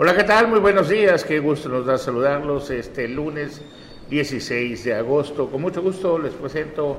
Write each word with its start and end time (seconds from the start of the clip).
Hola, 0.00 0.14
¿qué 0.14 0.22
tal? 0.22 0.46
Muy 0.46 0.60
buenos 0.60 0.88
días. 0.88 1.24
Qué 1.24 1.40
gusto 1.40 1.68
nos 1.68 1.84
da 1.84 1.98
saludarlos 1.98 2.70
este 2.70 3.08
lunes 3.08 3.60
16 4.08 4.84
de 4.84 4.94
agosto. 4.94 5.50
Con 5.50 5.60
mucho 5.60 5.82
gusto 5.82 6.20
les 6.20 6.34
presento 6.34 6.98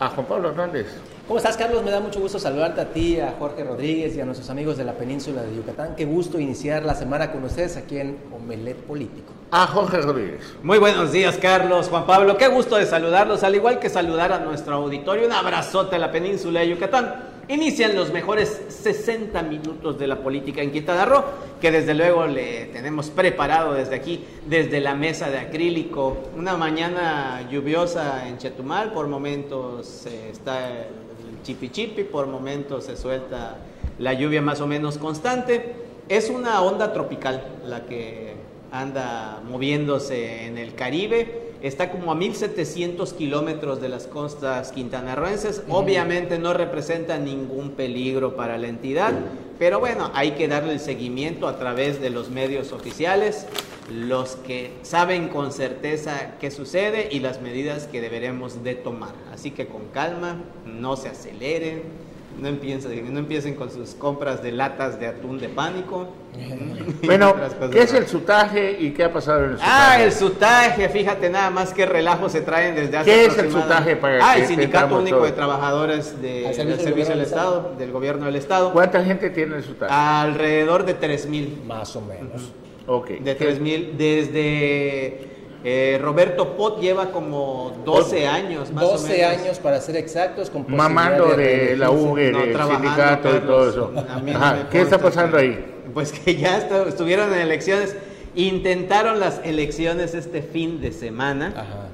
a 0.00 0.08
Juan 0.08 0.26
Pablo 0.26 0.48
Hernández. 0.48 0.88
¿Cómo 1.28 1.38
estás, 1.38 1.56
Carlos? 1.56 1.84
Me 1.84 1.92
da 1.92 2.00
mucho 2.00 2.18
gusto 2.18 2.40
saludarte 2.40 2.80
a 2.80 2.86
ti, 2.86 3.20
a 3.20 3.36
Jorge 3.38 3.62
Rodríguez 3.62 4.16
y 4.16 4.20
a 4.20 4.24
nuestros 4.24 4.50
amigos 4.50 4.76
de 4.76 4.84
la 4.84 4.94
península 4.94 5.42
de 5.42 5.54
Yucatán. 5.54 5.94
Qué 5.94 6.04
gusto 6.06 6.40
iniciar 6.40 6.84
la 6.84 6.96
semana 6.96 7.30
con 7.30 7.44
ustedes 7.44 7.76
aquí 7.76 7.98
en 7.98 8.18
Omelet 8.34 8.78
Político. 8.78 9.32
A 9.52 9.68
Jorge 9.68 9.98
Rodríguez. 9.98 10.56
Muy 10.64 10.78
buenos 10.78 11.12
días, 11.12 11.38
Carlos, 11.40 11.88
Juan 11.88 12.04
Pablo. 12.04 12.36
Qué 12.36 12.48
gusto 12.48 12.74
de 12.74 12.86
saludarlos, 12.86 13.44
al 13.44 13.54
igual 13.54 13.78
que 13.78 13.88
saludar 13.88 14.32
a 14.32 14.40
nuestro 14.40 14.74
auditorio. 14.74 15.24
Un 15.24 15.32
abrazote 15.34 15.94
a 15.94 15.98
la 16.00 16.10
península 16.10 16.58
de 16.60 16.70
Yucatán. 16.70 17.29
Inician 17.50 17.96
los 17.96 18.12
mejores 18.12 18.62
60 18.68 19.42
minutos 19.42 19.98
de 19.98 20.06
la 20.06 20.22
política 20.22 20.62
en 20.62 20.70
Quintana 20.70 21.04
Roo, 21.04 21.24
que 21.60 21.72
desde 21.72 21.94
luego 21.94 22.24
le 22.28 22.66
tenemos 22.66 23.10
preparado 23.10 23.74
desde 23.74 23.96
aquí, 23.96 24.24
desde 24.46 24.80
la 24.80 24.94
mesa 24.94 25.30
de 25.30 25.40
acrílico. 25.40 26.16
Una 26.36 26.56
mañana 26.56 27.48
lluviosa 27.50 28.28
en 28.28 28.38
Chetumal, 28.38 28.92
por 28.92 29.08
momentos 29.08 30.06
eh, 30.06 30.28
está 30.30 30.68
el 30.68 31.42
chipi 31.42 31.70
chipi, 31.70 32.04
por 32.04 32.28
momentos 32.28 32.84
se 32.84 32.96
suelta 32.96 33.56
la 33.98 34.12
lluvia 34.12 34.40
más 34.40 34.60
o 34.60 34.68
menos 34.68 34.96
constante. 34.96 35.74
Es 36.08 36.30
una 36.30 36.62
onda 36.62 36.92
tropical 36.92 37.42
la 37.66 37.84
que 37.84 38.34
anda 38.70 39.42
moviéndose 39.44 40.46
en 40.46 40.56
el 40.56 40.76
Caribe 40.76 41.49
está 41.62 41.90
como 41.90 42.12
a 42.12 42.14
1700 42.14 43.12
kilómetros 43.12 43.80
de 43.80 43.88
las 43.88 44.06
costas 44.06 44.72
quintanarroenses. 44.72 45.62
Obviamente 45.68 46.38
no 46.38 46.52
representa 46.54 47.18
ningún 47.18 47.72
peligro 47.72 48.36
para 48.36 48.58
la 48.58 48.68
entidad, 48.68 49.12
pero 49.58 49.80
bueno, 49.80 50.10
hay 50.14 50.32
que 50.32 50.48
darle 50.48 50.72
el 50.72 50.80
seguimiento 50.80 51.48
a 51.48 51.58
través 51.58 52.00
de 52.00 52.10
los 52.10 52.30
medios 52.30 52.72
oficiales, 52.72 53.46
los 53.92 54.36
que 54.36 54.72
saben 54.82 55.28
con 55.28 55.52
certeza 55.52 56.36
qué 56.40 56.50
sucede 56.50 57.08
y 57.10 57.20
las 57.20 57.40
medidas 57.42 57.86
que 57.86 58.00
deberemos 58.00 58.62
de 58.62 58.74
tomar. 58.74 59.14
Así 59.32 59.50
que 59.50 59.66
con 59.66 59.86
calma, 59.88 60.36
no 60.64 60.96
se 60.96 61.08
aceleren 61.08 62.09
no 62.38 62.48
empiecen, 62.48 63.12
no 63.12 63.18
empiecen 63.18 63.54
con 63.54 63.70
sus 63.70 63.90
compras 63.94 64.42
de 64.42 64.52
latas 64.52 64.98
de 65.00 65.06
atún 65.06 65.38
de 65.38 65.48
pánico. 65.48 66.08
Bueno, 67.02 67.34
¿qué 67.72 67.82
es 67.82 67.92
el 67.92 68.06
sutaje 68.06 68.76
y 68.78 68.90
qué 68.92 69.04
ha 69.04 69.12
pasado 69.12 69.44
en 69.44 69.50
el 69.52 69.56
sutaje? 69.58 69.70
Ah, 69.72 70.02
el 70.02 70.12
sutaje, 70.12 70.88
fíjate 70.88 71.28
nada 71.28 71.50
más 71.50 71.72
qué 71.72 71.86
relajo 71.86 72.28
se 72.28 72.40
traen 72.42 72.74
desde 72.74 72.96
hace 72.96 73.10
¿Qué 73.10 73.24
es 73.24 73.38
el 73.38 73.50
sutaje 73.50 73.96
para 73.96 74.30
Ah, 74.30 74.36
el 74.36 74.46
Sindicato 74.46 74.98
Único 74.98 75.24
de 75.24 75.32
Trabajadores 75.32 76.20
del 76.22 76.54
Servicio 76.54 77.14
del 77.14 77.22
Estado, 77.22 77.74
del 77.78 77.90
Gobierno 77.90 78.26
del 78.26 78.36
Estado. 78.36 78.72
¿Cuánta 78.72 79.02
gente 79.02 79.30
tiene 79.30 79.56
el 79.56 79.64
sutaje? 79.64 79.92
Alrededor 79.92 80.84
de 80.84 80.94
3 80.94 81.26
mil. 81.26 81.62
Más 81.66 81.96
o 81.96 82.00
menos. 82.00 82.52
Ok. 82.86 83.10
De 83.20 83.34
3 83.34 83.60
mil, 83.60 83.94
desde 83.98 85.39
eh, 85.62 85.98
Roberto 86.02 86.56
Pot 86.56 86.80
lleva 86.80 87.10
como 87.10 87.82
12 87.84 88.26
años, 88.26 88.72
más 88.72 88.82
12 88.84 89.04
o 89.04 89.08
menos. 89.08 89.40
años 89.44 89.58
para 89.58 89.80
ser 89.80 89.96
exactos. 89.96 90.48
Con 90.50 90.64
Mamando 90.68 91.34
de 91.36 91.76
la 91.76 91.90
UGE, 91.90 92.32
No, 92.32 92.38
del 92.40 92.56
sindicato 92.56 93.36
y 93.36 93.40
todo 93.40 93.68
eso. 93.68 93.92
No 93.94 94.36
Ajá, 94.36 94.68
¿Qué 94.70 94.80
está 94.80 94.98
pasando 94.98 95.36
ahí? 95.36 95.66
Pues 95.92 96.12
que 96.12 96.36
ya 96.36 96.66
estu- 96.66 96.86
estuvieron 96.86 97.32
en 97.34 97.40
elecciones, 97.40 97.96
intentaron 98.34 99.20
las 99.20 99.40
elecciones 99.44 100.14
este 100.14 100.40
fin 100.42 100.80
de 100.80 100.92
semana. 100.92 101.52
Ajá. 101.56 101.88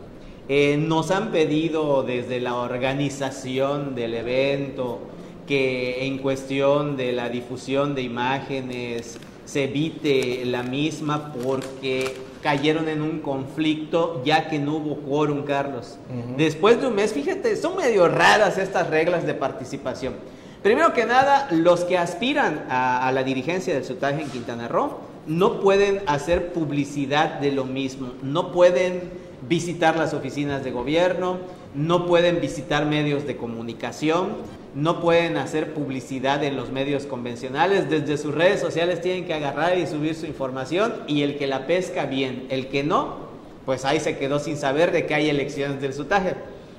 Eh, 0.48 0.76
nos 0.78 1.10
han 1.10 1.32
pedido 1.32 2.04
desde 2.04 2.38
la 2.40 2.54
organización 2.56 3.94
del 3.96 4.14
evento 4.14 5.00
que 5.46 6.06
en 6.06 6.18
cuestión 6.18 6.96
de 6.96 7.12
la 7.12 7.28
difusión 7.28 7.94
de 7.96 8.02
imágenes 8.02 9.18
se 9.44 9.64
evite 9.64 10.44
la 10.44 10.62
misma 10.62 11.32
porque 11.42 12.14
cayeron 12.46 12.88
en 12.88 13.02
un 13.02 13.18
conflicto 13.18 14.22
ya 14.24 14.46
que 14.48 14.60
no 14.60 14.76
hubo 14.76 14.98
quórum, 14.98 15.42
Carlos. 15.42 15.98
Después 16.36 16.80
de 16.80 16.86
un 16.86 16.94
mes, 16.94 17.12
fíjate, 17.12 17.56
son 17.56 17.74
medio 17.76 18.06
raras 18.06 18.56
estas 18.56 18.88
reglas 18.88 19.26
de 19.26 19.34
participación. 19.34 20.14
Primero 20.62 20.92
que 20.92 21.06
nada, 21.06 21.48
los 21.50 21.80
que 21.80 21.98
aspiran 21.98 22.64
a, 22.70 23.04
a 23.04 23.10
la 23.10 23.24
dirigencia 23.24 23.74
del 23.74 23.84
sutaje 23.84 24.22
en 24.22 24.30
Quintana 24.30 24.68
Roo 24.68 25.00
no 25.26 25.58
pueden 25.58 26.02
hacer 26.06 26.52
publicidad 26.52 27.40
de 27.40 27.50
lo 27.50 27.64
mismo, 27.64 28.12
no 28.22 28.52
pueden 28.52 29.10
visitar 29.48 29.96
las 29.96 30.14
oficinas 30.14 30.62
de 30.62 30.70
gobierno, 30.70 31.38
no 31.74 32.06
pueden 32.06 32.40
visitar 32.40 32.86
medios 32.86 33.26
de 33.26 33.36
comunicación, 33.36 34.28
no 34.74 35.00
pueden 35.00 35.36
hacer 35.36 35.72
publicidad 35.72 36.44
en 36.44 36.56
los 36.56 36.70
medios 36.70 37.06
convencionales, 37.06 37.88
desde 37.88 38.18
sus 38.18 38.34
redes 38.34 38.60
sociales 38.60 39.00
tienen 39.00 39.24
que 39.26 39.34
agarrar 39.34 39.78
y 39.78 39.86
subir 39.86 40.14
su 40.14 40.26
información 40.26 40.94
y 41.06 41.22
el 41.22 41.38
que 41.38 41.46
la 41.46 41.66
pesca 41.66 42.04
bien, 42.06 42.46
el 42.50 42.68
que 42.68 42.82
no, 42.84 43.26
pues 43.64 43.84
ahí 43.84 44.00
se 44.00 44.16
quedó 44.18 44.38
sin 44.38 44.56
saber 44.56 44.92
de 44.92 45.06
que 45.06 45.14
hay 45.14 45.28
elecciones 45.30 45.80
del 45.80 45.92
sutaje. 45.94 46.34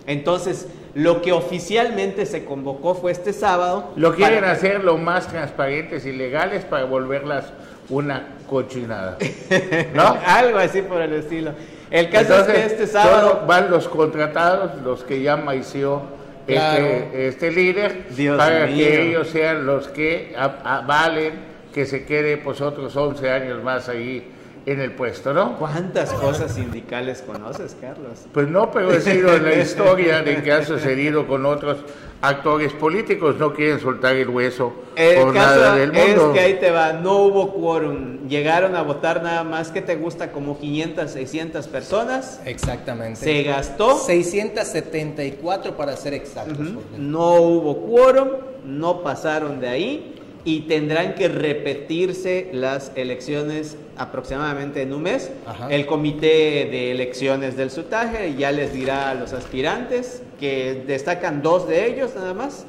Entonces, 0.06 0.68
lo 0.94 1.22
que 1.22 1.34
oficialmente 1.34 2.25
se 2.25 2.46
convocó 2.46 2.96
fue 2.96 3.12
este 3.12 3.34
sábado. 3.34 3.92
Lo 3.98 4.16
quieren 4.16 4.40
para- 4.40 4.54
hacer 4.54 4.84
lo 4.84 4.98
más 4.98 5.28
transparentes 5.28 6.06
y 6.06 6.14
legales 6.14 6.64
para 6.64 6.86
volverlas 6.86 7.52
una 7.90 8.36
cochinada. 8.50 9.18
¿No? 9.94 10.18
Algo 10.25 10.59
así 10.59 10.81
por 10.81 11.02
el 11.02 11.14
estilo. 11.14 11.52
El 11.92 12.09
caso 12.09 12.34
Entonces, 12.34 12.56
es 12.56 12.59
que 12.62 12.66
este 12.68 12.88
sábado... 12.88 13.44
van 13.48 13.70
los 13.72 13.88
contratados, 13.88 14.81
los 14.84 15.03
que 15.03 15.22
ya 15.22 15.38
maició 15.38 16.02
Claro. 16.48 16.86
este, 16.86 17.28
este 17.28 17.52
líder, 17.52 18.06
Dios 18.16 18.38
para 18.38 18.68
mío. 18.68 18.78
que 18.78 19.02
ellos 19.09 19.28
sean 19.28 19.66
los 19.66 19.90
que 19.90 20.34
a- 20.38 20.78
avalen 20.78 21.34
que 21.74 21.86
se 21.86 22.06
quede 22.06 22.38
pues 22.38 22.62
otros 22.62 22.96
11 22.96 23.30
años 23.30 23.62
más 23.64 23.90
ahí 23.90 24.25
en 24.67 24.81
el 24.81 24.91
puesto, 24.91 25.33
¿no? 25.33 25.57
¿Cuántas 25.57 26.11
cosas 26.11 26.53
sindicales 26.53 27.22
conoces, 27.22 27.73
Carlos? 27.79 28.25
Pues 28.33 28.50
no, 28.50 28.69
pero 28.69 28.91
he 28.91 29.00
sido 29.00 29.33
en 29.33 29.45
la 29.45 29.55
historia 29.55 30.22
de 30.22 30.44
que 30.44 30.51
ha 30.51 30.66
sucedido 30.66 31.25
con 31.25 31.45
otros 31.45 31.78
actores 32.19 32.73
políticos, 32.73 33.38
no 33.39 33.53
quieren 33.53 33.79
soltar 33.79 34.17
el 34.17 34.27
hueso 34.27 34.73
El 34.97 35.23
por 35.23 35.33
caso 35.33 35.56
nada 35.61 35.75
del 35.75 35.94
mundo. 35.94 36.33
es 36.33 36.33
que 36.33 36.39
ahí 36.41 36.53
te 36.56 36.72
va, 36.72 36.91
no 36.91 37.17
hubo 37.19 37.53
quórum. 37.53 38.27
Llegaron 38.27 38.75
a 38.75 38.81
votar 38.81 39.23
nada 39.23 39.45
más, 39.45 39.72
que 39.72 39.81
te 39.81 39.95
gusta? 39.95 40.33
Como 40.33 40.59
500, 40.59 41.11
600 41.11 41.67
personas. 41.69 42.41
Exactamente. 42.45 43.22
Se 43.22 43.44
gastó. 43.44 43.97
674 43.97 45.77
para 45.77 45.95
ser 45.95 46.13
exactos. 46.13 46.67
No 46.97 47.35
hubo 47.35 47.85
quórum, 47.85 48.29
no 48.66 49.01
pasaron 49.01 49.61
de 49.61 49.69
ahí 49.69 50.13
y 50.44 50.61
tendrán 50.61 51.16
que 51.16 51.29
repetirse 51.29 52.50
las 52.51 52.91
elecciones 52.95 53.77
aproximadamente 53.97 54.81
en 54.81 54.94
un 54.94 55.03
mes. 55.03 55.31
Ajá. 55.46 55.68
El 55.69 55.85
comité 55.85 56.68
de 56.72 56.91
elecciones 56.91 57.56
del 57.58 57.72
sutaje 57.72 58.35
ya 58.35 58.52
les 58.52 58.74
dirá 58.74 59.09
a 59.09 59.13
los 59.16 59.34
aspirantes, 59.34 60.24
que 60.40 60.84
destacan 60.85 61.41
dos 61.41 61.68
de 61.68 61.88
ellos 61.88 62.12
nada 62.16 62.34
más, 62.34 62.66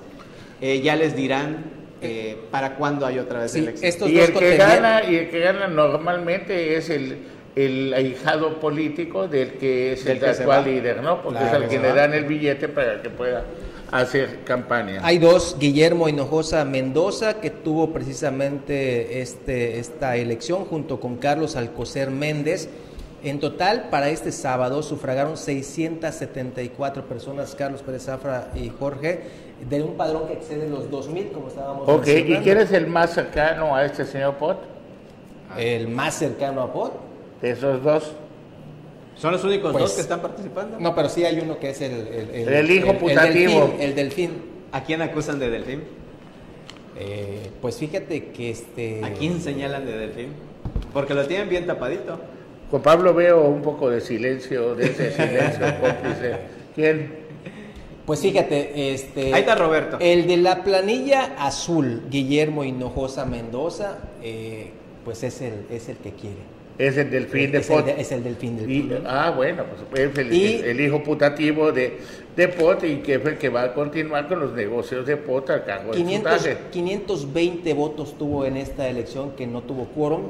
eh, 0.61 0.81
ya 0.81 0.97
les 0.97 1.15
dirán 1.15 1.65
eh, 2.01 2.37
para 2.51 2.77
cuándo 2.77 3.05
hay 3.07 3.19
otra 3.19 3.41
vez 3.41 3.53
Sí, 3.53 3.59
elecciones. 3.61 3.95
estos 3.95 4.09
Y 4.09 4.15
dos 4.15 4.29
el 4.29 4.35
que 4.35 4.57
gana 4.57 5.03
y 5.05 5.17
el 5.17 5.31
que 5.31 5.41
gana 5.41 5.67
normalmente 5.69 6.77
es 6.77 6.91
el 6.91 7.19
el 7.57 7.93
ahijado 7.93 8.61
político 8.61 9.27
del 9.27 9.55
que 9.55 9.95
es 9.95 10.05
Del 10.05 10.19
el 10.19 10.23
que 10.23 10.31
actual 10.31 10.65
líder, 10.65 11.03
¿no? 11.03 11.21
Porque 11.23 11.41
Claro, 11.41 11.57
es 11.57 11.63
al 11.65 11.69
que 11.69 11.77
se 11.77 11.83
le 11.83 11.93
dan 11.93 12.15
el 12.15 12.25
billete 12.25 12.69
para 12.69 13.03
que 13.03 13.11
pueda 13.11 13.43
hacer 13.91 14.45
campaña. 14.45 15.01
Hay 15.03 15.19
dos, 15.19 15.57
Guillermo 15.59 16.09
Hinojosa 16.09 16.65
Mendoza, 16.65 17.41
que 17.41 17.51
tuvo 17.51 17.93
precisamente 17.93 19.21
este, 19.21 19.79
esta 19.79 20.17
elección 20.17 20.65
junto 20.65 21.01
con 21.01 21.17
Carlos 21.17 21.57
Alcocer 21.57 22.11
Méndez. 22.11 22.69
En 23.23 23.41
total, 23.41 23.89
para 23.91 24.11
este 24.11 24.31
sábado, 24.31 24.83
sufragaron 24.83 25.37
674 25.37 27.07
personas, 27.07 27.55
Carlos 27.57 27.83
Pérez 27.83 28.05
Zafra 28.05 28.53
y 28.55 28.69
Jorge, 28.69 29.23
de 29.69 29.83
un 29.83 29.97
padrón 29.97 30.29
que 30.29 30.35
excede 30.35 30.69
los 30.69 30.89
2.000, 30.89 31.33
como 31.33 31.49
estábamos 31.49 31.89
Ok, 31.89 32.07
¿y 32.07 32.37
quién 32.37 32.59
es 32.59 32.71
el 32.71 32.87
más 32.87 33.15
cercano 33.15 33.75
a 33.75 33.85
este 33.85 34.05
señor 34.05 34.37
Pot? 34.37 34.59
El 35.57 35.89
más 35.89 36.15
cercano 36.15 36.63
a 36.63 36.73
Pot. 36.73 36.93
De 37.43 37.51
esos 37.51 37.83
dos. 37.83 38.13
¿Son 39.19 39.33
los 39.33 39.43
únicos 39.45 39.73
Pues- 39.73 39.83
dos 39.85 39.93
que 39.95 40.01
están 40.03 40.21
participando? 40.23 40.79
No, 40.79 40.95
pero 40.95 41.09
sí 41.09 41.25
hay 41.25 41.41
uno 41.41 41.59
que 41.59 41.71
es 41.71 41.81
el... 41.81 41.93
El, 42.33 42.49
El 42.49 42.71
hijo 42.71 42.95
putativo. 42.95 43.61
delfín, 43.67 43.81
el 43.81 43.95
delfín. 43.95 44.31
¿A 44.71 44.85
quién 44.85 45.03
acusan 45.03 45.39
de 45.39 45.51
Delfín? 45.51 45.83
Eh, 46.97 47.51
pues 47.61 47.77
fíjate 47.79 48.27
que 48.27 48.51
este... 48.51 49.01
¿A 49.05 49.13
quién 49.13 49.41
señalan 49.41 49.87
de 49.87 49.97
Delfín? 49.97 50.29
Porque 50.93 51.15
lo 51.15 51.27
tienen 51.27 51.49
bien 51.49 51.67
tapadito. 51.67 52.21
Con 52.71 52.83
Pablo 52.83 53.15
veo 53.15 53.43
un 53.49 53.63
poco 53.63 53.89
de 53.89 54.01
silencio, 54.01 54.75
de 54.75 54.87
ese 54.87 55.11
silencio 55.13 55.67
cómplice. 55.81 56.37
¿Quién? 56.75 57.19
Pues 58.05 58.21
fíjate, 58.21 58.93
este... 58.93 59.33
Ahí 59.35 59.41
está 59.41 59.55
Roberto. 59.55 59.97
El 60.01 60.27
de 60.27 60.37
la 60.39 60.63
planilla 60.63 61.35
azul, 61.39 62.03
Guillermo 62.11 62.63
Hinojosa 62.65 63.25
Mendoza, 63.25 63.99
eh, 64.23 64.71
pues 65.05 65.23
es 65.23 65.41
el, 65.41 65.67
es 65.71 65.89
el 65.89 65.97
que 65.97 66.13
quiere. 66.13 66.37
Es 66.79 66.97
el 66.97 67.11
delfín 67.11 67.51
de 67.51 67.59
es, 67.59 67.67
Pot. 67.67 67.85
de- 67.87 68.01
es 68.01 68.13
el 68.13 68.23
delfín 68.23 68.57
del 68.57 68.71
Y- 68.71 68.91
ah, 69.05 69.33
bueno, 69.35 69.65
pues 69.91 70.01
es 70.13 70.17
el, 70.19 70.33
Y- 70.33 70.55
el- 70.57 70.65
el 70.65 70.81
hijo 70.81 71.03
putativo 71.03 71.73
de, 71.73 71.99
de 72.37 72.49
Pot 72.49 72.85
y 72.85 72.99
que 72.99 73.15
es 73.17 73.25
el 73.27 73.37
que 73.37 73.49
va 73.49 73.63
a 73.65 73.75
continuar 73.75 74.29
con 74.29 74.39
los 74.39 74.53
negocios 74.53 75.05
de 75.05 75.17
Pot 75.17 75.51
a 75.51 75.65
cargo 75.65 75.91
del 75.93 76.03
500, 76.03 76.33
putaje. 76.39 76.57
520 76.71 77.73
votos 77.75 78.17
tuvo 78.17 78.45
en 78.45 78.57
esta 78.57 78.89
elección 78.89 79.33
que 79.33 79.47
no 79.47 79.63
tuvo 79.63 79.87
quórum. 79.87 80.23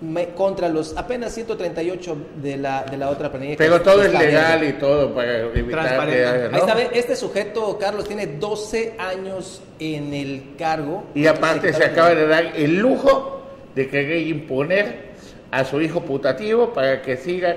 me- 0.00 0.28
contra 0.28 0.68
los 0.68 0.96
apenas 0.96 1.34
138 1.34 2.16
de 2.40 2.56
la, 2.56 2.84
de 2.84 2.96
la 2.96 3.10
otra 3.10 3.32
planilla. 3.32 3.54
que 3.54 3.56
Pero 3.58 3.82
todo 3.82 4.04
es 4.04 4.12
legal 4.12 4.62
y 4.62 4.74
todo 4.74 5.12
para 5.12 5.40
evitar 5.40 5.70
Transparente. 5.86 6.16
que 6.20 6.24
haya, 6.24 6.48
¿no? 6.50 6.54
Ahí 6.54 6.60
está, 6.60 6.74
ve, 6.76 6.88
este 6.92 7.16
sujeto, 7.16 7.76
Carlos, 7.80 8.06
tiene 8.06 8.28
12 8.28 8.94
años 8.96 9.60
en 9.80 10.14
el 10.14 10.42
cargo. 10.56 11.02
Y 11.16 11.26
aparte 11.26 11.72
se 11.72 11.82
acaba 11.84 12.14
de 12.14 12.28
dar 12.28 12.52
el 12.54 12.76
lujo 12.78 13.42
de 13.74 13.88
querer 13.88 14.24
imponer 14.28 15.07
a 15.50 15.64
su 15.64 15.80
hijo 15.80 16.02
putativo 16.02 16.72
para 16.72 17.02
que 17.02 17.16
siga 17.16 17.56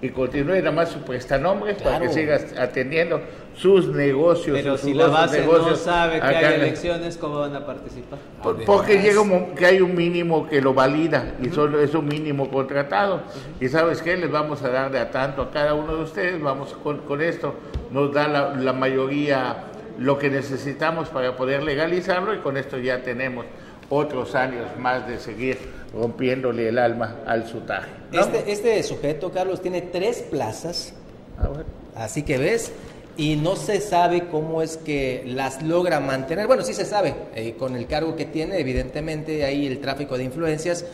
y 0.00 0.10
continúe 0.10 0.56
nada 0.58 0.70
más 0.70 0.90
su 0.90 1.00
prestanombres 1.00 1.82
para 1.82 1.98
que 1.98 2.08
siga 2.08 2.38
atendiendo 2.58 3.20
sus 3.56 3.88
negocios. 3.88 4.56
Pero 4.56 4.76
sus 4.78 4.86
si 4.90 4.94
la 4.94 5.08
base 5.08 5.40
no 5.40 5.46
negocios 5.52 5.80
sabe 5.80 6.20
que 6.20 6.26
hay 6.26 6.54
elecciones, 6.54 7.16
¿cómo 7.16 7.40
van 7.40 7.56
a 7.56 7.66
participar? 7.66 8.18
Por- 8.40 8.64
Porque 8.64 9.00
llega 9.02 9.20
un 9.20 9.56
que 9.56 9.66
hay 9.66 9.80
un 9.80 9.96
mínimo 9.96 10.48
que 10.48 10.60
lo 10.60 10.72
valida 10.72 11.34
y 11.42 11.48
solo 11.50 11.80
es 11.80 11.92
un 11.94 12.06
mínimo 12.06 12.48
contratado. 12.48 13.22
Y 13.60 13.68
sabes 13.68 14.00
qué, 14.00 14.16
les 14.16 14.30
vamos 14.30 14.62
a 14.62 14.68
dar 14.68 14.92
de 14.92 15.00
a 15.00 15.10
tanto 15.10 15.42
a 15.42 15.50
cada 15.50 15.74
uno 15.74 15.96
de 15.96 16.02
ustedes, 16.04 16.40
vamos 16.40 16.74
con, 16.84 16.98
con 16.98 17.20
esto, 17.20 17.54
nos 17.90 18.12
da 18.14 18.28
la, 18.28 18.54
la 18.54 18.72
mayoría 18.72 19.64
lo 19.98 20.16
que 20.16 20.30
necesitamos 20.30 21.08
para 21.08 21.34
poder 21.34 21.64
legalizarlo 21.64 22.32
y 22.34 22.38
con 22.38 22.56
esto 22.56 22.78
ya 22.78 23.02
tenemos 23.02 23.46
otros 23.90 24.36
años 24.36 24.66
más 24.78 25.08
de 25.08 25.18
seguir 25.18 25.58
rompiéndole 25.92 26.68
el 26.68 26.78
alma 26.78 27.16
al 27.26 27.46
sutaje. 27.46 27.88
¿no? 28.12 28.20
Este, 28.20 28.52
este 28.52 28.82
sujeto, 28.82 29.30
Carlos, 29.32 29.60
tiene 29.62 29.80
tres 29.82 30.22
plazas, 30.22 30.92
Ah, 31.38 31.48
bueno. 31.48 31.64
así 31.94 32.22
que 32.22 32.38
ves, 32.38 32.72
y 33.16 33.36
no 33.36 33.56
se 33.56 33.80
sabe 33.80 34.28
cómo 34.28 34.62
es 34.62 34.76
que 34.76 35.24
las 35.26 35.62
logra 35.62 35.98
mantener. 36.00 36.46
Bueno, 36.46 36.62
sí 36.62 36.72
se 36.74 36.84
sabe, 36.84 37.14
eh, 37.34 37.54
con 37.58 37.74
el 37.74 37.86
cargo 37.86 38.14
que 38.16 38.24
tiene, 38.26 38.58
evidentemente, 38.60 39.44
ahí 39.44 39.66
el 39.66 39.80
tráfico 39.80 40.16
de 40.18 40.24
influencias, 40.24 40.84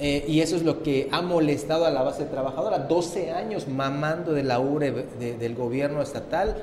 eh, 0.00 0.24
y 0.28 0.40
eso 0.40 0.56
es 0.56 0.62
lo 0.62 0.82
que 0.82 1.08
ha 1.10 1.22
molestado 1.22 1.84
a 1.86 1.90
la 1.90 2.02
base 2.02 2.24
trabajadora. 2.24 2.78
12 2.80 3.30
años 3.32 3.66
mamando 3.68 4.32
de 4.32 4.42
la 4.42 4.58
URE 4.60 4.92
de- 5.18 5.34
del 5.36 5.54
gobierno 5.54 6.02
estatal, 6.02 6.56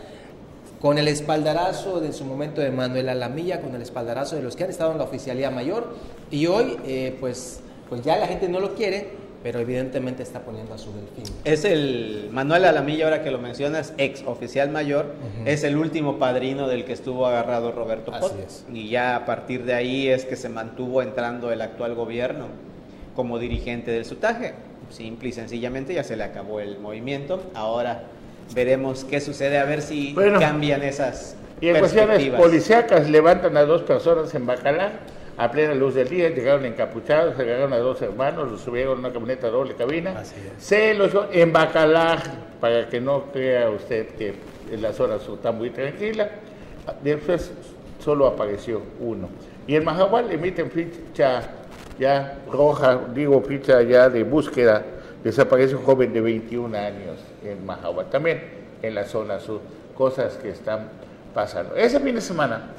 con 0.82 0.98
el 0.98 1.08
espaldarazo 1.08 2.00
de 2.02 2.08
en 2.08 2.14
su 2.14 2.26
momento 2.26 2.60
de 2.62 2.70
Manuel 2.72 3.08
Alamilla, 3.10 3.62
con 3.62 3.74
el 3.76 3.82
espaldarazo 3.82 4.36
de 4.36 4.42
los 4.44 4.56
que 4.56 4.66
han 4.66 4.70
estado 4.70 4.92
en 4.92 4.98
la 4.98 5.04
oficialía 5.06 5.50
mayor, 5.50 5.96
y 6.30 6.46
hoy, 6.48 6.78
eh, 6.86 7.16
pues, 7.20 7.62
pues 7.94 8.04
ya 8.04 8.18
la 8.18 8.26
gente 8.26 8.50
no 8.50 8.60
lo 8.60 8.74
quiere, 8.74 9.06
pero 9.44 9.60
evidentemente 9.60 10.24
está 10.24 10.40
poniendo 10.40 10.74
a 10.74 10.80
su 10.80 10.92
delfín. 10.94 11.32
Es 11.44 11.64
el 11.64 12.30
Manuel 12.32 12.66
Alamilla, 12.66 13.06
ahora 13.06 13.22
que 13.22 13.30
lo 13.30 13.38
mencionas, 13.38 13.94
ex 14.00 14.24
oficial 14.26 14.72
mayor, 14.72 15.14
es 15.46 15.64
el 15.64 15.78
último 15.78 16.18
padrino 16.18 16.68
del 16.68 16.86
que 16.86 16.94
estuvo 16.94 17.28
agarrado 17.28 17.72
Roberto 17.72 18.12
Pot. 18.12 18.34
Y 18.74 18.90
ya 18.90 19.16
a 19.16 19.26
partir 19.26 19.64
de 19.64 19.76
ahí 19.76 20.08
es 20.08 20.26
que 20.26 20.36
se 20.36 20.50
mantuvo 20.50 21.04
entrando 21.04 21.52
el 21.52 21.62
actual 21.62 21.94
gobierno 21.94 22.48
como 23.16 23.38
dirigente 23.38 23.92
del 23.92 24.06
sutaje. 24.06 24.56
Simple 24.90 25.30
y 25.30 25.32
sencillamente 25.34 25.94
ya 25.94 26.04
se 26.04 26.16
le 26.18 26.24
acabó 26.24 26.62
el 26.62 26.80
movimiento. 26.80 27.44
Ahora 27.54 28.06
veremos 28.56 29.04
qué 29.06 29.22
sucede, 29.22 29.60
a 29.60 29.66
ver 29.66 29.84
si 29.84 30.14
Bueno. 30.14 30.40
cambian 30.40 30.82
esas 30.82 31.36
Y 31.62 31.68
en 31.68 31.78
cuestiones 31.78 32.28
policíacas 32.32 33.08
levantan 33.08 33.56
a 33.56 33.66
dos 33.66 33.84
personas 33.84 34.34
en 34.34 34.48
Bacalar 34.48 34.94
a 35.38 35.52
plena 35.52 35.74
luz 35.74 35.96
del 35.96 36.10
día, 36.10 36.30
llegaron 36.30 36.66
encapuchados, 36.66 37.36
se 37.36 37.42
agarraron 37.42 37.74
a 37.74 37.78
dos 37.78 38.02
hermanos, 38.02 38.52
los 38.52 38.62
subieron 38.62 38.98
a 38.98 39.00
una 39.00 39.12
camioneta 39.12 39.50
doble 39.50 39.76
cabina, 39.76 40.24
se 40.58 40.94
los 40.94 41.12
en 41.32 41.52
Bacalar, 41.52 42.20
para 42.60 42.88
que 42.88 43.02
no 43.02 43.26
crea 43.32 43.70
usted 43.70 44.10
que 44.16 44.34
en 44.72 44.82
la 44.82 44.94
zona 44.94 45.20
sur 45.20 45.36
está 45.36 45.52
muy 45.52 45.70
tranquila, 45.72 46.30
después 47.04 47.52
solo 48.00 48.28
apareció 48.28 48.82
uno. 49.00 49.30
Y 49.66 49.76
en 49.76 49.84
Mahahual 49.84 50.28
le 50.28 50.36
emiten 50.36 50.70
ficha 50.70 51.42
ya 51.98 52.40
roja, 52.52 53.00
digo 53.14 53.42
ficha 53.42 53.82
ya 53.82 54.10
de 54.10 54.24
búsqueda, 54.24 54.84
desaparece 55.24 55.76
un 55.76 55.84
joven 55.84 56.14
de 56.14 56.22
21 56.22 56.78
años 56.78 57.20
en 57.44 57.66
Mahahual, 57.66 58.10
también 58.10 58.42
en 58.82 58.96
la 58.96 59.06
zona 59.06 59.40
sur, 59.40 59.62
cosas 59.96 60.36
que 60.36 60.50
están 60.50 60.90
pasando. 61.34 61.76
Ese 61.76 62.00
fin 62.00 62.16
de 62.16 62.22
semana, 62.22 62.72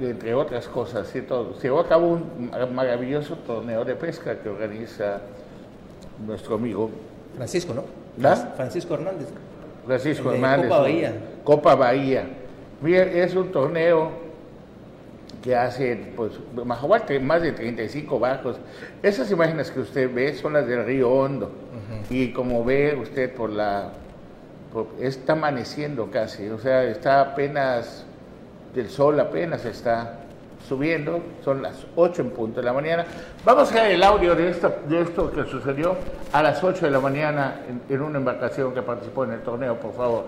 entre 0.00 0.34
otras 0.34 0.66
cosas, 0.68 1.14
y 1.14 1.22
todo, 1.22 1.54
se 1.54 1.62
llevó 1.62 1.80
a 1.80 1.88
cabo 1.88 2.08
un 2.08 2.50
mar- 2.50 2.70
maravilloso 2.70 3.36
torneo 3.36 3.84
de 3.84 3.94
pesca 3.94 4.38
que 4.38 4.48
organiza 4.48 5.20
nuestro 6.26 6.54
amigo 6.56 6.90
Francisco, 7.36 7.74
¿no? 7.74 7.84
¿Da? 8.16 8.36
Francisco 8.56 8.94
Hernández. 8.94 9.26
Francisco 9.86 10.30
De 10.30 10.36
Hernández. 10.36 10.68
Copa 10.68 10.80
Bahía. 10.80 11.14
Copa 11.42 11.74
Bahía. 11.74 12.26
Es 12.86 13.34
un 13.34 13.50
torneo 13.50 14.10
que 15.42 15.54
hace, 15.56 16.12
pues, 16.16 16.32
más 17.20 17.42
de 17.42 17.52
35 17.52 18.18
barcos. 18.18 18.56
Esas 19.02 19.30
imágenes 19.30 19.70
que 19.70 19.80
usted 19.80 20.12
ve 20.14 20.32
son 20.34 20.52
las 20.54 20.66
del 20.66 20.84
río 20.86 21.10
Hondo. 21.10 21.50
Y 22.08 22.32
como 22.32 22.64
ve 22.64 22.96
usted 23.00 23.34
por 23.34 23.50
la... 23.50 23.90
por- 24.72 24.88
está 25.00 25.32
amaneciendo 25.34 26.10
casi, 26.10 26.48
o 26.48 26.58
sea, 26.58 26.84
está 26.84 27.20
apenas... 27.20 28.03
El 28.74 28.90
sol 28.90 29.18
apenas 29.20 29.64
está 29.64 30.18
subiendo, 30.68 31.22
son 31.44 31.62
las 31.62 31.74
8 31.94 32.22
en 32.22 32.30
punto 32.30 32.60
de 32.60 32.66
la 32.66 32.72
mañana. 32.72 33.04
Vamos 33.44 33.70
a 33.70 33.74
ver 33.74 33.92
el 33.92 34.02
audio 34.02 34.34
de 34.34 34.50
esto, 34.50 34.74
de 34.88 35.02
esto 35.02 35.30
que 35.30 35.44
sucedió 35.44 35.96
a 36.32 36.42
las 36.42 36.62
8 36.62 36.86
de 36.86 36.90
la 36.90 37.00
mañana 37.00 37.60
en, 37.68 37.82
en 37.88 38.02
una 38.02 38.18
embarcación 38.18 38.74
que 38.74 38.82
participó 38.82 39.24
en 39.24 39.32
el 39.32 39.40
torneo, 39.42 39.78
por 39.78 39.94
favor. 39.94 40.24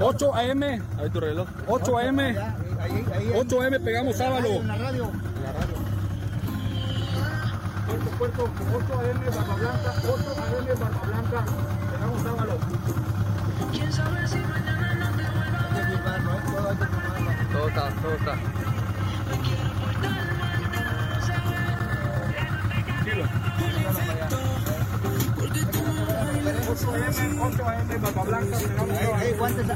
8 0.00 0.34
AM. 0.34 0.62
Ahí 0.62 1.10
tu 1.12 1.20
reloj. 1.20 1.46
8 1.66 1.98
AM. 1.98 2.18
8 3.34 3.62
AM 3.62 3.84
pegamos 3.84 4.16
sábado. 4.16 4.48
En 4.48 4.68
la 4.68 4.76
radio. 4.76 5.10
Puerto, 7.86 8.10
puerto, 8.18 8.50
8 8.74 9.00
AM 9.00 9.20
Barba 9.24 9.54
Blanca. 9.56 9.94
8 10.02 10.34
AM 10.40 10.66
Barba 10.80 11.00
Blanca. 11.06 11.44
Pegamos 11.92 12.22
sábado. 12.22 12.58
Todo 13.74 14.58
está, 14.58 14.73
todo 18.02 18.14
está. 18.14 18.34
Tranquilo. 22.84 23.24
8 26.68 26.94
AM, 26.94 27.40
8 27.40 27.68
AM 27.68 28.02
Barba 28.02 28.24
Blanca. 28.24 28.58
Pegamos 28.58 28.98
sábado. 28.98 29.14
Hay, 29.16 29.28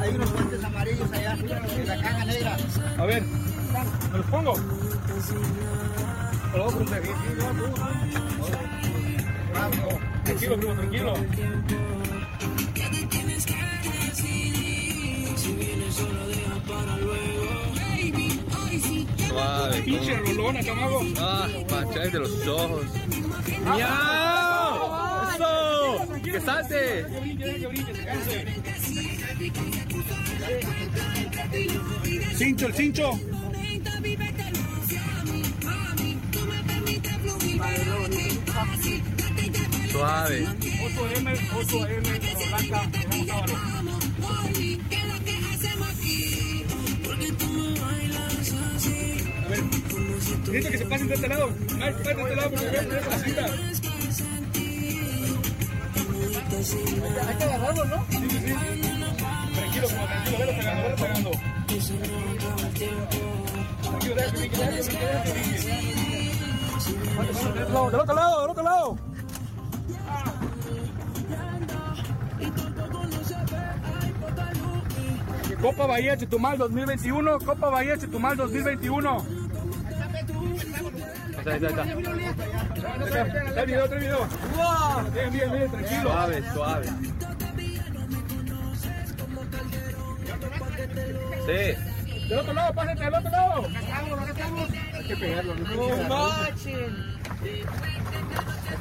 hay 0.03 0.15
unos 0.17 0.33
guantes 0.33 0.65
amarillos 0.65 1.13
allá, 1.13 1.37
la 1.37 2.03
caja 2.03 2.25
negra. 2.25 2.57
A 2.99 3.07
ver, 3.07 3.23
¿me 3.23 4.19
los 4.19 4.27
pongo? 4.27 4.55
Tranquilo, 10.25 10.57
primo, 10.57 10.75
tranquilo. 10.75 11.15
Suave. 19.29 19.83
Pinche 19.83 20.17
rolona, 20.17 20.63
chamago. 20.63 21.03
Ah, 21.19 21.49
de 22.13 22.19
los 22.19 22.47
ojos. 22.47 22.87
¡Miau! 23.65 24.79
¡Eso! 25.35 26.23
¡Que 26.23 26.41
salte! 26.41 27.07
Cincho, 32.37 32.67
el 32.67 32.75
cincho. 32.75 33.19
Suave. 39.91 40.47
8M, 40.47 41.29
8M, 41.51 42.49
Blanca, 42.49 42.91
necesito 50.37 50.71
que 50.71 50.79
se 50.79 50.87
pasen 50.87 51.09
de 51.09 51.15
este 51.15 51.29
lado. 51.29 51.51
Ay, 51.81 51.93
pásate 51.93 52.15
de 52.15 52.23
este 52.23 52.37
lado 52.37 52.51
porque 52.51 52.67
voy 52.67 52.77
a 52.77 52.83
poner 52.83 53.07
la 53.07 53.19
cinta. 53.19 53.45
Hay 57.29 57.37
que 57.37 57.45
agarrarlo, 57.45 57.85
¿no? 57.85 58.07
Sí, 58.11 58.17
sí, 58.17 58.29
sí. 58.29 58.53
Tranquilo, 59.55 59.89
como 59.89 60.07
tranquilo, 60.07 60.39
velo 60.39 60.53
pegando, 60.53 60.83
velo 60.83 60.97
pegando. 60.97 61.31
Tranquilo, 63.83 64.15
que 64.17 64.33
que 64.41 64.49
que. 64.89 64.99
Del 67.59 67.77
otro 67.77 68.15
lado, 68.15 68.41
del 68.41 68.51
otro 68.51 68.65
lado. 68.65 68.99
Copa 75.61 75.87
Bahía 75.87 76.17
Chetumal 76.17 76.57
2021, 76.57 77.39
Copa 77.41 77.69
Bahía 77.69 77.99
Chetumal 77.99 78.37
2021. 78.37 79.38
Está, 81.49 81.67
ahí 81.69 81.73
está, 81.73 81.83
ahí 81.83 82.25
está. 83.05 83.23
Está 83.49 83.61
el 83.63 83.67
video, 83.67 83.85
está 83.85 83.97
el 83.97 84.01
video. 84.01 84.29
Bien, 85.15 85.33
bien, 85.33 85.53
bien, 85.53 85.71
tranquilo. 85.71 86.03
Suave, 86.03 86.43
suave. 86.53 86.87
Sí. 91.47 92.29
Del 92.29 92.39
otro 92.39 92.53
lado, 92.53 92.75
pásense 92.75 93.05
del 93.05 93.15
otro 93.15 93.31
lado. 93.31 93.67
Hay 94.95 95.07
que 95.07 95.17
pegarlo. 95.17 95.55
No. 95.55 96.33
Hay 96.33 96.53
que, 96.53 96.75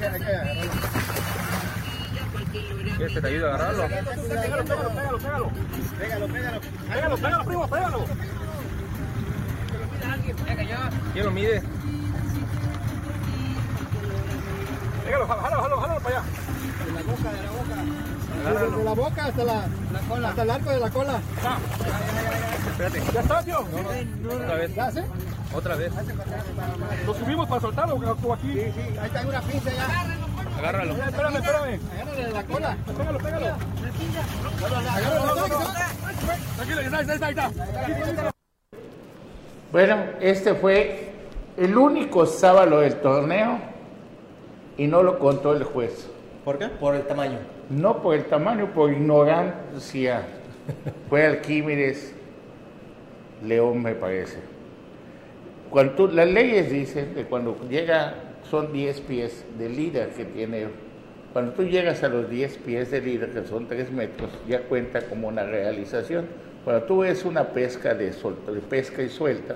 agarrarlo. 0.06 0.72
¿Quieres 2.98 3.22
te 3.22 3.28
ayude 3.28 3.46
a 3.46 3.56
agarrarlo? 3.56 3.88
Pégalo, 3.88 4.66
pégalo, 4.66 4.66
pégalo, 4.66 5.18
pégalo. 5.18 5.52
Pégalo, 5.98 6.28
pégalo. 6.28 6.62
Pégalo, 6.92 7.16
pégalo, 7.16 7.46
primo, 7.46 7.68
pégalo. 7.70 8.06
¿Quién 11.14 11.26
lo 11.26 11.32
mide? 11.32 11.77
Pégalo, 15.08 15.26
jalo, 15.26 15.62
jalo, 15.62 15.78
jalo 15.78 16.00
para 16.02 16.18
allá. 16.18 16.26
De 16.84 16.92
la 16.92 17.02
boca, 17.02 17.32
de 17.32 17.44
la 17.44 17.52
boca. 17.52 17.76
Desde 18.60 18.84
la 18.84 18.94
boca 18.94 19.26
hasta 19.26 19.44
la, 19.46 19.66
cola. 20.10 20.30
Hasta 20.30 20.42
el 20.42 20.50
arco 20.50 20.70
de 20.70 20.80
la 20.82 20.90
cola. 20.90 21.22
Espérate. 22.72 23.04
¿Ya 23.14 23.22
está, 23.22 23.44
tío? 23.44 23.60
Otra 24.36 24.56
vez. 24.56 24.76
¿Ya 24.76 24.92
sé? 24.92 25.04
Otra 25.56 25.76
vez. 25.78 25.94
¿Lo 27.06 27.14
subimos 27.14 27.48
para 27.48 27.62
soltarlo 27.62 27.96
o 27.96 28.34
aquí? 28.34 28.52
Sí, 28.52 28.72
sí. 28.76 28.98
Ahí 29.00 29.06
está 29.06 29.26
una 29.26 29.42
pinza 29.42 29.72
ya. 29.72 29.88
Agárralo. 30.58 30.94
Eh, 30.94 31.04
Espérame, 31.08 31.36
espérame. 31.38 31.80
Agárrale 31.94 32.26
de 32.26 32.32
la 32.34 32.44
cola. 32.44 32.78
Pégalo, 32.98 33.18
pégalo. 33.20 33.46
De 33.46 33.52
cola. 34.60 34.84
Tranquilo, 36.58 36.82
ahí 36.82 36.88
está, 36.88 37.26
ahí 37.26 37.32
está. 37.32 38.32
Bueno, 39.72 40.04
este 40.20 40.54
fue 40.54 41.14
el 41.56 41.78
único 41.78 42.26
sábado 42.26 42.82
del 42.82 42.96
torneo 42.96 43.77
y 44.78 44.88
no 44.88 45.04
lo 45.04 45.20
contó 45.20 45.56
el 45.56 45.64
juez. 45.64 46.10
¿Por 46.46 46.58
qué? 46.58 46.68
Por 46.68 46.96
el 46.96 47.04
tamaño. 47.04 47.40
No 47.70 48.02
por 48.02 48.16
el 48.16 48.26
tamaño, 48.26 48.72
por 48.74 48.92
ignorancia. 48.92 50.22
Fue 51.10 51.26
Alquímedes 51.26 52.14
León, 53.46 53.82
me 53.84 53.94
parece. 53.96 54.38
Cuando 55.70 55.94
tú- 55.94 56.08
las 56.08 56.28
leyes 56.28 56.72
dicen 56.72 57.14
que 57.14 57.24
cuando 57.26 57.58
llega, 57.70 58.14
son 58.50 58.72
10 58.72 59.02
pies 59.02 59.46
de 59.60 59.70
líder 59.70 60.10
que 60.10 60.26
tiene. 60.26 60.68
Cuando 61.34 61.52
tú 61.52 61.64
llegas 61.64 62.04
a 62.04 62.08
los 62.08 62.30
10 62.30 62.58
pies 62.58 62.90
de 62.90 63.02
líder, 63.02 63.32
que 63.32 63.46
son 63.46 63.68
3 63.68 63.92
metros, 63.92 64.30
ya 64.48 64.62
cuenta 64.62 65.02
como 65.02 65.28
una 65.28 65.44
realización. 65.44 66.26
Cuando 66.64 66.84
tú 66.84 67.00
ves 67.00 67.26
una 67.26 67.50
pesca 67.50 67.94
de, 67.94 68.14
sol- 68.14 68.38
de 68.48 68.60
pesca 68.62 69.02
y 69.04 69.10
suelta, 69.10 69.56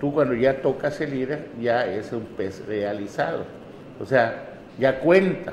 tú 0.00 0.12
cuando 0.12 0.34
ya 0.34 0.60
tocas 0.60 1.00
el 1.00 1.10
líder, 1.12 1.46
ya 1.60 1.86
es 1.86 2.12
un 2.12 2.24
pez 2.36 2.66
realizado. 2.66 3.44
O 4.00 4.04
sea, 4.06 4.48
ya 4.78 5.00
cuenta. 5.00 5.52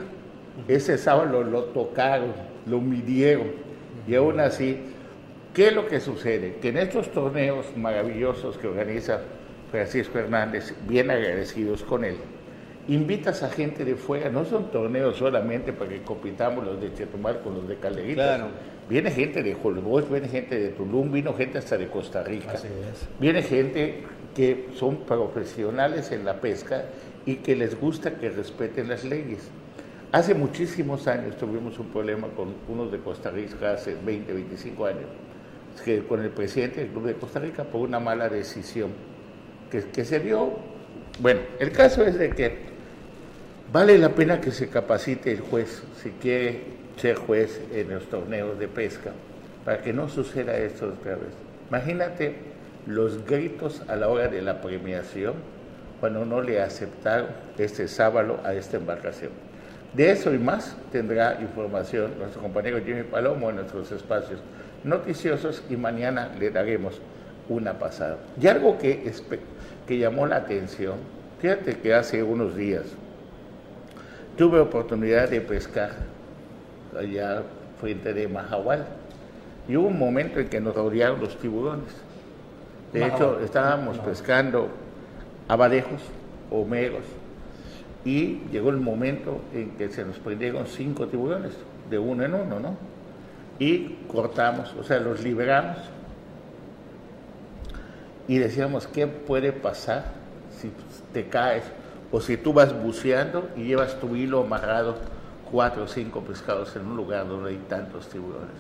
Ese 0.68 0.98
sábado 0.98 1.44
lo 1.44 1.64
tocaron, 1.66 2.34
lo 2.66 2.82
midieron. 2.82 3.48
Y 4.08 4.16
aún 4.16 4.40
así, 4.40 4.78
¿qué 5.54 5.68
es 5.68 5.74
lo 5.74 5.88
que 5.88 6.00
sucede? 6.00 6.58
Que 6.62 6.70
en 6.70 6.78
estos 6.78 7.12
torneos 7.12 7.66
maravillosos 7.78 8.58
que 8.58 8.68
organiza 8.68 9.22
Francisco 9.72 10.20
Hernández, 10.20 10.74
bien 10.88 11.12
agradecidos 11.12 11.84
con 11.84 12.04
él, 12.04 12.18
invitas 12.88 13.44
a 13.44 13.50
gente 13.50 13.86
de 13.86 13.96
fuera, 13.96 14.30
no 14.30 14.46
son 14.46 14.72
torneos 14.72 15.18
solamente 15.18 15.72
para 15.72 15.92
que 15.92 16.02
compitamos 16.02 16.66
los 16.66 16.82
de 16.82 16.94
Chetumal 16.94 17.42
con 17.42 17.54
los 17.54 17.68
de 17.68 17.76
Calderita. 17.76 18.36
Claro. 18.36 18.48
Viene 18.90 19.12
gente 19.12 19.44
de 19.44 19.56
Holbox, 19.56 20.10
viene 20.10 20.28
gente 20.28 20.58
de 20.58 20.70
Tulum, 20.70 21.12
vino 21.12 21.36
gente 21.36 21.60
hasta 21.60 21.78
de 21.78 21.88
Costa 21.88 22.24
Rica. 22.24 22.56
Viene 23.20 23.44
gente 23.44 24.04
que 24.36 24.70
son 24.74 24.98
profesionales 25.06 26.12
en 26.12 26.26
la 26.26 26.42
pesca 26.42 26.86
y 27.26 27.36
que 27.36 27.56
les 27.56 27.80
gusta 27.80 28.18
que 28.18 28.30
respeten 28.30 28.90
las 28.90 29.04
leyes. 29.04 29.50
Hace 30.12 30.34
muchísimos 30.34 31.08
años 31.08 31.38
tuvimos 31.38 31.78
un 31.78 31.88
problema 31.88 32.28
con 32.30 32.56
unos 32.68 32.92
de 32.92 33.00
Costa 33.00 33.30
Rica, 33.30 33.74
hace 33.74 33.96
20, 34.04 34.34
25 34.34 34.86
años, 34.86 35.06
que 35.86 36.04
con 36.04 36.24
el 36.24 36.32
presidente 36.32 36.82
del 36.82 36.90
Club 36.90 37.06
de 37.06 37.14
Costa 37.14 37.40
Rica 37.40 37.64
por 37.64 37.82
una 37.82 38.00
mala 38.00 38.28
decisión 38.28 38.90
que, 39.70 39.84
que 39.84 40.04
se 40.04 40.20
dio. 40.20 40.54
Bueno, 41.20 41.42
el 41.60 41.72
caso 41.72 42.04
es 42.04 42.18
de 42.18 42.32
que 42.32 42.58
vale 43.72 43.98
la 44.00 44.10
pena 44.10 44.42
que 44.42 44.52
se 44.52 44.68
capacite 44.70 45.32
el 45.32 45.42
juez 45.42 45.84
si 46.02 46.10
quiere 46.12 46.80
ser 46.98 47.16
juez 47.16 47.62
en 47.72 47.90
los 47.90 48.10
torneos 48.10 48.58
de 48.58 48.68
pesca 48.68 49.12
para 49.64 49.82
que 49.82 49.94
no 49.94 50.10
suceda 50.10 50.58
esto 50.58 50.88
otra 50.88 51.16
vez. 51.16 51.34
Imagínate 51.70 52.36
los 52.88 53.26
gritos 53.26 53.84
a 53.88 53.96
la 53.96 54.08
hora 54.08 54.28
de 54.28 54.42
la 54.42 54.62
premiación 54.62 55.36
cuando 56.00 56.26
no 56.26 56.42
le 56.42 56.62
aceptaron 56.62 57.28
este 57.58 57.88
sábado 57.88 58.40
a 58.44 58.54
esta 58.54 58.78
embarcación. 58.78 59.32
De 59.94 60.12
eso 60.12 60.34
y 60.34 60.38
más 60.38 60.76
tendrá 60.92 61.40
información 61.42 62.12
nuestro 62.20 62.42
compañero 62.42 62.80
Jimmy 62.84 63.04
Palomo 63.04 63.50
en 63.50 63.58
nuestros 63.58 63.92
espacios 63.92 64.40
noticiosos 64.84 65.64
y 65.70 65.76
mañana 65.76 66.30
le 66.40 66.52
daremos 66.52 67.02
una 67.50 67.74
pasada. 67.74 68.18
Y 68.40 68.48
algo 68.48 68.78
que, 68.78 69.12
que 69.88 69.98
llamó 69.98 70.28
la 70.28 70.38
atención, 70.38 70.96
fíjate 71.42 71.78
que 71.80 71.94
hace 71.94 72.22
unos 72.22 72.56
días 72.56 72.84
tuve 74.38 74.60
oportunidad 74.60 75.28
de 75.28 75.42
pescar 75.42 75.92
allá 76.98 77.44
frente 77.80 78.14
de 78.14 78.28
Mahahual 78.28 78.86
y 79.68 79.76
hubo 79.76 79.88
un 79.88 80.00
momento 80.00 80.40
en 80.40 80.48
que 80.48 80.60
nos 80.60 80.76
rodearon 80.76 81.20
los 81.20 81.38
tiburones. 81.38 81.90
De 82.94 83.06
hecho, 83.06 83.40
estábamos 83.40 83.98
pescando 84.00 84.70
abadejos, 85.50 86.02
homeros, 86.50 87.04
y 88.06 88.40
llegó 88.52 88.70
el 88.70 88.78
momento 88.78 89.42
en 89.54 89.72
que 89.72 89.90
se 89.90 90.06
nos 90.06 90.18
prendieron 90.20 90.68
cinco 90.68 91.08
tiburones, 91.08 91.52
de 91.90 92.00
uno 92.00 92.24
en 92.24 92.34
uno, 92.34 92.60
¿no? 92.60 92.78
Y 93.58 93.98
cortamos, 94.08 94.74
o 94.80 94.84
sea, 94.84 95.00
los 95.00 95.22
liberamos 95.22 95.78
y 98.28 98.38
decíamos, 98.38 98.88
¿qué 98.88 99.08
puede 99.08 99.52
pasar 99.52 100.06
si 100.56 100.72
te 101.12 101.28
caes 101.28 101.64
o 102.12 102.22
si 102.22 102.38
tú 102.38 102.54
vas 102.54 102.80
buceando 102.80 103.50
y 103.58 103.64
llevas 103.64 104.00
tu 104.00 104.16
hilo 104.16 104.42
amarrado 104.42 104.98
cuatro 105.52 105.84
o 105.84 105.88
cinco 105.88 106.22
pescados 106.22 106.76
en 106.76 106.86
un 106.86 106.96
lugar 106.96 107.28
donde 107.28 107.50
hay 107.50 107.62
tantos 107.68 108.08
tiburones? 108.08 108.56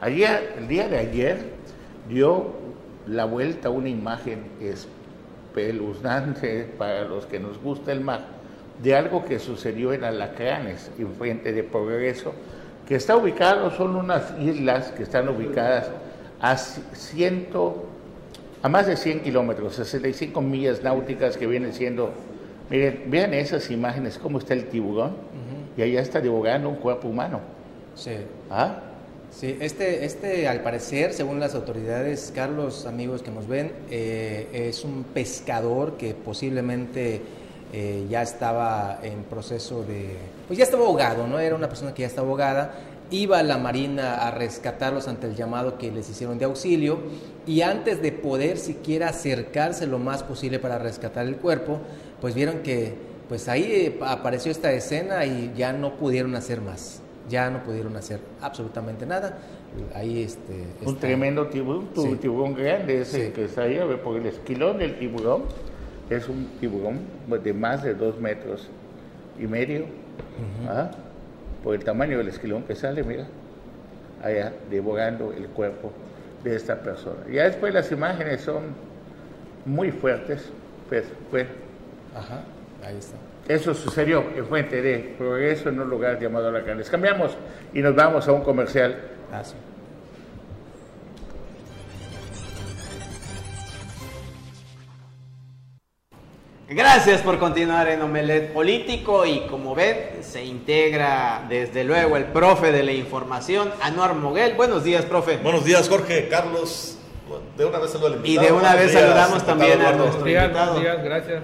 Ayer, 0.00 0.54
el 0.56 0.68
día 0.68 0.88
de 0.88 0.98
ayer 0.98 1.50
dio 2.08 2.52
la 3.08 3.24
vuelta 3.24 3.70
una 3.70 3.88
imagen 3.88 4.44
espeluznante 5.48 6.68
para 6.78 7.04
los 7.04 7.26
que 7.26 7.38
nos 7.40 7.60
gusta 7.60 7.92
el 7.92 8.00
mar 8.00 8.20
de 8.82 8.94
algo 8.94 9.24
que 9.24 9.38
sucedió 9.38 9.92
en 9.92 10.04
Alacranes, 10.04 10.90
en 10.98 11.08
Fuente 11.14 11.52
de 11.52 11.64
Progreso, 11.64 12.32
que 12.86 12.94
está 12.94 13.16
ubicado, 13.16 13.70
son 13.72 13.96
unas 13.96 14.32
islas 14.40 14.92
que 14.92 15.02
están 15.02 15.28
ubicadas 15.28 15.90
a 16.40 16.54
ci- 16.54 16.80
ciento, 16.92 17.86
a 18.62 18.68
más 18.68 18.86
de 18.86 18.96
100 18.96 19.20
kilómetros, 19.20 19.74
65 19.74 20.40
millas 20.40 20.82
náuticas 20.84 21.36
que 21.36 21.46
vienen 21.48 21.72
siendo, 21.72 22.12
miren, 22.70 23.04
vean 23.08 23.34
esas 23.34 23.68
imágenes, 23.70 24.16
cómo 24.16 24.38
está 24.38 24.54
el 24.54 24.66
tiburón, 24.66 25.16
y 25.76 25.82
allá 25.82 26.00
está 26.00 26.20
divulgando 26.20 26.68
un 26.68 26.76
cuerpo 26.76 27.08
humano. 27.08 27.40
Sí. 27.96 28.12
¿Ah? 28.50 28.76
Sí, 29.30 29.56
este, 29.60 30.04
este 30.04 30.48
al 30.48 30.62
parecer, 30.62 31.12
según 31.12 31.38
las 31.38 31.54
autoridades, 31.54 32.32
Carlos, 32.34 32.86
amigos 32.86 33.22
que 33.22 33.30
nos 33.30 33.46
ven, 33.46 33.72
eh, 33.90 34.48
es 34.52 34.84
un 34.84 35.04
pescador 35.04 35.96
que 35.96 36.14
posiblemente 36.14 37.20
eh, 37.72 38.06
ya 38.08 38.22
estaba 38.22 38.98
en 39.02 39.24
proceso 39.24 39.84
de, 39.84 40.16
pues 40.46 40.58
ya 40.58 40.64
estaba 40.64 40.86
ahogado, 40.86 41.26
¿no? 41.26 41.38
Era 41.38 41.54
una 41.54 41.68
persona 41.68 41.94
que 41.94 42.02
ya 42.02 42.08
estaba 42.08 42.26
ahogada, 42.26 42.74
iba 43.10 43.38
a 43.38 43.42
la 43.42 43.58
marina 43.58 44.26
a 44.26 44.30
rescatarlos 44.30 45.06
ante 45.06 45.26
el 45.26 45.36
llamado 45.36 45.78
que 45.78 45.92
les 45.92 46.08
hicieron 46.08 46.38
de 46.38 46.46
auxilio 46.46 46.98
y 47.46 47.60
antes 47.60 48.02
de 48.02 48.12
poder 48.12 48.58
siquiera 48.58 49.10
acercarse 49.10 49.86
lo 49.86 49.98
más 49.98 50.22
posible 50.22 50.58
para 50.58 50.78
rescatar 50.78 51.26
el 51.26 51.36
cuerpo, 51.36 51.78
pues 52.20 52.34
vieron 52.34 52.60
que, 52.62 52.94
pues 53.28 53.48
ahí 53.48 53.64
eh, 53.64 53.98
apareció 54.00 54.50
esta 54.50 54.72
escena 54.72 55.26
y 55.26 55.52
ya 55.56 55.72
no 55.74 55.96
pudieron 55.96 56.34
hacer 56.34 56.60
más 56.62 57.02
ya 57.28 57.50
no 57.50 57.62
pudieron 57.62 57.96
hacer 57.96 58.20
absolutamente 58.40 59.04
nada. 59.06 59.38
Ahí 59.94 60.22
este 60.22 60.64
Un 60.84 60.96
tremendo 60.96 61.46
tiburón, 61.48 61.86
tu- 61.94 62.02
Sí. 62.02 62.16
tiburón 62.16 62.54
grande 62.54 63.02
ese 63.02 63.26
Sí. 63.26 63.32
que 63.32 63.44
está 63.44 63.62
ahí, 63.62 63.78
porque 64.02 64.20
el 64.20 64.26
esquilón 64.26 64.78
del 64.78 64.98
tiburón 64.98 65.42
es 66.10 66.28
un 66.28 66.46
tiburón 66.60 67.00
de 67.42 67.52
más 67.52 67.82
de 67.82 67.94
dos 67.94 68.18
metros 68.18 68.68
y 69.38 69.46
medio, 69.46 69.84
¿ah? 70.68 70.90
por 71.62 71.74
el 71.74 71.84
tamaño 71.84 72.18
del 72.18 72.28
esquilón 72.28 72.62
que 72.62 72.74
sale, 72.74 73.02
mira, 73.02 73.26
allá 74.22 74.52
devorando 74.70 75.32
el 75.32 75.48
cuerpo 75.48 75.92
de 76.44 76.56
esta 76.56 76.76
persona. 76.80 77.18
Ya 77.30 77.44
después 77.44 77.74
las 77.74 77.90
imágenes 77.92 78.40
son 78.40 78.62
muy 79.66 79.90
fuertes, 79.92 80.50
pues, 80.88 81.04
pues, 81.30 81.46
Ajá, 82.16 82.42
ahí 82.84 82.96
está. 82.96 83.16
Eso 83.48 83.74
sucedió 83.74 84.24
en 84.36 84.46
Fuente 84.46 84.82
de 84.82 85.14
Progreso 85.16 85.70
en 85.70 85.80
un 85.80 85.88
lugar 85.88 86.20
llamado 86.20 86.52
La 86.52 86.60
Les 86.74 86.90
cambiamos 86.90 87.36
y 87.74 87.80
nos 87.80 87.94
vamos 87.94 88.28
a 88.28 88.32
un 88.32 88.42
comercial 88.42 88.96
Ah, 89.32 89.42
sí. 89.44 89.54
Gracias 96.70 97.22
por 97.22 97.38
continuar 97.38 97.88
en 97.88 98.02
Omelet 98.02 98.52
Político 98.52 99.24
y 99.24 99.40
como 99.46 99.74
ven 99.74 100.22
se 100.22 100.44
integra 100.44 101.46
desde 101.48 101.82
luego 101.82 102.18
el 102.18 102.24
profe 102.24 102.72
de 102.72 102.82
la 102.82 102.92
información, 102.92 103.72
Anuar 103.80 104.14
Moguel. 104.14 104.54
Buenos 104.54 104.84
días, 104.84 105.06
profe. 105.06 105.38
Buenos 105.38 105.64
días, 105.64 105.88
Jorge, 105.88 106.28
Carlos, 106.28 106.97
de 107.56 107.64
una 107.64 107.78
vez 107.78 107.90
saludo 107.90 108.06
al 108.08 108.12
Y 108.14 108.16
invitado. 108.16 108.46
de 108.46 108.52
una 108.52 108.74
vez 108.74 108.90
días, 108.90 109.02
saludamos 109.02 109.46
también 109.46 109.80
a 109.82 109.92
nuestro 109.92 110.24
días, 110.24 110.44
invitado. 110.44 110.80
días, 110.80 111.04
gracias. 111.04 111.42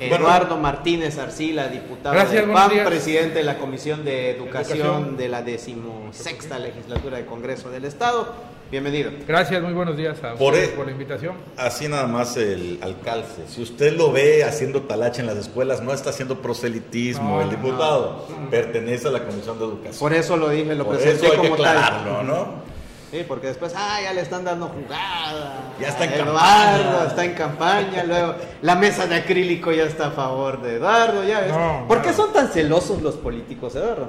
Eduardo 0.00 0.56
Martínez 0.56 1.18
Arcila, 1.18 1.68
diputado 1.68 2.14
Gracias, 2.14 2.42
del 2.44 2.52
PAN, 2.52 2.70
días. 2.70 2.86
presidente 2.86 3.38
de 3.38 3.44
la 3.44 3.58
Comisión 3.58 4.04
de 4.04 4.30
Educación, 4.30 4.78
Educación. 4.80 5.16
de 5.16 5.28
la 5.28 5.42
decimosexta 5.42 6.58
legislatura 6.58 7.16
del 7.18 7.26
Congreso 7.26 7.70
del 7.70 7.84
Estado. 7.84 8.54
Bienvenido. 8.70 9.12
Gracias, 9.28 9.62
muy 9.62 9.72
buenos 9.72 9.96
días 9.96 10.18
a 10.24 10.34
Por 10.34 10.54
ustedes 10.54 10.70
e- 10.70 10.72
por 10.72 10.86
la 10.86 10.92
invitación. 10.92 11.36
Así 11.56 11.86
nada 11.86 12.06
más 12.08 12.36
el 12.36 12.78
alcalde. 12.82 13.26
Si 13.46 13.62
usted 13.62 13.92
lo 13.96 14.10
ve 14.10 14.42
haciendo 14.42 14.82
talacha 14.82 15.20
en 15.20 15.26
las 15.28 15.36
escuelas, 15.36 15.80
no 15.80 15.92
está 15.92 16.10
haciendo 16.10 16.38
proselitismo. 16.40 17.36
No, 17.36 17.42
el 17.42 17.50
diputado 17.50 18.26
pertenece 18.50 19.08
a 19.08 19.10
la 19.12 19.24
Comisión 19.24 19.58
de 19.58 19.64
Educación. 19.66 19.98
Por 20.00 20.12
eso 20.12 20.36
lo 20.36 20.48
dije, 20.48 20.74
lo 20.74 20.84
Por 20.86 20.96
presenté 20.96 21.26
eso 21.26 21.34
hay 21.34 21.40
que 21.40 21.50
como 21.50 21.62
tal. 21.62 22.26
¿no? 22.26 22.73
Sí, 23.14 23.24
porque 23.28 23.46
después, 23.46 23.72
ah, 23.76 24.00
ya 24.02 24.12
le 24.12 24.22
están 24.22 24.42
dando 24.42 24.66
jugada. 24.66 25.72
Ya 25.80 25.86
está 25.86 26.04
en 26.04 26.14
Eduardo 26.14 26.34
campaña. 26.34 27.06
está 27.06 27.24
en 27.24 27.34
campaña. 27.34 28.02
Luego, 28.02 28.34
la 28.60 28.74
mesa 28.74 29.06
de 29.06 29.14
acrílico 29.14 29.70
ya 29.70 29.84
está 29.84 30.08
a 30.08 30.10
favor 30.10 30.60
de 30.60 30.74
Eduardo. 30.78 31.22
Ya 31.22 31.42
ves. 31.42 31.52
No, 31.52 31.84
¿Por 31.86 32.02
qué 32.02 32.12
son 32.12 32.32
tan 32.32 32.48
celosos 32.48 33.02
los 33.02 33.14
políticos, 33.14 33.76
Eduardo? 33.76 34.08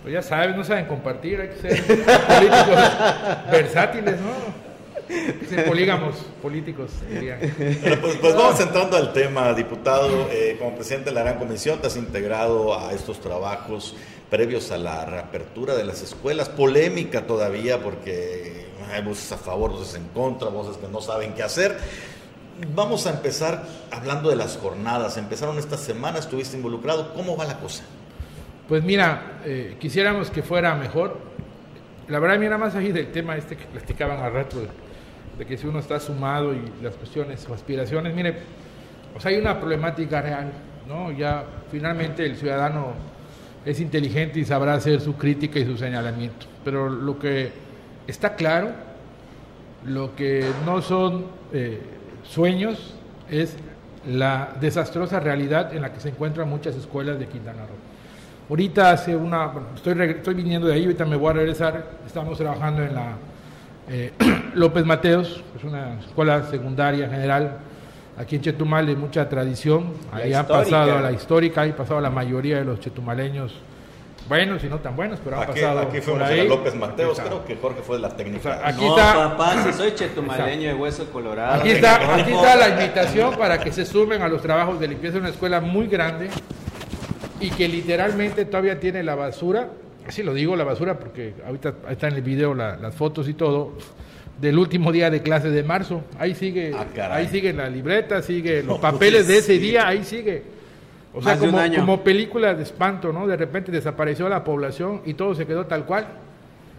Pues 0.00 0.14
ya 0.14 0.22
sabes, 0.22 0.54
no 0.54 0.62
saben 0.62 0.86
compartir, 0.86 1.40
hay 1.40 1.48
que 1.48 1.56
ser 1.56 1.82
políticos 2.24 2.78
versátiles, 3.50 4.14
¿no? 4.20 4.66
Polígamos 5.66 6.14
políticos, 6.40 6.90
dirían. 7.10 7.40
Bueno, 7.40 7.96
pues, 8.00 8.16
pues 8.16 8.36
vamos 8.36 8.60
entrando 8.60 8.96
al 8.96 9.12
tema, 9.12 9.52
diputado. 9.54 10.28
Eh, 10.30 10.54
como 10.58 10.76
presidente 10.76 11.10
de 11.10 11.14
la 11.14 11.22
Gran 11.22 11.38
Comisión, 11.38 11.80
te 11.80 11.88
has 11.88 11.96
integrado 11.96 12.78
a 12.78 12.92
estos 12.92 13.20
trabajos 13.20 13.96
previos 14.30 14.70
a 14.72 14.78
la 14.78 15.04
reapertura 15.04 15.74
de 15.74 15.84
las 15.84 16.02
escuelas. 16.02 16.48
Polémica 16.48 17.26
todavía 17.26 17.82
porque 17.82 18.66
hay 18.92 19.02
voces 19.02 19.30
a 19.32 19.36
favor, 19.36 19.72
voces 19.72 19.94
en 19.96 20.08
contra, 20.08 20.48
voces 20.48 20.76
que 20.76 20.88
no 20.88 21.00
saben 21.00 21.34
qué 21.34 21.42
hacer. 21.42 21.76
Vamos 22.74 23.06
a 23.06 23.10
empezar 23.10 23.64
hablando 23.90 24.30
de 24.30 24.36
las 24.36 24.56
jornadas. 24.56 25.16
Empezaron 25.16 25.58
esta 25.58 25.76
semana, 25.76 26.18
estuviste 26.18 26.56
involucrado. 26.56 27.12
¿Cómo 27.14 27.36
va 27.36 27.44
la 27.44 27.58
cosa? 27.58 27.84
Pues 28.68 28.82
mira, 28.82 29.40
eh, 29.44 29.76
quisiéramos 29.78 30.30
que 30.30 30.42
fuera 30.42 30.74
mejor. 30.74 31.18
La 32.08 32.18
verdad, 32.18 32.38
mira 32.38 32.56
más 32.56 32.74
ahí 32.74 32.92
del 32.92 33.12
tema 33.12 33.36
este 33.36 33.56
que 33.56 33.64
platicaban 33.66 34.20
al 34.20 34.32
rato, 34.32 34.60
de, 34.60 34.68
de 35.38 35.46
que 35.46 35.56
si 35.56 35.66
uno 35.66 35.80
está 35.80 36.00
sumado 36.00 36.54
y 36.54 36.72
las 36.82 36.94
cuestiones 36.94 37.46
o 37.48 37.54
aspiraciones, 37.54 38.14
mire, 38.14 38.36
o 39.14 39.20
sea, 39.20 39.30
hay 39.30 39.38
una 39.38 39.58
problemática 39.58 40.22
real, 40.22 40.52
¿no? 40.88 41.10
Ya 41.12 41.44
finalmente 41.70 42.24
el 42.24 42.36
ciudadano 42.36 42.94
es 43.66 43.80
inteligente 43.80 44.38
y 44.38 44.44
sabrá 44.44 44.74
hacer 44.74 45.00
su 45.00 45.16
crítica 45.16 45.58
y 45.58 45.66
su 45.66 45.76
señalamiento. 45.76 46.46
Pero 46.64 46.88
lo 46.88 47.18
que 47.18 47.50
está 48.06 48.36
claro, 48.36 48.70
lo 49.84 50.14
que 50.14 50.46
no 50.64 50.80
son 50.80 51.26
eh, 51.52 51.80
sueños, 52.22 52.94
es 53.28 53.56
la 54.08 54.52
desastrosa 54.60 55.18
realidad 55.18 55.74
en 55.74 55.82
la 55.82 55.92
que 55.92 55.98
se 55.98 56.10
encuentran 56.10 56.48
muchas 56.48 56.76
escuelas 56.76 57.18
de 57.18 57.26
Quintana 57.26 57.66
Roo. 57.66 57.76
Ahorita 58.48 58.92
hace 58.92 59.16
una, 59.16 59.50
estoy, 59.74 60.00
estoy 60.00 60.34
viniendo 60.34 60.68
de 60.68 60.74
ahí, 60.74 60.84
ahorita 60.84 61.04
me 61.04 61.16
voy 61.16 61.30
a 61.30 61.32
regresar, 61.32 61.84
estamos 62.06 62.38
trabajando 62.38 62.84
en 62.84 62.94
la 62.94 63.16
eh, 63.88 64.12
López 64.54 64.86
Mateos, 64.86 65.42
es 65.56 65.64
una 65.64 65.98
escuela 65.98 66.44
secundaria 66.44 67.08
general 67.08 67.58
aquí 68.18 68.36
en 68.36 68.42
Chetumal 68.42 68.86
de 68.86 68.96
mucha 68.96 69.28
tradición, 69.28 69.92
La 70.12 70.18
ahí 70.18 70.32
ha 70.32 70.46
pasado 70.46 71.00
la 71.00 71.12
histórica, 71.12 71.62
ahí 71.62 71.70
ha 71.70 71.76
pasado 71.76 72.00
la 72.00 72.10
mayoría 72.10 72.58
de 72.58 72.64
los 72.64 72.80
chetumaleños, 72.80 73.54
buenos 74.28 74.64
y 74.64 74.68
no 74.68 74.78
tan 74.78 74.96
buenos, 74.96 75.20
pero 75.22 75.36
han 75.36 75.42
Aquí, 75.44 75.52
pasado 75.60 75.80
aquí 75.80 75.92
por 75.98 76.02
fuimos 76.02 76.22
a 76.22 76.26
ahí. 76.26 76.48
López 76.48 76.74
Mateos, 76.74 77.20
creo 77.20 77.44
que 77.44 77.56
Jorge 77.56 77.80
fue 77.82 77.96
de 77.96 78.02
la 78.02 78.08
técnica. 78.16 78.38
O 78.38 78.42
sea, 78.42 78.68
aquí 78.68 78.84
no, 78.84 78.96
está- 78.98 79.14
papá, 79.36 79.62
si 79.64 79.72
soy 79.72 79.94
chetumaleño 79.94 80.68
de 80.68 80.74
hueso 80.74 81.04
colorado. 81.12 81.60
Aquí 81.60 81.70
está, 81.70 82.14
aquí 82.16 82.32
está 82.32 82.56
la 82.56 82.68
invitación 82.70 83.36
para 83.36 83.58
que 83.60 83.70
se 83.72 83.84
sumen 83.84 84.22
a 84.22 84.28
los 84.28 84.42
trabajos 84.42 84.80
de 84.80 84.88
limpieza 84.88 85.14
de 85.14 85.20
una 85.20 85.28
escuela 85.30 85.60
muy 85.60 85.86
grande 85.86 86.28
y 87.40 87.50
que 87.50 87.68
literalmente 87.68 88.46
todavía 88.46 88.80
tiene 88.80 89.02
la 89.02 89.14
basura, 89.14 89.68
así 90.08 90.22
lo 90.22 90.32
digo 90.34 90.56
la 90.56 90.64
basura 90.64 90.98
porque 90.98 91.34
ahorita 91.46 91.74
ahí 91.86 91.92
está 91.92 92.08
en 92.08 92.14
el 92.14 92.22
video 92.22 92.54
la- 92.54 92.76
las 92.76 92.94
fotos 92.94 93.28
y 93.28 93.34
todo, 93.34 93.74
del 94.40 94.58
último 94.58 94.92
día 94.92 95.10
de 95.10 95.22
clase 95.22 95.50
de 95.50 95.62
marzo. 95.62 96.02
Ahí 96.18 96.34
sigue, 96.34 96.72
Ah, 96.74 96.86
ahí 97.14 97.28
sigue 97.28 97.52
la 97.52 97.68
libreta, 97.68 98.22
sigue 98.22 98.62
los 98.62 98.76
No, 98.76 98.80
papeles 98.80 99.26
de 99.28 99.38
ese 99.38 99.54
sí. 99.54 99.58
día, 99.58 99.86
ahí 99.88 100.04
sigue. 100.04 100.42
O 101.14 101.22
sea, 101.22 101.36
Más 101.36 101.38
como, 101.40 101.58
como 101.76 102.04
película 102.04 102.52
de 102.54 102.62
espanto, 102.62 103.12
¿no? 103.12 103.26
De 103.26 103.36
repente 103.36 103.72
desapareció 103.72 104.28
la 104.28 104.44
población 104.44 105.00
y 105.06 105.14
todo 105.14 105.34
se 105.34 105.46
quedó 105.46 105.64
tal 105.66 105.86
cual. 105.86 106.06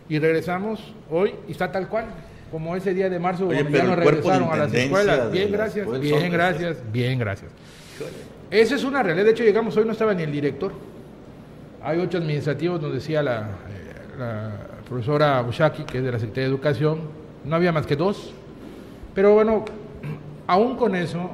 Y 0.10 0.20
regresamos 0.20 0.94
hoy 1.10 1.34
y 1.48 1.52
está 1.52 1.72
tal 1.72 1.88
cual. 1.88 2.06
Como 2.52 2.76
ese 2.76 2.94
día 2.94 3.10
de 3.10 3.20
marzo, 3.20 3.48
Oye, 3.48 3.60
cuando 3.62 3.78
ya 3.78 3.84
nos 3.84 3.96
regresaron 3.98 4.50
a 4.52 4.56
las 4.56 4.74
escuelas. 4.74 5.32
Bien, 5.32 5.52
gracias, 5.52 6.00
bien, 6.00 6.32
gracias, 6.32 6.78
bien, 6.94 7.20
gracias. 7.20 7.52
Esa 8.50 8.76
es 8.76 8.84
una 8.86 9.04
realidad. 9.04 9.26
De 9.26 9.32
hecho, 9.32 9.44
llegamos 9.44 9.76
hoy, 9.76 9.84
no 9.86 9.92
estaba 9.92 10.14
ni 10.14 10.24
el 10.24 10.32
director. 10.32 10.72
Hay 11.84 12.00
ocho 12.00 12.18
administrativos, 12.20 12.82
nos 12.82 12.94
decía 12.94 13.22
la, 13.22 13.40
eh, 13.42 14.18
la 14.18 14.52
profesora 14.88 15.42
Bushaki, 15.42 15.84
que 15.84 15.98
es 15.98 16.04
de 16.04 16.12
la 16.12 16.20
Secretaría 16.20 16.48
de 16.48 16.54
Educación. 16.56 17.00
No 17.46 17.56
había 17.56 17.72
más 17.72 17.86
que 17.86 17.96
dos. 17.96 18.34
Pero 19.14 19.34
bueno, 19.34 19.66
aún 20.46 20.76
con 20.76 20.96
eso, 20.96 21.32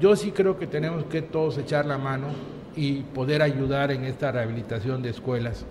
yo 0.00 0.16
sí 0.16 0.30
creo 0.30 0.58
que 0.58 0.66
tenemos 0.66 1.04
que 1.04 1.22
todos 1.22 1.58
echar 1.58 1.86
la 1.86 1.98
mano 1.98 2.28
y 2.76 3.00
poder 3.02 3.42
ayudar 3.42 3.90
en 3.90 4.04
esta 4.04 4.32
rehabilitación 4.32 5.02
de 5.02 5.10
escuelas. 5.10 5.64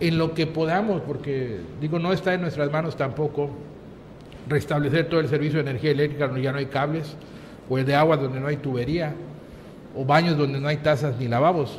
En 0.00 0.18
lo 0.18 0.34
que 0.34 0.46
podamos, 0.46 1.02
porque 1.02 1.60
digo, 1.80 1.98
no 1.98 2.12
está 2.12 2.34
en 2.34 2.40
nuestras 2.40 2.70
manos 2.70 2.96
tampoco 2.96 3.50
restablecer 4.48 5.08
todo 5.08 5.20
el 5.20 5.28
servicio 5.28 5.62
de 5.62 5.70
energía 5.70 5.92
eléctrica 5.92 6.26
donde 6.26 6.42
ya 6.42 6.52
no 6.52 6.58
hay 6.58 6.66
cables, 6.66 7.16
o 7.68 7.78
el 7.78 7.86
de 7.86 7.94
agua 7.94 8.16
donde 8.16 8.40
no 8.40 8.48
hay 8.48 8.56
tubería, 8.56 9.14
o 9.96 10.04
baños 10.04 10.36
donde 10.36 10.60
no 10.60 10.68
hay 10.68 10.78
tazas 10.78 11.18
ni 11.18 11.28
lavabos. 11.28 11.78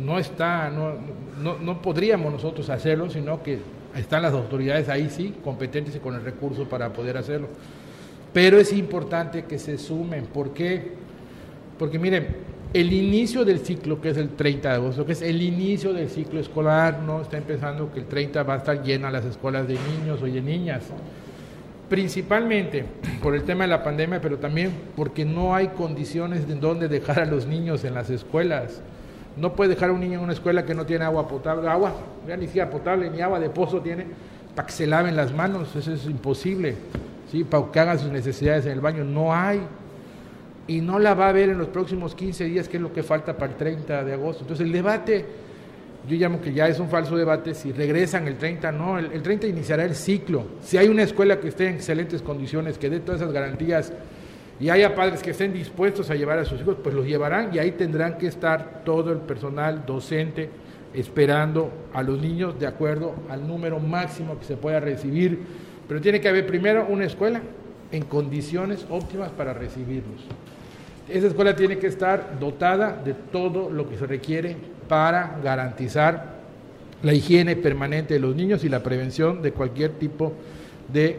No 0.00 0.18
está, 0.18 0.70
no, 0.70 0.94
no, 1.42 1.58
no 1.58 1.82
podríamos 1.82 2.32
nosotros 2.32 2.68
hacerlo, 2.70 3.10
sino 3.10 3.42
que 3.42 3.58
están 3.96 4.22
las 4.22 4.32
autoridades 4.32 4.88
ahí 4.88 5.08
sí, 5.10 5.34
competentes 5.42 5.94
y 5.96 5.98
con 5.98 6.14
el 6.14 6.22
recurso 6.22 6.68
para 6.68 6.92
poder 6.92 7.16
hacerlo. 7.16 7.48
Pero 8.32 8.58
es 8.58 8.72
importante 8.72 9.44
que 9.44 9.58
se 9.58 9.78
sumen. 9.78 10.26
¿Por 10.26 10.52
qué? 10.52 10.92
Porque 11.78 11.98
miren, 11.98 12.26
el 12.72 12.92
inicio 12.92 13.44
del 13.44 13.60
ciclo, 13.60 14.00
que 14.00 14.10
es 14.10 14.16
el 14.16 14.30
30 14.30 14.68
de 14.68 14.74
agosto, 14.74 15.06
que 15.06 15.12
es 15.12 15.22
el 15.22 15.40
inicio 15.40 15.92
del 15.92 16.10
ciclo 16.10 16.40
escolar, 16.40 17.00
no 17.00 17.22
está 17.22 17.38
empezando 17.38 17.92
que 17.92 18.00
el 18.00 18.06
30 18.06 18.42
va 18.42 18.54
a 18.54 18.56
estar 18.58 18.82
llena 18.82 19.10
las 19.12 19.24
escuelas 19.24 19.68
de 19.68 19.74
niños 19.74 20.20
o 20.20 20.26
de 20.26 20.42
niñas. 20.42 20.82
Principalmente 21.88 22.84
por 23.22 23.36
el 23.36 23.44
tema 23.44 23.62
de 23.64 23.68
la 23.68 23.84
pandemia, 23.84 24.20
pero 24.20 24.38
también 24.38 24.72
porque 24.96 25.24
no 25.24 25.54
hay 25.54 25.68
condiciones 25.68 26.48
de 26.48 26.56
donde 26.56 26.88
dejar 26.88 27.20
a 27.20 27.26
los 27.26 27.46
niños 27.46 27.84
en 27.84 27.94
las 27.94 28.10
escuelas. 28.10 28.80
No 29.36 29.54
puede 29.54 29.70
dejar 29.70 29.90
a 29.90 29.92
un 29.92 30.00
niño 30.00 30.18
en 30.18 30.24
una 30.24 30.32
escuela 30.32 30.64
que 30.64 30.74
no 30.74 30.86
tiene 30.86 31.04
agua 31.04 31.26
potable, 31.26 31.68
agua, 31.68 31.92
ya 32.26 32.36
ni 32.36 32.46
siquiera 32.46 32.70
potable, 32.70 33.10
ni 33.10 33.20
agua 33.20 33.40
de 33.40 33.50
pozo 33.50 33.80
tiene, 33.80 34.06
para 34.54 34.66
que 34.66 34.72
se 34.72 34.86
laven 34.86 35.16
las 35.16 35.32
manos, 35.32 35.74
eso 35.74 35.92
es 35.92 36.04
imposible, 36.06 36.76
¿sí? 37.30 37.42
para 37.42 37.70
que 37.72 37.80
hagan 37.80 37.98
sus 37.98 38.10
necesidades 38.10 38.66
en 38.66 38.72
el 38.72 38.80
baño, 38.80 39.02
no 39.04 39.34
hay. 39.34 39.60
Y 40.66 40.80
no 40.80 40.98
la 40.98 41.14
va 41.14 41.28
a 41.28 41.32
ver 41.32 41.50
en 41.50 41.58
los 41.58 41.68
próximos 41.68 42.14
15 42.14 42.44
días, 42.44 42.68
que 42.68 42.78
es 42.78 42.82
lo 42.82 42.92
que 42.92 43.02
falta 43.02 43.36
para 43.36 43.52
el 43.52 43.58
30 43.58 44.04
de 44.04 44.12
agosto. 44.14 44.42
Entonces 44.42 44.64
el 44.64 44.72
debate, 44.72 45.26
yo 46.08 46.16
llamo 46.16 46.40
que 46.40 46.54
ya 46.54 46.68
es 46.68 46.78
un 46.78 46.88
falso 46.88 47.16
debate, 47.16 47.54
si 47.54 47.72
regresan 47.72 48.26
el 48.28 48.38
30, 48.38 48.72
no, 48.72 48.98
el, 48.98 49.12
el 49.12 49.22
30 49.22 49.48
iniciará 49.48 49.84
el 49.84 49.94
ciclo. 49.94 50.44
Si 50.62 50.78
hay 50.78 50.88
una 50.88 51.02
escuela 51.02 51.38
que 51.38 51.48
esté 51.48 51.68
en 51.68 51.74
excelentes 51.74 52.22
condiciones, 52.22 52.78
que 52.78 52.88
dé 52.88 53.00
todas 53.00 53.20
esas 53.20 53.32
garantías, 53.32 53.92
y 54.60 54.70
haya 54.70 54.94
padres 54.94 55.22
que 55.22 55.30
estén 55.30 55.52
dispuestos 55.52 56.10
a 56.10 56.14
llevar 56.14 56.38
a 56.38 56.44
sus 56.44 56.60
hijos, 56.60 56.76
pues 56.82 56.94
los 56.94 57.06
llevarán 57.06 57.50
y 57.52 57.58
ahí 57.58 57.72
tendrán 57.72 58.18
que 58.18 58.26
estar 58.26 58.82
todo 58.84 59.12
el 59.12 59.18
personal 59.18 59.84
docente 59.84 60.48
esperando 60.94 61.70
a 61.92 62.02
los 62.02 62.20
niños 62.20 62.58
de 62.58 62.66
acuerdo 62.66 63.14
al 63.28 63.46
número 63.46 63.80
máximo 63.80 64.38
que 64.38 64.44
se 64.44 64.56
pueda 64.56 64.78
recibir. 64.78 65.40
Pero 65.88 66.00
tiene 66.00 66.20
que 66.20 66.28
haber 66.28 66.46
primero 66.46 66.86
una 66.88 67.04
escuela 67.04 67.42
en 67.90 68.04
condiciones 68.04 68.86
óptimas 68.88 69.30
para 69.30 69.52
recibirlos. 69.52 70.22
Esa 71.08 71.26
escuela 71.26 71.54
tiene 71.54 71.78
que 71.78 71.88
estar 71.88 72.38
dotada 72.38 73.00
de 73.04 73.12
todo 73.12 73.68
lo 73.70 73.88
que 73.88 73.98
se 73.98 74.06
requiere 74.06 74.56
para 74.88 75.38
garantizar 75.42 76.34
la 77.02 77.12
higiene 77.12 77.56
permanente 77.56 78.14
de 78.14 78.20
los 78.20 78.34
niños 78.34 78.64
y 78.64 78.68
la 78.68 78.82
prevención 78.82 79.42
de 79.42 79.52
cualquier 79.52 79.92
tipo 79.92 80.28
de 80.28 80.53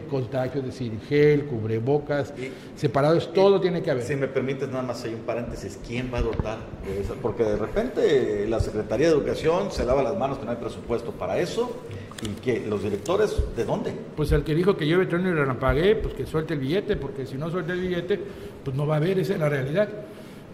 contagio, 0.08 0.60
es 0.60 0.66
decir, 0.66 0.92
gel, 1.08 1.44
cubrebocas, 1.46 2.32
Y- 2.38 2.50
separados, 2.78 3.32
todo 3.32 3.60
tiene 3.60 3.82
que 3.82 3.90
haber. 3.90 4.04
Si 4.04 4.16
me 4.16 4.28
permites 4.28 4.68
nada 4.68 4.82
más 4.82 5.04
hay 5.04 5.14
un 5.14 5.20
paréntesis, 5.20 5.78
¿quién 5.86 6.10
va 6.12 6.18
a 6.18 6.22
dotar 6.22 6.58
de 6.86 7.00
eso? 7.00 7.14
Porque 7.20 7.44
de 7.44 7.56
repente 7.56 8.46
la 8.48 8.60
Secretaría 8.60 9.08
de 9.08 9.12
Educación 9.14 9.70
se 9.70 9.84
lava 9.84 10.02
las 10.02 10.16
manos 10.16 10.38
que 10.38 10.44
no 10.44 10.50
hay 10.52 10.56
presupuesto 10.56 11.10
para 11.12 11.38
eso 11.38 11.82
y 12.22 12.28
que 12.40 12.60
los 12.66 12.82
directores, 12.82 13.36
¿de 13.56 13.64
dónde? 13.64 13.92
Pues 14.16 14.32
el 14.32 14.42
que 14.44 14.54
dijo 14.54 14.76
que 14.76 14.86
yo 14.86 14.98
veterano 14.98 15.28
y 15.30 15.34
relampagué, 15.34 15.96
pues 15.96 16.14
que 16.14 16.26
suelte 16.26 16.54
el 16.54 16.60
billete, 16.60 16.96
porque 16.96 17.26
si 17.26 17.36
no 17.36 17.50
suelta 17.50 17.72
el 17.72 17.80
billete, 17.80 18.18
pues 18.64 18.76
no 18.76 18.86
va 18.86 18.94
a 18.94 18.96
haber, 18.98 19.18
esa 19.18 19.34
es 19.34 19.38
la 19.40 19.48
realidad. 19.48 19.88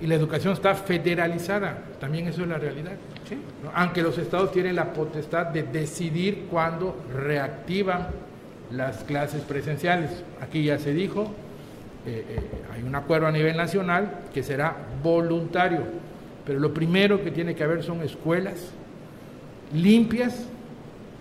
Y 0.00 0.06
la 0.08 0.16
educación 0.16 0.52
está 0.54 0.74
federalizada, 0.74 1.78
también 2.00 2.26
eso 2.26 2.42
es 2.42 2.48
la 2.48 2.58
realidad. 2.58 2.94
Aunque 3.74 4.02
los 4.02 4.18
estados 4.18 4.50
tienen 4.50 4.74
la 4.74 4.92
potestad 4.92 5.46
de 5.46 5.62
decidir 5.62 6.46
cuándo 6.50 6.96
reactivan 7.14 8.08
las 8.74 9.04
clases 9.04 9.42
presenciales. 9.42 10.24
Aquí 10.40 10.64
ya 10.64 10.78
se 10.78 10.92
dijo, 10.92 11.32
eh, 12.06 12.24
eh, 12.28 12.40
hay 12.74 12.82
un 12.82 12.94
acuerdo 12.94 13.26
a 13.26 13.32
nivel 13.32 13.56
nacional 13.56 14.20
que 14.32 14.42
será 14.42 14.76
voluntario, 15.02 15.80
pero 16.44 16.58
lo 16.58 16.74
primero 16.74 17.22
que 17.22 17.30
tiene 17.30 17.54
que 17.54 17.62
haber 17.64 17.82
son 17.82 18.02
escuelas 18.02 18.72
limpias, 19.74 20.46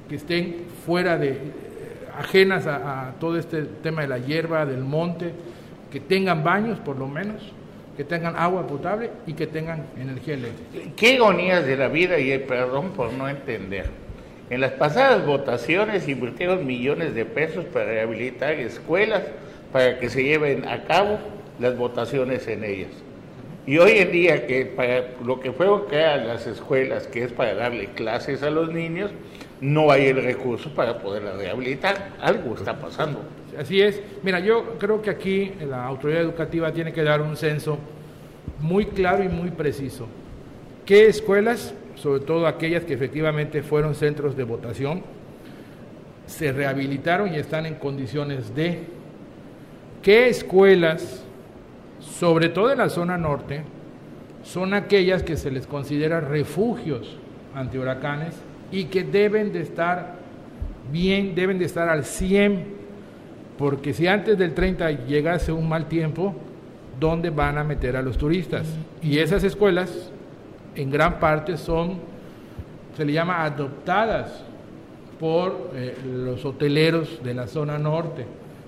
que 0.10 0.16
estén 0.16 0.66
fuera 0.86 1.18
de, 1.18 1.40
ajenas 2.18 2.68
a, 2.68 3.14
todo 3.20 3.38
este 3.38 3.64
tema 3.64 4.02
de 4.02 4.08
la 4.08 4.18
hierba, 4.18 4.66
del 4.66 4.84
monte, 4.84 5.32
que 5.92 6.00
tengan 6.00 6.44
baños 6.44 6.80
por 6.80 6.98
lo 6.98 7.08
menos, 7.08 7.42
que 7.96 8.04
tengan 8.04 8.36
agua 8.36 8.66
potable 8.68 9.12
y 9.28 9.34
que 9.34 9.48
tengan 9.48 9.86
energía 10.00 10.36
eléctrica. 10.36 10.92
Qué 10.96 11.16
agonías 11.18 11.66
de 11.66 11.78
la 11.78 11.88
vida 11.88 12.18
y 12.20 12.38
perdón 12.40 12.92
por 12.92 13.14
no 13.14 13.28
entender. 13.28 14.01
En 14.52 14.60
las 14.60 14.74
pasadas 14.74 15.26
votaciones 15.26 16.10
invirtieron 16.10 16.68
millones 16.68 17.16
de 17.16 17.24
pesos 17.24 17.64
para 17.64 17.86
rehabilitar 17.86 18.52
escuelas 18.56 19.24
para 19.72 19.98
que 19.98 20.10
se 20.10 20.26
lleven 20.26 20.68
a 20.68 20.84
cabo 20.84 21.20
las 21.58 21.78
votaciones 21.78 22.46
en 22.50 22.66
ellas. 22.66 22.92
Y 23.66 23.78
hoy 23.78 24.00
en 24.00 24.12
día 24.12 24.46
que 24.48 24.66
para 24.66 25.06
lo 25.24 25.40
que 25.40 25.54
fueron 25.54 25.88
crear 25.88 26.26
las 26.26 26.48
escuelas, 26.48 27.08
que 27.08 27.24
es 27.24 27.32
para 27.32 27.54
darle 27.54 27.92
clases 27.96 28.44
a 28.44 28.50
los 28.50 28.74
niños, 28.74 29.12
no 29.62 29.90
hay 29.90 30.08
el 30.08 30.22
recurso 30.22 30.70
para 30.76 31.00
poderla 31.00 31.32
rehabilitar. 31.32 32.10
Algo 32.20 32.56
está 32.56 32.78
pasando. 32.78 33.24
Así 33.58 33.82
es. 33.82 34.02
Mira, 34.22 34.42
yo 34.42 34.78
creo 34.78 35.02
que 35.02 35.12
aquí 35.12 35.54
la 35.66 35.86
autoridad 35.86 36.24
educativa 36.24 36.74
tiene 36.74 36.92
que 36.92 37.04
dar 37.04 37.22
un 37.22 37.38
censo 37.38 37.80
muy 38.60 38.88
claro 38.88 39.24
y 39.24 39.30
muy 39.30 39.52
preciso. 39.52 40.10
¿Qué 40.86 41.08
escuelas, 41.08 41.74
sobre 42.02 42.22
todo 42.22 42.48
aquellas 42.48 42.84
que 42.84 42.94
efectivamente 42.94 43.62
fueron 43.62 43.94
centros 43.94 44.36
de 44.36 44.44
votación, 44.44 45.04
se 46.26 46.52
rehabilitaron 46.52 47.34
y 47.34 47.38
están 47.38 47.66
en 47.66 47.76
condiciones 47.76 48.56
de... 48.56 48.80
¿Qué 50.02 50.28
escuelas, 50.30 51.24
sobre 52.00 52.50
todo 52.50 52.72
en 52.72 52.80
la 52.80 52.90
zona 52.90 53.18
norte, 53.20 53.62
son 54.44 54.74
aquellas 54.74 55.22
que 55.22 55.38
se 55.38 55.52
les 55.52 55.68
considera 55.68 56.20
refugios 56.20 57.18
ante 57.54 57.78
huracanes 57.78 58.34
y 58.72 58.86
que 58.86 59.04
deben 59.04 59.54
de 59.54 59.62
estar 59.62 60.16
bien, 60.92 61.36
deben 61.36 61.60
de 61.60 61.66
estar 61.66 61.88
al 61.88 62.04
100, 62.04 62.64
porque 63.60 63.94
si 63.94 64.08
antes 64.08 64.40
del 64.40 64.56
30 64.56 65.06
llegase 65.06 65.52
un 65.52 65.70
mal 65.70 65.88
tiempo, 65.88 66.34
¿dónde 67.00 67.30
van 67.30 67.60
a 67.60 67.64
meter 67.64 67.96
a 67.96 68.02
los 68.02 68.18
turistas? 68.18 68.68
Y 69.04 69.20
esas 69.20 69.44
escuelas, 69.44 70.11
en 70.75 70.91
gran 70.91 71.19
parte, 71.19 71.57
son, 71.57 71.99
se 72.95 73.05
le 73.05 73.13
llama 73.13 73.43
adoptadas 73.43 74.43
por 75.19 75.71
eh, 75.75 75.95
los 76.05 76.43
hoteleros 76.45 77.23
de 77.23 77.34
la 77.34 77.47
zona 77.47 77.77
norte 77.77 78.25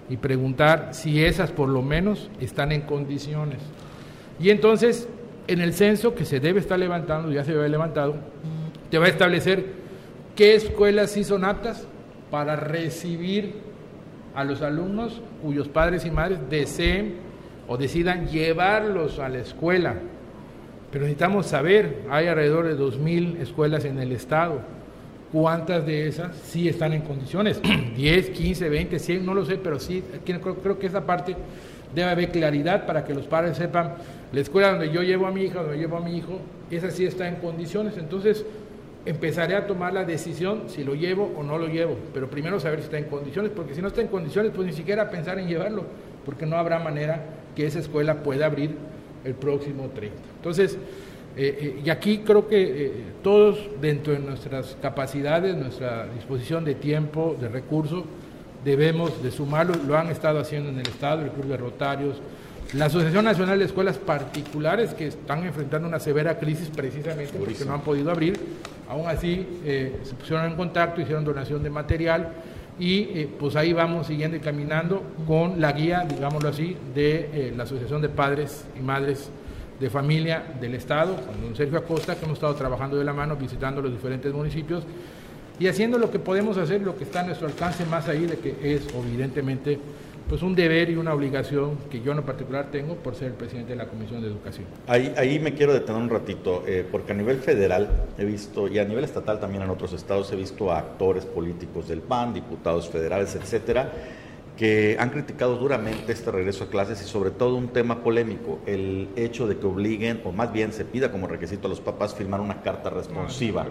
y 0.09 0.17
preguntar 0.17 0.89
si 0.91 1.23
esas 1.23 1.51
por 1.51 1.69
lo 1.69 1.81
menos 1.81 2.29
están 2.39 2.71
en 2.71 2.81
condiciones. 2.81 3.59
Y 4.39 4.49
entonces, 4.49 5.07
en 5.47 5.61
el 5.61 5.73
censo 5.73 6.13
que 6.13 6.25
se 6.25 6.39
debe 6.39 6.59
estar 6.59 6.77
levantando, 6.77 7.31
ya 7.31 7.43
se 7.43 7.51
había 7.51 7.67
levantado, 7.67 8.15
te 8.89 8.97
va 8.97 9.05
a 9.05 9.09
establecer 9.09 9.83
¿Qué 10.35 10.55
escuelas 10.55 11.11
sí 11.11 11.23
son 11.23 11.45
aptas 11.45 11.85
para 12.31 12.55
recibir 12.55 13.53
a 14.33 14.43
los 14.43 14.63
alumnos 14.63 15.21
cuyos 15.43 15.67
padres 15.67 16.05
y 16.05 16.11
madres 16.11 16.39
deseen 16.49 17.17
o 17.67 17.77
decidan 17.77 18.27
llevarlos 18.27 19.19
a 19.19 19.29
la 19.29 19.37
escuela? 19.39 19.97
Pero 20.93 21.05
necesitamos 21.05 21.47
saber, 21.47 22.03
hay 22.11 22.27
alrededor 22.27 22.67
de 22.67 22.77
2.000 22.77 23.41
escuelas 23.41 23.83
en 23.83 23.97
el 23.97 24.11
estado. 24.11 24.61
¿Cuántas 25.31 25.87
de 25.87 26.07
esas 26.07 26.35
sí 26.37 26.69
están 26.69 26.93
en 26.93 27.01
condiciones? 27.01 27.59
10, 27.97 28.29
15, 28.29 28.69
20, 28.69 28.99
100, 28.99 29.25
no 29.25 29.33
lo 29.33 29.43
sé, 29.43 29.57
pero 29.57 29.79
sí, 29.79 30.03
creo, 30.23 30.39
creo 30.39 30.77
que 30.77 30.85
esa 30.85 31.03
parte 31.03 31.35
debe 31.95 32.11
haber 32.11 32.29
claridad 32.29 32.85
para 32.85 33.03
que 33.03 33.15
los 33.15 33.25
padres 33.25 33.57
sepan, 33.57 33.95
la 34.31 34.39
escuela 34.39 34.69
donde 34.69 34.91
yo 34.91 35.01
llevo 35.01 35.25
a 35.25 35.31
mi 35.31 35.45
hija, 35.45 35.63
donde 35.63 35.79
llevo 35.79 35.97
a 35.97 36.01
mi 36.01 36.15
hijo, 36.15 36.39
esa 36.69 36.91
sí 36.91 37.05
está 37.05 37.27
en 37.27 37.37
condiciones. 37.37 37.97
Entonces, 37.97 38.45
empezaré 39.07 39.55
a 39.55 39.65
tomar 39.65 39.93
la 39.93 40.03
decisión 40.03 40.65
si 40.67 40.83
lo 40.83 40.93
llevo 40.93 41.33
o 41.35 41.41
no 41.41 41.57
lo 41.57 41.69
llevo, 41.69 41.97
pero 42.13 42.29
primero 42.29 42.59
saber 42.59 42.81
si 42.81 42.85
está 42.85 42.99
en 42.99 43.05
condiciones, 43.05 43.51
porque 43.55 43.73
si 43.73 43.81
no 43.81 43.87
está 43.87 44.01
en 44.01 44.09
condiciones, 44.09 44.51
pues 44.55 44.67
ni 44.67 44.73
siquiera 44.73 45.09
pensar 45.09 45.39
en 45.39 45.47
llevarlo, 45.47 45.85
porque 46.23 46.45
no 46.45 46.55
habrá 46.55 46.77
manera 46.77 47.23
que 47.55 47.65
esa 47.65 47.79
escuela 47.79 48.21
pueda 48.21 48.45
abrir 48.45 48.75
el 49.23 49.33
próximo 49.33 49.89
30. 49.93 50.15
Entonces, 50.37 50.77
eh, 51.35 51.57
eh, 51.59 51.81
y 51.83 51.89
aquí 51.89 52.19
creo 52.19 52.47
que 52.47 52.61
eh, 52.61 52.91
todos, 53.23 53.57
dentro 53.81 54.13
de 54.13 54.19
nuestras 54.19 54.77
capacidades, 54.81 55.55
nuestra 55.55 56.05
disposición 56.13 56.63
de 56.63 56.75
tiempo, 56.75 57.35
de 57.39 57.49
recursos, 57.49 58.03
debemos 58.63 59.23
de 59.23 59.31
sumarlo, 59.31 59.73
lo 59.87 59.97
han 59.97 60.09
estado 60.09 60.39
haciendo 60.39 60.69
en 60.69 60.79
el 60.79 60.87
Estado, 60.87 61.23
el 61.23 61.31
Club 61.31 61.47
de 61.47 61.57
Rotarios, 61.57 62.21
la 62.73 62.85
Asociación 62.85 63.25
Nacional 63.25 63.59
de 63.59 63.65
Escuelas 63.65 63.97
Particulares, 63.97 64.93
que 64.93 65.07
están 65.07 65.43
enfrentando 65.43 65.87
una 65.87 65.99
severa 65.99 66.37
crisis 66.37 66.69
precisamente 66.69 67.33
porque 67.37 67.65
no 67.65 67.73
han 67.73 67.81
podido 67.81 68.09
abrir, 68.09 68.39
aún 68.87 69.07
así 69.07 69.45
se 69.63 70.15
pusieron 70.15 70.45
en 70.45 70.55
contacto, 70.55 71.01
hicieron 71.01 71.25
donación 71.25 71.61
de 71.61 71.69
material 71.69 72.31
y 72.79 73.01
eh, 73.01 73.29
pues 73.39 73.55
ahí 73.55 73.73
vamos 73.73 74.07
siguiendo 74.07 74.37
y 74.37 74.39
caminando 74.39 75.03
con 75.27 75.61
la 75.61 75.71
guía, 75.71 76.05
digámoslo 76.07 76.49
así, 76.49 76.75
de 76.93 77.29
eh, 77.33 77.53
la 77.55 77.63
Asociación 77.63 78.01
de 78.01 78.09
Padres 78.09 78.65
y 78.77 78.81
Madres 78.81 79.29
de 79.79 79.89
Familia 79.89 80.43
del 80.59 80.75
Estado, 80.75 81.15
con 81.15 81.41
don 81.41 81.55
Sergio 81.55 81.77
Acosta, 81.77 82.15
que 82.15 82.25
hemos 82.25 82.37
estado 82.37 82.55
trabajando 82.55 82.97
de 82.97 83.03
la 83.03 83.13
mano, 83.13 83.35
visitando 83.35 83.81
los 83.81 83.91
diferentes 83.91 84.33
municipios 84.33 84.83
y 85.59 85.67
haciendo 85.67 85.97
lo 85.97 86.09
que 86.09 86.19
podemos 86.19 86.57
hacer, 86.57 86.81
lo 86.81 86.95
que 86.97 87.03
está 87.03 87.21
a 87.21 87.23
nuestro 87.23 87.47
alcance, 87.47 87.85
más 87.85 88.07
ahí 88.07 88.25
de 88.25 88.37
que 88.37 88.75
es 88.75 88.87
evidentemente 88.93 89.79
pues 90.27 90.41
un 90.41 90.55
deber 90.55 90.89
y 90.89 90.95
una 90.95 91.13
obligación 91.13 91.77
que 91.89 92.01
yo 92.01 92.11
en 92.11 92.23
particular 92.23 92.71
tengo 92.71 92.95
por 92.95 93.15
ser 93.15 93.29
el 93.29 93.33
presidente 93.33 93.71
de 93.71 93.77
la 93.77 93.87
Comisión 93.87 94.21
de 94.21 94.27
Educación. 94.27 94.65
Ahí, 94.87 95.13
ahí 95.17 95.39
me 95.39 95.53
quiero 95.53 95.73
detener 95.73 96.01
un 96.01 96.09
ratito, 96.09 96.63
eh, 96.65 96.85
porque 96.89 97.11
a 97.11 97.15
nivel 97.15 97.39
federal 97.39 97.89
he 98.17 98.25
visto, 98.25 98.67
y 98.67 98.79
a 98.79 98.85
nivel 98.85 99.03
estatal 99.03 99.39
también 99.39 99.63
en 99.63 99.69
otros 99.69 99.93
estados, 99.93 100.31
he 100.31 100.35
visto 100.35 100.71
a 100.71 100.79
actores 100.79 101.25
políticos 101.25 101.87
del 101.87 102.01
PAN, 102.01 102.33
diputados 102.33 102.89
federales, 102.89 103.35
etcétera, 103.35 103.91
que 104.57 104.97
han 104.99 105.09
criticado 105.09 105.57
duramente 105.57 106.11
este 106.11 106.31
regreso 106.31 106.65
a 106.65 106.67
clases 106.67 107.01
y 107.01 107.05
sobre 107.05 107.31
todo 107.31 107.55
un 107.55 107.69
tema 107.69 108.03
polémico, 108.03 108.59
el 108.65 109.09
hecho 109.15 109.47
de 109.47 109.57
que 109.57 109.65
obliguen, 109.65 110.21
o 110.23 110.31
más 110.31 110.53
bien 110.53 110.73
se 110.73 110.85
pida 110.85 111.11
como 111.11 111.27
requisito 111.27 111.67
a 111.67 111.69
los 111.69 111.81
papás 111.81 112.13
firmar 112.13 112.39
una 112.39 112.61
carta 112.61 112.89
responsiva. 112.89 113.65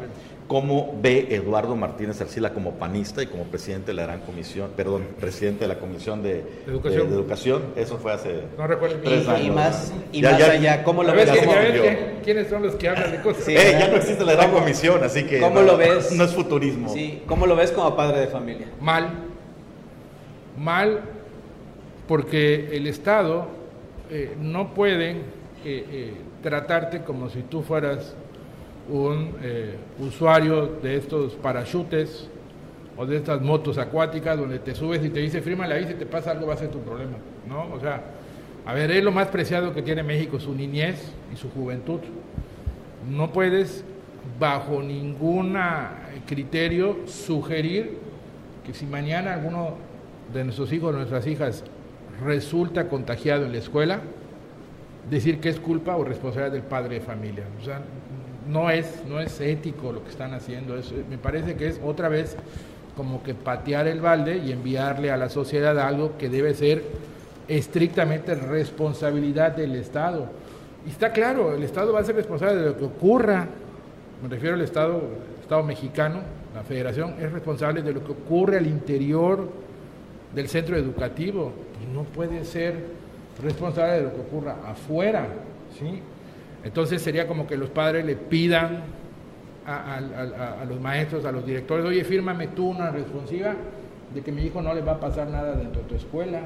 ¿Cómo 0.48 0.98
ve 1.00 1.28
Eduardo 1.30 1.76
Martínez 1.76 2.20
Arcila 2.20 2.52
como 2.52 2.72
panista 2.72 3.22
y 3.22 3.26
como 3.26 3.44
presidente 3.44 3.88
de 3.88 3.94
la 3.94 4.02
gran 4.04 4.20
comisión, 4.20 4.70
perdón, 4.76 5.06
presidente 5.20 5.60
de 5.60 5.68
la 5.68 5.78
comisión 5.78 6.22
de 6.22 6.44
educación? 6.66 7.62
Eso 7.76 7.98
fue 7.98 8.12
hace 8.12 8.42
no 8.58 8.66
recuerdo 8.66 8.96
tres 9.02 9.28
años. 9.28 9.46
Y 9.46 9.50
más, 9.50 9.92
y 10.12 10.22
más 10.22 10.40
allá, 10.42 10.84
¿cómo 10.84 11.02
lo 11.02 11.12
ves? 11.12 11.30
¿Quiénes 12.24 12.48
son 12.48 12.62
los 12.62 12.74
que 12.74 12.88
hablan 12.88 13.12
de 13.12 13.20
cosas? 13.20 13.48
Eh, 13.48 13.76
ya 13.78 13.88
no 13.88 13.96
existe 13.96 14.24
la 14.24 14.34
gran 14.34 14.50
comisión, 14.50 15.02
así 15.02 15.24
que 15.24 15.40
¿cómo 15.40 15.60
lo 15.60 15.76
ves? 15.76 16.12
no 16.12 16.24
es 16.24 16.32
futurismo. 16.32 16.88
Sí, 16.92 17.22
¿cómo 17.26 17.46
lo 17.46 17.56
ves 17.56 17.72
como 17.72 17.94
padre 17.96 18.20
de 18.20 18.26
familia? 18.26 18.66
Mal 18.80 19.31
mal 20.56 21.02
porque 22.06 22.76
el 22.76 22.86
Estado 22.86 23.46
eh, 24.10 24.36
no 24.40 24.74
puede 24.74 25.10
eh, 25.10 25.16
eh, 25.64 26.14
tratarte 26.42 27.02
como 27.02 27.30
si 27.30 27.42
tú 27.42 27.62
fueras 27.62 28.14
un 28.90 29.30
usuario 30.00 30.66
de 30.82 30.96
estos 30.96 31.34
parachutes 31.34 32.28
o 32.96 33.06
de 33.06 33.16
estas 33.16 33.40
motos 33.40 33.78
acuáticas 33.78 34.36
donde 34.36 34.58
te 34.58 34.74
subes 34.74 35.04
y 35.04 35.08
te 35.08 35.20
dice 35.20 35.40
firma 35.40 35.68
la 35.68 35.78
y 35.78 35.86
si 35.86 35.94
te 35.94 36.04
pasa 36.04 36.32
algo 36.32 36.48
va 36.48 36.54
a 36.54 36.56
ser 36.56 36.68
tu 36.68 36.80
problema, 36.80 37.16
¿no? 37.48 37.72
O 37.72 37.78
sea, 37.78 38.02
a 38.66 38.74
ver, 38.74 38.90
es 38.90 39.04
lo 39.04 39.12
más 39.12 39.28
preciado 39.28 39.72
que 39.72 39.82
tiene 39.82 40.02
México, 40.02 40.40
su 40.40 40.52
niñez 40.52 41.12
y 41.32 41.36
su 41.36 41.48
juventud. 41.50 42.00
No 43.08 43.32
puedes 43.32 43.84
bajo 44.38 44.82
ningún 44.82 45.56
criterio 46.26 46.98
sugerir 47.06 47.98
que 48.66 48.74
si 48.74 48.84
mañana 48.84 49.34
alguno 49.34 49.76
de 50.32 50.44
nuestros 50.44 50.72
hijos 50.72 50.94
o 50.94 50.96
nuestras 50.96 51.26
hijas 51.26 51.64
resulta 52.24 52.88
contagiado 52.88 53.44
en 53.44 53.52
la 53.52 53.58
escuela, 53.58 54.00
decir 55.10 55.40
que 55.40 55.48
es 55.48 55.58
culpa 55.58 55.96
o 55.96 56.04
responsabilidad 56.04 56.52
del 56.52 56.62
padre 56.62 56.96
de 56.96 57.00
familia. 57.00 57.44
O 57.60 57.64
sea, 57.64 57.80
no 58.48 58.70
es, 58.70 59.02
no 59.08 59.20
es 59.20 59.40
ético 59.40 59.92
lo 59.92 60.02
que 60.02 60.10
están 60.10 60.34
haciendo. 60.34 60.76
me 61.08 61.18
parece 61.18 61.56
que 61.56 61.68
es 61.68 61.80
otra 61.84 62.08
vez 62.08 62.36
como 62.96 63.22
que 63.22 63.34
patear 63.34 63.86
el 63.86 64.00
balde 64.00 64.36
y 64.38 64.52
enviarle 64.52 65.10
a 65.10 65.16
la 65.16 65.28
sociedad 65.28 65.78
algo 65.78 66.16
que 66.18 66.28
debe 66.28 66.54
ser 66.54 66.82
estrictamente 67.48 68.34
responsabilidad 68.34 69.56
del 69.56 69.76
Estado. 69.76 70.26
Y 70.86 70.90
está 70.90 71.12
claro, 71.12 71.54
el 71.54 71.62
Estado 71.62 71.92
va 71.92 72.00
a 72.00 72.04
ser 72.04 72.16
responsable 72.16 72.56
de 72.56 72.66
lo 72.66 72.76
que 72.76 72.84
ocurra. 72.84 73.46
Me 74.22 74.28
refiero 74.28 74.54
al 74.54 74.62
Estado, 74.62 75.00
Estado 75.40 75.62
mexicano, 75.62 76.20
la 76.54 76.62
Federación 76.62 77.14
es 77.20 77.32
responsable 77.32 77.82
de 77.82 77.92
lo 77.92 78.04
que 78.04 78.12
ocurre 78.12 78.58
al 78.58 78.66
interior 78.66 79.48
del 80.34 80.48
centro 80.48 80.76
educativo, 80.76 81.52
no 81.92 82.04
puede 82.04 82.44
ser 82.44 82.74
responsable 83.42 83.94
de 83.94 84.02
lo 84.02 84.14
que 84.14 84.20
ocurra 84.20 84.56
afuera, 84.66 85.26
¿sí? 85.78 86.00
Entonces 86.64 87.02
sería 87.02 87.26
como 87.26 87.46
que 87.46 87.56
los 87.56 87.70
padres 87.70 88.04
le 88.04 88.16
pidan 88.16 88.82
a, 89.66 90.64
los 90.68 90.80
maestros, 90.80 91.24
a 91.24 91.32
los 91.32 91.46
directores, 91.46 91.84
oye, 91.84 92.04
fírmame 92.04 92.48
tú 92.48 92.68
una 92.68 92.90
responsiva, 92.90 93.54
de 94.12 94.20
que 94.20 94.32
mi 94.32 94.42
hijo 94.42 94.60
no 94.60 94.74
le 94.74 94.82
va 94.82 94.92
a 94.92 95.00
pasar 95.00 95.28
nada 95.28 95.54
dentro 95.54 95.82
de 95.82 95.88
tu 95.88 95.94
escuela, 95.94 96.40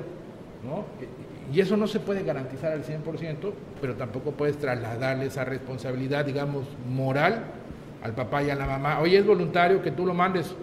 ¿no? 0.64 0.84
Y 1.52 1.60
eso 1.60 1.76
no 1.76 1.86
se 1.86 2.00
puede 2.00 2.22
garantizar 2.22 2.72
al 2.72 2.84
100%, 2.84 3.52
pero 3.80 3.94
tampoco 3.94 4.32
puedes 4.32 4.56
trasladarle 4.58 5.26
esa 5.26 5.44
responsabilidad, 5.44 6.24
digamos, 6.24 6.66
moral 6.88 7.44
al 8.02 8.14
papá 8.14 8.42
y 8.42 8.50
a 8.50 8.54
la 8.54 8.66
mamá. 8.66 9.00
Oye, 9.00 9.18
es 9.18 9.26
voluntario 9.26 9.82
que 9.82 9.90
tú 9.90 10.06
lo 10.06 10.14
mandes, 10.14 10.54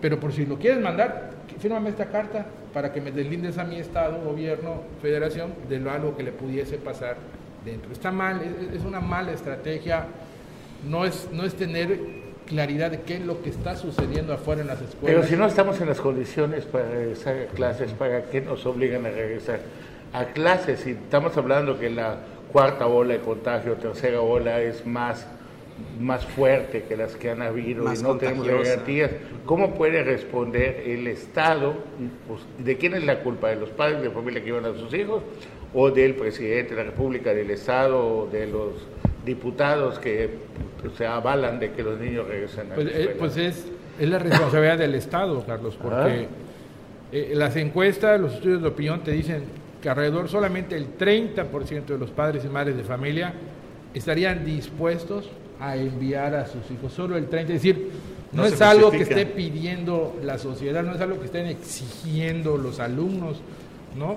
pero 0.00 0.20
por 0.20 0.32
si 0.32 0.46
lo 0.46 0.58
quieres 0.58 0.82
mandar, 0.82 1.30
fírmame 1.58 1.90
esta 1.90 2.06
carta 2.06 2.46
para 2.72 2.92
que 2.92 3.00
me 3.00 3.10
deslindes 3.10 3.58
a 3.58 3.64
mi 3.64 3.76
estado, 3.76 4.18
gobierno, 4.24 4.82
federación, 5.00 5.52
de 5.68 5.78
lo 5.78 5.90
algo 5.90 6.16
que 6.16 6.22
le 6.22 6.32
pudiese 6.32 6.78
pasar 6.78 7.16
dentro. 7.64 7.92
Está 7.92 8.12
mal, 8.12 8.40
es, 8.42 8.76
es 8.80 8.84
una 8.84 9.00
mala 9.00 9.32
estrategia, 9.32 10.06
no 10.88 11.04
es, 11.04 11.28
no 11.32 11.44
es 11.44 11.54
tener 11.54 11.98
claridad 12.46 12.90
de 12.90 13.00
qué 13.00 13.16
es 13.16 13.20
lo 13.20 13.42
que 13.42 13.50
está 13.50 13.76
sucediendo 13.76 14.32
afuera 14.32 14.62
en 14.62 14.68
las 14.68 14.80
escuelas. 14.80 15.02
Pero 15.04 15.22
si 15.24 15.36
no 15.36 15.46
estamos 15.46 15.80
en 15.80 15.88
las 15.88 16.00
condiciones 16.00 16.64
para 16.64 16.88
regresar 16.88 17.36
a 17.36 17.46
clases, 17.46 17.92
¿para 17.92 18.22
qué 18.22 18.40
nos 18.40 18.64
obligan 18.64 19.04
a 19.04 19.10
regresar 19.10 19.60
a 20.12 20.26
clases? 20.26 20.80
Si 20.80 20.92
estamos 20.92 21.36
hablando 21.36 21.78
que 21.78 21.90
la 21.90 22.16
cuarta 22.52 22.86
ola 22.86 23.14
de 23.14 23.20
contagio, 23.20 23.74
tercera 23.74 24.20
ola 24.20 24.60
es 24.60 24.86
más, 24.86 25.26
más 26.00 26.24
fuerte 26.24 26.82
que 26.88 26.96
las 26.96 27.16
que 27.16 27.30
han 27.30 27.42
habido 27.42 27.84
Más 27.84 28.00
y 28.00 28.02
no 28.02 28.16
tenemos 28.16 28.46
garantías, 28.46 29.10
¿cómo 29.44 29.74
puede 29.74 30.02
responder 30.02 30.82
el 30.86 31.06
Estado? 31.06 31.74
Pues, 32.28 32.40
¿De 32.58 32.76
quién 32.76 32.94
es 32.94 33.04
la 33.04 33.20
culpa? 33.20 33.48
¿De 33.48 33.56
los 33.56 33.70
padres 33.70 34.02
de 34.02 34.10
familia 34.10 34.40
que 34.40 34.46
llevan 34.46 34.64
a 34.64 34.74
sus 34.78 34.92
hijos? 34.94 35.22
¿O 35.74 35.90
del 35.90 36.14
presidente 36.14 36.74
de 36.74 36.84
la 36.84 36.90
República, 36.90 37.34
del 37.34 37.50
Estado, 37.50 37.98
o 37.98 38.26
de 38.26 38.46
los 38.46 38.72
diputados 39.24 39.98
que 39.98 40.30
pues, 40.80 40.94
se 40.94 41.06
avalan 41.06 41.58
de 41.58 41.72
que 41.72 41.82
los 41.82 41.98
niños 41.98 42.26
regresen 42.28 42.72
a 42.72 42.74
Pues, 42.74 42.86
la 42.86 42.98
eh, 42.98 43.16
pues 43.18 43.36
es, 43.36 43.66
es 43.98 44.08
la 44.08 44.18
responsabilidad 44.18 44.78
del 44.78 44.94
Estado, 44.94 45.44
Carlos, 45.44 45.76
porque 45.80 45.96
Ah. 45.96 46.26
eh, 47.12 47.32
las 47.34 47.56
encuestas, 47.56 48.20
los 48.20 48.34
estudios 48.34 48.62
de 48.62 48.68
opinión 48.68 49.00
te 49.02 49.10
dicen 49.12 49.44
que 49.82 49.88
alrededor 49.88 50.28
solamente 50.28 50.76
el 50.76 50.96
30% 50.96 51.84
de 51.86 51.98
los 51.98 52.10
padres 52.10 52.44
y 52.44 52.48
madres 52.48 52.76
de 52.76 52.84
familia 52.84 53.34
estarían 53.94 54.44
dispuestos 54.44 55.28
a 55.60 55.76
enviar 55.76 56.34
a 56.34 56.46
sus 56.46 56.70
hijos, 56.70 56.92
solo 56.92 57.16
el 57.16 57.28
30%, 57.30 57.40
es 57.42 57.48
decir, 57.48 57.90
no, 58.32 58.42
No 58.42 58.48
es 58.48 58.60
algo 58.60 58.90
que 58.90 59.02
esté 59.02 59.24
pidiendo 59.26 60.16
la 60.22 60.38
sociedad, 60.38 60.82
no 60.82 60.94
es 60.94 61.00
algo 61.00 61.18
que 61.18 61.26
estén 61.26 61.46
exigiendo 61.46 62.56
los 62.58 62.80
alumnos, 62.80 63.40
¿no? 63.96 64.16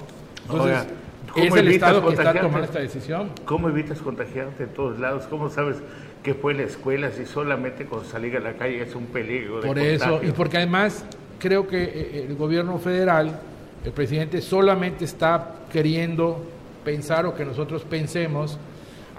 Oiga, 0.50 0.86
¿cómo 1.32 1.46
es 1.46 1.54
el 1.56 1.68
evitas 1.68 1.90
Estado 1.92 2.02
que 2.02 2.10
está 2.10 2.24
contagiarte? 2.24 2.40
tomando 2.42 2.66
esta 2.66 2.80
decisión. 2.80 3.30
¿Cómo 3.46 3.70
evitas 3.70 4.00
contagiarte 4.00 4.66
de 4.66 4.74
todos 4.74 5.00
lados? 5.00 5.26
¿Cómo 5.30 5.50
sabes 5.50 5.78
que 6.24 6.34
fue 6.34 6.54
la 6.54 6.64
escuela 6.64 7.12
si 7.12 7.26
solamente 7.26 7.86
con 7.86 8.04
salir 8.04 8.36
a 8.36 8.40
la 8.42 8.54
calle 8.54 8.82
es 8.82 8.96
un 8.96 9.06
peligro 9.06 9.62
de 9.62 9.68
Por 9.68 9.80
eso, 9.80 10.06
contagio? 10.06 10.30
y 10.30 10.32
porque 10.34 10.58
además 10.58 11.06
creo 11.38 11.68
que 11.68 11.82
eh, 11.84 12.26
el 12.28 12.36
gobierno 12.36 12.78
federal, 12.80 13.40
el 13.86 13.92
presidente 13.94 14.42
solamente 14.42 15.06
está 15.06 15.56
queriendo 15.72 16.44
pensar 16.84 17.26
o 17.26 17.34
que 17.36 17.46
nosotros 17.46 17.84
pensemos 17.84 18.58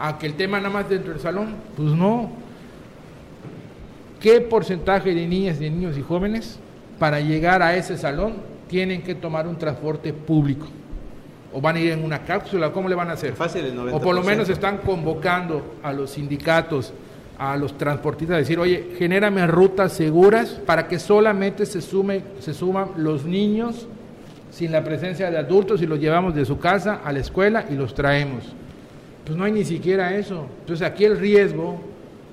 a 0.01 0.19
que 0.19 0.27
el 0.27 0.35
tema 0.35 0.59
nada 0.59 0.71
más 0.71 0.89
dentro 0.89 1.13
del 1.13 1.21
salón, 1.21 1.55
pues 1.77 1.91
no. 1.91 2.31
¿Qué 4.19 4.41
porcentaje 4.41 5.15
de 5.15 5.27
niñas, 5.27 5.59
de 5.59 5.71
niños 5.71 5.97
y 5.97 6.03
jóvenes 6.03 6.59
para 6.99 7.21
llegar 7.21 7.63
a 7.63 7.75
ese 7.77 7.97
salón 7.97 8.35
tienen 8.69 9.03
que 9.03 9.15
tomar 9.15 9.47
un 9.47 9.57
transporte 9.57 10.13
público? 10.13 10.67
¿O 11.53 11.61
van 11.61 11.77
a 11.77 11.81
ir 11.81 11.93
en 11.93 12.05
una 12.05 12.21
cápsula? 12.21 12.73
¿Cómo 12.73 12.89
le 12.89 12.95
van 12.95 13.11
a 13.11 13.15
hacer? 13.15 13.35
Fácil, 13.35 13.65
el 13.65 13.79
O 13.79 14.01
por 14.01 14.15
lo 14.15 14.23
90%. 14.23 14.27
menos 14.27 14.49
están 14.49 14.79
convocando 14.79 15.77
a 15.83 15.93
los 15.93 16.11
sindicatos, 16.11 16.93
a 17.39 17.57
los 17.57 17.77
transportistas, 17.77 18.37
a 18.37 18.39
decir, 18.39 18.59
oye, 18.59 18.95
genérame 18.99 19.47
rutas 19.47 19.93
seguras 19.93 20.61
para 20.65 20.87
que 20.87 20.99
solamente 20.99 21.67
se, 21.67 21.81
sume, 21.81 22.23
se 22.39 22.55
suman 22.55 22.91
los 22.97 23.25
niños 23.25 23.89
sin 24.51 24.73
la 24.73 24.85
presencia 24.85 25.31
de 25.31 25.39
adultos 25.39 25.83
y 25.83 25.87
los 25.87 25.99
llevamos 25.99 26.35
de 26.35 26.45
su 26.45 26.59
casa 26.59 27.01
a 27.05 27.13
la 27.13 27.21
escuela 27.21 27.65
y 27.71 27.75
los 27.75 27.95
traemos. 27.95 28.55
Pues 29.25 29.37
no 29.37 29.45
hay 29.45 29.53
ni 29.53 29.65
siquiera 29.65 30.17
eso. 30.17 30.47
Entonces 30.61 30.87
aquí 30.87 31.05
el 31.05 31.19
riesgo, 31.19 31.81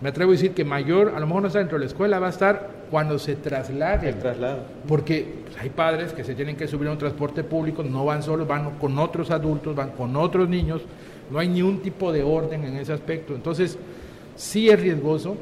me 0.02 0.10
atrevo 0.10 0.32
a 0.32 0.34
decir 0.34 0.52
que 0.52 0.64
mayor, 0.64 1.14
a 1.16 1.20
lo 1.20 1.28
mejor 1.28 1.42
no 1.42 1.48
está 1.48 1.60
dentro 1.60 1.78
de 1.78 1.86
la 1.86 1.88
escuela, 1.88 2.20
va 2.20 2.28
a 2.28 2.32
estar 2.32 2.70
cuando 2.90 3.20
se 3.20 3.36
traslade. 3.36 4.10
El 4.10 4.20
traslado. 4.20 4.60
Porque 4.88 5.44
pues, 5.46 5.58
hay 5.58 5.70
padres 5.70 6.14
que 6.14 6.24
se 6.24 6.36
tienen 6.36 6.56
que 6.56 6.68
subir 6.68 6.88
a 6.88 6.92
un 6.92 6.98
transporte 6.98 7.44
público, 7.44 7.84
no 7.84 8.06
van 8.06 8.24
solos, 8.24 8.48
van 8.48 8.72
con 8.78 8.98
otros 9.00 9.32
adultos, 9.32 9.76
van 9.76 9.92
con 9.92 10.16
otros 10.16 10.48
niños, 10.48 10.82
no 11.30 11.40
hay 11.40 11.50
ni 11.50 11.62
un 11.62 11.82
tipo 11.82 12.12
de 12.12 12.24
orden 12.24 12.64
en 12.64 12.78
ese 12.78 12.94
aspecto. 12.94 13.36
Entonces, 13.36 13.78
sí 14.36 14.70
es 14.70 14.80
riesgoso. 14.80 15.36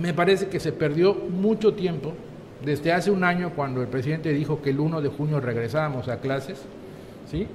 Me 0.00 0.12
parece 0.12 0.48
que 0.48 0.60
se 0.60 0.72
perdió 0.72 1.14
mucho 1.14 1.74
tiempo 1.74 2.12
desde 2.64 2.92
hace 2.92 3.10
un 3.10 3.24
año 3.24 3.52
cuando 3.54 3.82
el 3.82 3.88
presidente 3.88 4.32
dijo 4.32 4.62
que 4.62 4.70
el 4.70 4.80
1 4.80 5.00
de 5.00 5.08
junio 5.08 5.40
regresábamos 5.40 6.08
a 6.08 6.18
clases, 6.18 6.62
¿sí? 7.30 7.46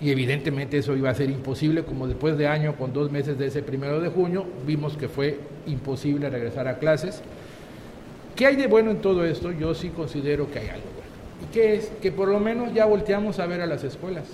Y 0.00 0.10
evidentemente 0.10 0.78
eso 0.78 0.94
iba 0.94 1.10
a 1.10 1.14
ser 1.14 1.30
imposible, 1.30 1.84
como 1.84 2.06
después 2.06 2.36
de 2.36 2.46
año, 2.46 2.76
con 2.76 2.92
dos 2.92 3.10
meses 3.10 3.38
de 3.38 3.46
ese 3.46 3.62
primero 3.62 4.00
de 4.00 4.08
junio, 4.08 4.44
vimos 4.66 4.96
que 4.96 5.08
fue 5.08 5.40
imposible 5.66 6.28
regresar 6.28 6.68
a 6.68 6.78
clases. 6.78 7.22
¿Qué 8.34 8.46
hay 8.46 8.56
de 8.56 8.66
bueno 8.66 8.90
en 8.90 8.98
todo 8.98 9.24
esto? 9.24 9.52
Yo 9.52 9.74
sí 9.74 9.88
considero 9.88 10.50
que 10.50 10.58
hay 10.58 10.68
algo 10.68 10.84
bueno. 10.94 11.10
¿Y 11.42 11.54
qué 11.54 11.76
es? 11.76 11.90
Que 12.02 12.12
por 12.12 12.28
lo 12.28 12.38
menos 12.38 12.74
ya 12.74 12.84
volteamos 12.84 13.38
a 13.38 13.46
ver 13.46 13.62
a 13.62 13.66
las 13.66 13.84
escuelas. 13.84 14.24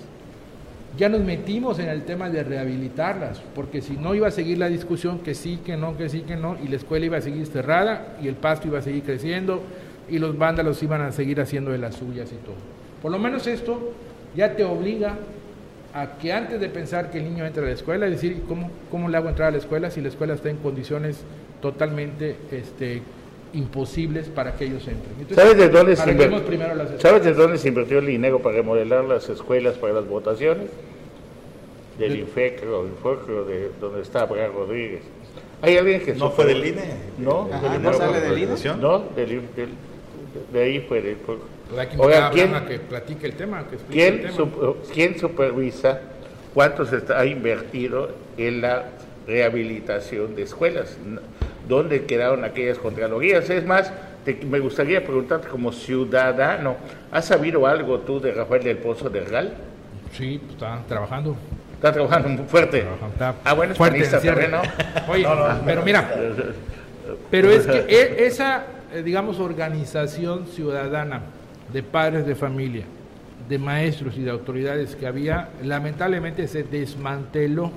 Ya 0.97 1.07
nos 1.07 1.21
metimos 1.21 1.79
en 1.79 1.87
el 1.87 2.03
tema 2.03 2.29
de 2.29 2.43
rehabilitarlas, 2.43 3.41
porque 3.55 3.81
si 3.81 3.93
no 3.93 4.13
iba 4.13 4.27
a 4.27 4.31
seguir 4.31 4.57
la 4.57 4.67
discusión 4.67 5.19
que 5.19 5.33
sí, 5.33 5.59
que 5.65 5.77
no, 5.77 5.97
que 5.97 6.09
sí, 6.09 6.21
que 6.21 6.35
no, 6.35 6.57
y 6.63 6.67
la 6.67 6.75
escuela 6.75 7.05
iba 7.05 7.17
a 7.17 7.21
seguir 7.21 7.47
cerrada, 7.47 8.17
y 8.21 8.27
el 8.27 8.35
pasto 8.35 8.67
iba 8.67 8.79
a 8.79 8.81
seguir 8.81 9.03
creciendo, 9.03 9.61
y 10.09 10.19
los 10.19 10.37
vándalos 10.37 10.83
iban 10.83 11.01
a 11.01 11.11
seguir 11.11 11.39
haciendo 11.39 11.71
de 11.71 11.77
las 11.77 11.95
suyas 11.95 12.31
y 12.31 12.35
todo. 12.35 12.55
Por 13.01 13.11
lo 13.11 13.17
menos 13.17 13.47
esto 13.47 13.93
ya 14.35 14.55
te 14.55 14.63
obliga 14.63 15.17
a 15.93 16.17
que 16.17 16.33
antes 16.33 16.59
de 16.59 16.69
pensar 16.69 17.11
que 17.11 17.19
el 17.19 17.25
niño 17.25 17.45
entra 17.45 17.61
a 17.63 17.67
la 17.67 17.71
escuela, 17.71 18.07
decir, 18.09 18.41
¿cómo, 18.47 18.71
cómo 18.89 19.09
le 19.09 19.17
hago 19.17 19.29
entrar 19.29 19.49
a 19.49 19.51
la 19.51 19.57
escuela 19.57 19.91
si 19.91 20.01
la 20.01 20.07
escuela 20.09 20.33
está 20.33 20.49
en 20.49 20.57
condiciones 20.57 21.17
totalmente 21.61 22.35
este, 22.51 23.01
imposibles 23.53 24.27
para 24.27 24.55
que 24.55 24.65
ellos 24.65 24.87
entren? 24.87 25.11
Entonces, 25.19 25.37
¿Sabes 25.37 25.57
de 25.57 25.69
dónde 25.69 25.95
se 25.95 26.09
invirtió? 26.11 26.43
primero 26.45 26.69
las 26.75 26.85
escuelas. 26.91 27.01
¿Sabes 27.01 27.23
de 27.23 27.33
dónde 27.33 27.57
se 27.59 27.67
invirtió 27.67 27.99
el 27.99 28.07
dinero 28.07 28.39
para 28.39 28.55
remodelar 28.55 29.03
las 29.05 29.29
escuelas 29.29 29.75
para 29.77 29.93
las 29.93 30.07
votaciones? 30.07 30.67
Del 31.99 32.17
Infecro, 32.17 32.87
Infocro, 32.87 33.45
de 33.45 33.69
donde 33.79 34.01
está 34.01 34.21
Abraham 34.21 34.51
Rodríguez. 34.55 35.01
Hay 35.61 35.77
alguien 35.77 36.01
que 36.01 36.15
¿No 36.15 36.31
fue 36.31 36.45
del 36.45 36.65
INE? 36.65 36.81
No, 37.19 37.47
Ajá, 37.53 37.77
¿no 37.77 37.93
sale 37.93 38.19
del 38.19 38.39
INE? 38.39 38.55
No, 38.81 38.99
del, 39.15 39.29
del- 39.55 39.69
de 40.51 40.61
ahí 40.63 40.79
fue 40.79 41.01
del 41.03 41.17
hay 41.79 41.87
que 41.87 41.97
¿quién- 42.33 42.55
a 42.55 42.65
que 42.65 42.79
platique 42.79 43.25
el 43.27 43.33
tema, 43.33 43.65
que 43.67 43.75
explique 43.75 44.07
el 44.07 44.13
¿Quién, 44.19 44.25
tema. 44.35 44.37
sup- 44.37 44.75
¿Quién 44.93 45.19
supervisa 45.19 45.99
cuánto 46.53 46.85
se 46.85 46.97
está- 46.97 47.19
ha 47.19 47.25
invertido 47.25 48.09
en 48.37 48.61
la 48.61 48.83
rehabilitación 49.27 50.35
de 50.35 50.43
escuelas? 50.43 50.97
¿Dónde 51.67 52.05
quedaron 52.05 52.43
aquellas 52.43 52.77
contralorías? 52.77 53.49
Es 53.49 53.65
más, 53.65 53.91
te- 54.25 54.35
me 54.45 54.59
gustaría 54.59 55.03
preguntarte 55.03 55.47
como 55.47 55.71
ciudadano, 55.71 56.75
¿has 57.11 57.25
sabido 57.25 57.65
algo 57.67 57.99
tú 57.99 58.19
de 58.19 58.33
Rafael 58.33 58.63
del 58.63 58.77
Pozo 58.77 59.09
de 59.09 59.21
Real? 59.21 59.53
Sí, 60.11 60.39
pues 60.41 60.53
está 60.53 60.79
trabajando. 60.87 61.35
Está 61.75 61.91
trabajando 61.91 62.29
muy 62.29 62.45
fuerte. 62.47 62.85
está 63.13 63.35
Ah, 63.43 63.53
bueno, 63.53 63.73
es 63.73 63.77
fuerte 63.77 63.97
panista 63.97 64.15
en 64.17 64.21
cierre. 64.21 64.47
también, 64.47 64.61
¿no? 65.05 65.11
Oye, 65.13 65.27
pero 65.65 65.81
mira, 65.83 66.13
pero 67.29 67.51
es 67.51 67.65
que 67.67 67.77
e- 67.89 68.25
esa, 68.25 68.63
eh, 68.93 69.01
digamos, 69.03 69.39
organización 69.39 70.47
ciudadana 70.47 71.21
de 71.73 71.83
padres 71.83 72.25
de 72.25 72.35
familia, 72.35 72.85
de 73.49 73.57
maestros 73.57 74.15
y 74.17 74.21
de 74.21 74.31
autoridades 74.31 74.95
que 74.95 75.07
había, 75.07 75.49
lamentablemente 75.63 76.47
se 76.47 76.63
desmanteló. 76.63 77.71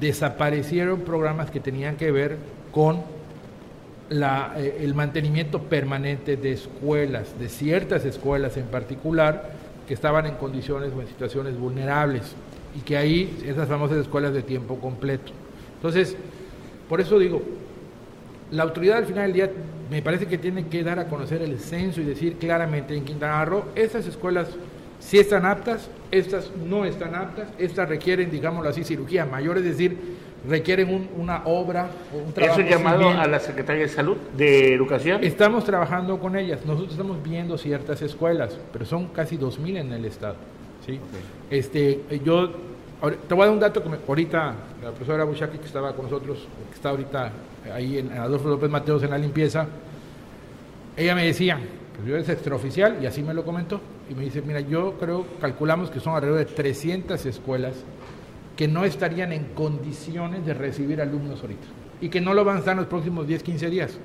Desaparecieron 0.00 1.00
programas 1.00 1.50
que 1.50 1.60
tenían 1.60 1.96
que 1.96 2.10
ver 2.10 2.36
con 2.72 3.02
la, 4.10 4.54
eh, 4.56 4.78
el 4.80 4.94
mantenimiento 4.94 5.62
permanente 5.62 6.36
de 6.36 6.52
escuelas, 6.52 7.38
de 7.38 7.48
ciertas 7.48 8.04
escuelas 8.04 8.56
en 8.56 8.66
particular, 8.66 9.52
que 9.86 9.94
estaban 9.94 10.26
en 10.26 10.34
condiciones 10.34 10.92
o 10.94 11.00
en 11.00 11.08
situaciones 11.08 11.58
vulnerables, 11.58 12.34
y 12.76 12.80
que 12.80 12.96
ahí, 12.96 13.38
esas 13.46 13.68
famosas 13.68 13.98
escuelas 13.98 14.34
de 14.34 14.42
tiempo 14.42 14.78
completo. 14.78 15.32
Entonces, 15.76 16.16
por 16.88 17.00
eso 17.00 17.18
digo, 17.18 17.42
la 18.50 18.62
autoridad 18.64 18.98
al 18.98 19.06
final 19.06 19.24
del 19.24 19.32
día 19.32 19.50
me 19.90 20.02
parece 20.02 20.26
que 20.26 20.38
tiene 20.38 20.66
que 20.66 20.82
dar 20.82 20.98
a 20.98 21.06
conocer 21.08 21.42
el 21.42 21.58
censo 21.58 22.00
y 22.00 22.04
decir 22.04 22.36
claramente 22.36 22.94
en 22.96 23.04
Quintana 23.04 23.44
Roo, 23.44 23.64
estas 23.74 24.06
escuelas 24.06 24.48
sí 25.00 25.18
están 25.18 25.46
aptas, 25.46 25.88
estas 26.10 26.50
no 26.66 26.84
están 26.84 27.14
aptas, 27.14 27.48
estas 27.58 27.88
requieren, 27.88 28.30
digámoslo 28.30 28.68
así, 28.68 28.84
cirugía 28.84 29.24
mayor, 29.24 29.56
es 29.58 29.64
decir, 29.64 29.96
requieren 30.48 30.88
un- 30.94 31.08
una 31.18 31.42
obra 31.46 31.90
o 32.14 32.18
un 32.18 32.32
trabajo. 32.32 32.60
Eso 32.60 32.68
llamado 32.70 33.02
civil. 33.04 33.16
a 33.20 33.26
la 33.26 33.40
Secretaría 33.40 33.82
de 33.82 33.88
Salud, 33.88 34.16
de 34.36 34.74
Educación. 34.74 35.24
Estamos 35.24 35.64
trabajando 35.64 36.18
con 36.18 36.36
ellas. 36.36 36.60
Nosotros 36.64 36.92
estamos 36.92 37.22
viendo 37.22 37.56
ciertas 37.58 38.02
escuelas, 38.02 38.58
pero 38.72 38.84
son 38.84 39.08
casi 39.08 39.36
2.000 39.36 39.76
en 39.78 39.92
el 39.92 40.04
estado. 40.04 40.36
¿sí? 40.86 41.00
Este, 41.50 42.00
yo 42.24 42.50
te 43.28 43.34
voy 43.34 43.42
a 43.42 43.46
dar 43.46 43.54
un 43.54 43.60
dato 43.60 43.82
que 43.82 43.88
me- 43.88 43.98
ahorita 44.06 44.54
la 44.82 44.90
profesora 44.90 45.24
Bushaki 45.24 45.58
que 45.58 45.66
estaba 45.66 45.94
con 45.94 46.04
nosotros, 46.06 46.46
que 46.70 46.74
está 46.74 46.90
ahorita 46.90 47.32
ahí 47.72 47.98
en, 47.98 48.12
Adolfo 48.12 48.48
López 48.48 48.70
Mateos 48.70 49.02
en 49.02 49.10
la 49.10 49.18
limpieza, 49.18 49.66
ella 50.96 51.14
me 51.14 51.26
decía, 51.26 51.58
pues 51.94 52.08
yo 52.08 52.16
es 52.16 52.28
extraoficial 52.28 52.98
y 53.02 53.06
así 53.06 53.22
me 53.22 53.34
lo 53.34 53.44
comentó. 53.44 53.80
Y 54.10 54.14
me 54.14 54.24
dice, 54.24 54.42
mira, 54.42 54.60
yo 54.60 54.94
creo, 54.98 55.26
calculamos 55.40 55.90
que 55.90 56.00
son 56.00 56.14
alrededor 56.14 56.38
de 56.38 56.46
300 56.46 57.24
escuelas 57.26 57.74
que 58.56 58.66
no 58.66 58.84
estarían 58.84 59.32
en 59.32 59.44
condiciones 59.54 60.44
de 60.44 60.54
recibir 60.54 61.00
alumnos 61.00 61.40
ahorita 61.42 61.66
y 62.00 62.08
que 62.08 62.20
no 62.20 62.34
lo 62.34 62.44
van 62.44 62.56
a 62.56 62.58
estar 62.60 62.72
en 62.72 62.78
los 62.78 62.86
próximos 62.86 63.26
10, 63.26 63.42
15 63.42 63.70
días, 63.70 63.98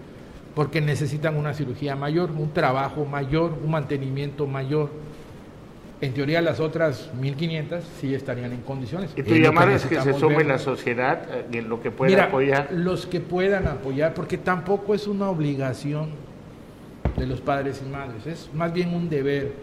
porque 0.55 0.81
necesitan 0.81 1.37
una 1.37 1.53
cirugía 1.53 1.95
mayor, 1.95 2.31
un 2.31 2.51
trabajo 2.53 3.05
mayor, 3.05 3.57
un 3.63 3.71
mantenimiento 3.71 4.45
mayor. 4.45 4.89
En 6.03 6.13
teoría 6.13 6.41
las 6.41 6.59
otras 6.59 7.09
1.500 7.17 7.79
sí 8.01 8.13
estarían 8.13 8.51
en 8.51 8.59
condiciones. 8.59 9.11
¿Y 9.15 9.23
tu 9.23 9.35
llamada 9.35 9.73
es 9.73 9.85
que 9.85 10.01
se 10.01 10.13
sume 10.13 10.43
la 10.43 10.59
sociedad 10.59 11.21
eh, 11.31 11.59
en 11.59 11.69
lo 11.69 11.81
que 11.81 11.91
pueda 11.91 12.09
Mira, 12.09 12.25
apoyar? 12.25 12.67
Los 12.73 13.05
que 13.05 13.21
puedan 13.21 13.67
apoyar, 13.67 14.13
porque 14.13 14.37
tampoco 14.37 14.93
es 14.93 15.07
una 15.07 15.29
obligación 15.29 16.09
de 17.15 17.25
los 17.25 17.39
padres 17.39 17.81
y 17.85 17.89
madres, 17.89 18.27
es 18.27 18.49
más 18.53 18.73
bien 18.73 18.93
un 18.93 19.07
deber. 19.07 19.53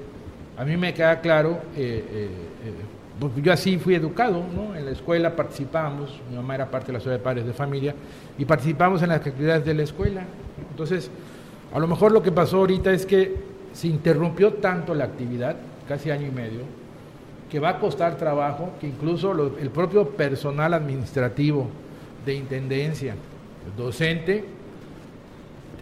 A 0.56 0.64
mí 0.64 0.78
me 0.78 0.94
queda 0.94 1.20
claro, 1.20 1.60
eh, 1.76 2.04
eh, 2.10 2.28
eh, 2.64 2.72
pues 3.18 3.32
yo 3.42 3.52
así 3.52 3.76
fui 3.76 3.94
educado, 3.94 4.42
¿no? 4.54 4.74
En 4.74 4.86
la 4.86 4.92
escuela 4.92 5.36
participábamos, 5.36 6.22
mi 6.30 6.36
mamá 6.36 6.54
era 6.54 6.70
parte 6.70 6.86
de 6.86 6.94
la 6.94 7.00
sociedad 7.00 7.18
de 7.18 7.22
padres 7.22 7.44
de 7.44 7.52
familia, 7.52 7.94
y 8.38 8.46
participamos 8.46 9.02
en 9.02 9.10
las 9.10 9.18
actividades 9.18 9.66
de 9.66 9.74
la 9.74 9.82
escuela. 9.82 10.22
Entonces, 10.70 11.10
a 11.70 11.78
lo 11.78 11.86
mejor 11.86 12.12
lo 12.12 12.22
que 12.22 12.32
pasó 12.32 12.60
ahorita 12.60 12.92
es 12.92 13.04
que 13.04 13.36
se 13.74 13.88
interrumpió 13.88 14.54
tanto 14.54 14.94
la 14.94 15.04
actividad, 15.04 15.56
casi 15.90 16.10
año 16.12 16.28
y 16.28 16.30
medio, 16.30 16.60
que 17.50 17.58
va 17.58 17.70
a 17.70 17.78
costar 17.80 18.16
trabajo, 18.16 18.70
que 18.80 18.86
incluso 18.86 19.34
lo- 19.34 19.58
el 19.58 19.70
propio 19.70 20.08
personal 20.10 20.72
administrativo 20.72 21.66
de 22.24 22.34
intendencia, 22.34 23.16
docente, 23.76 24.44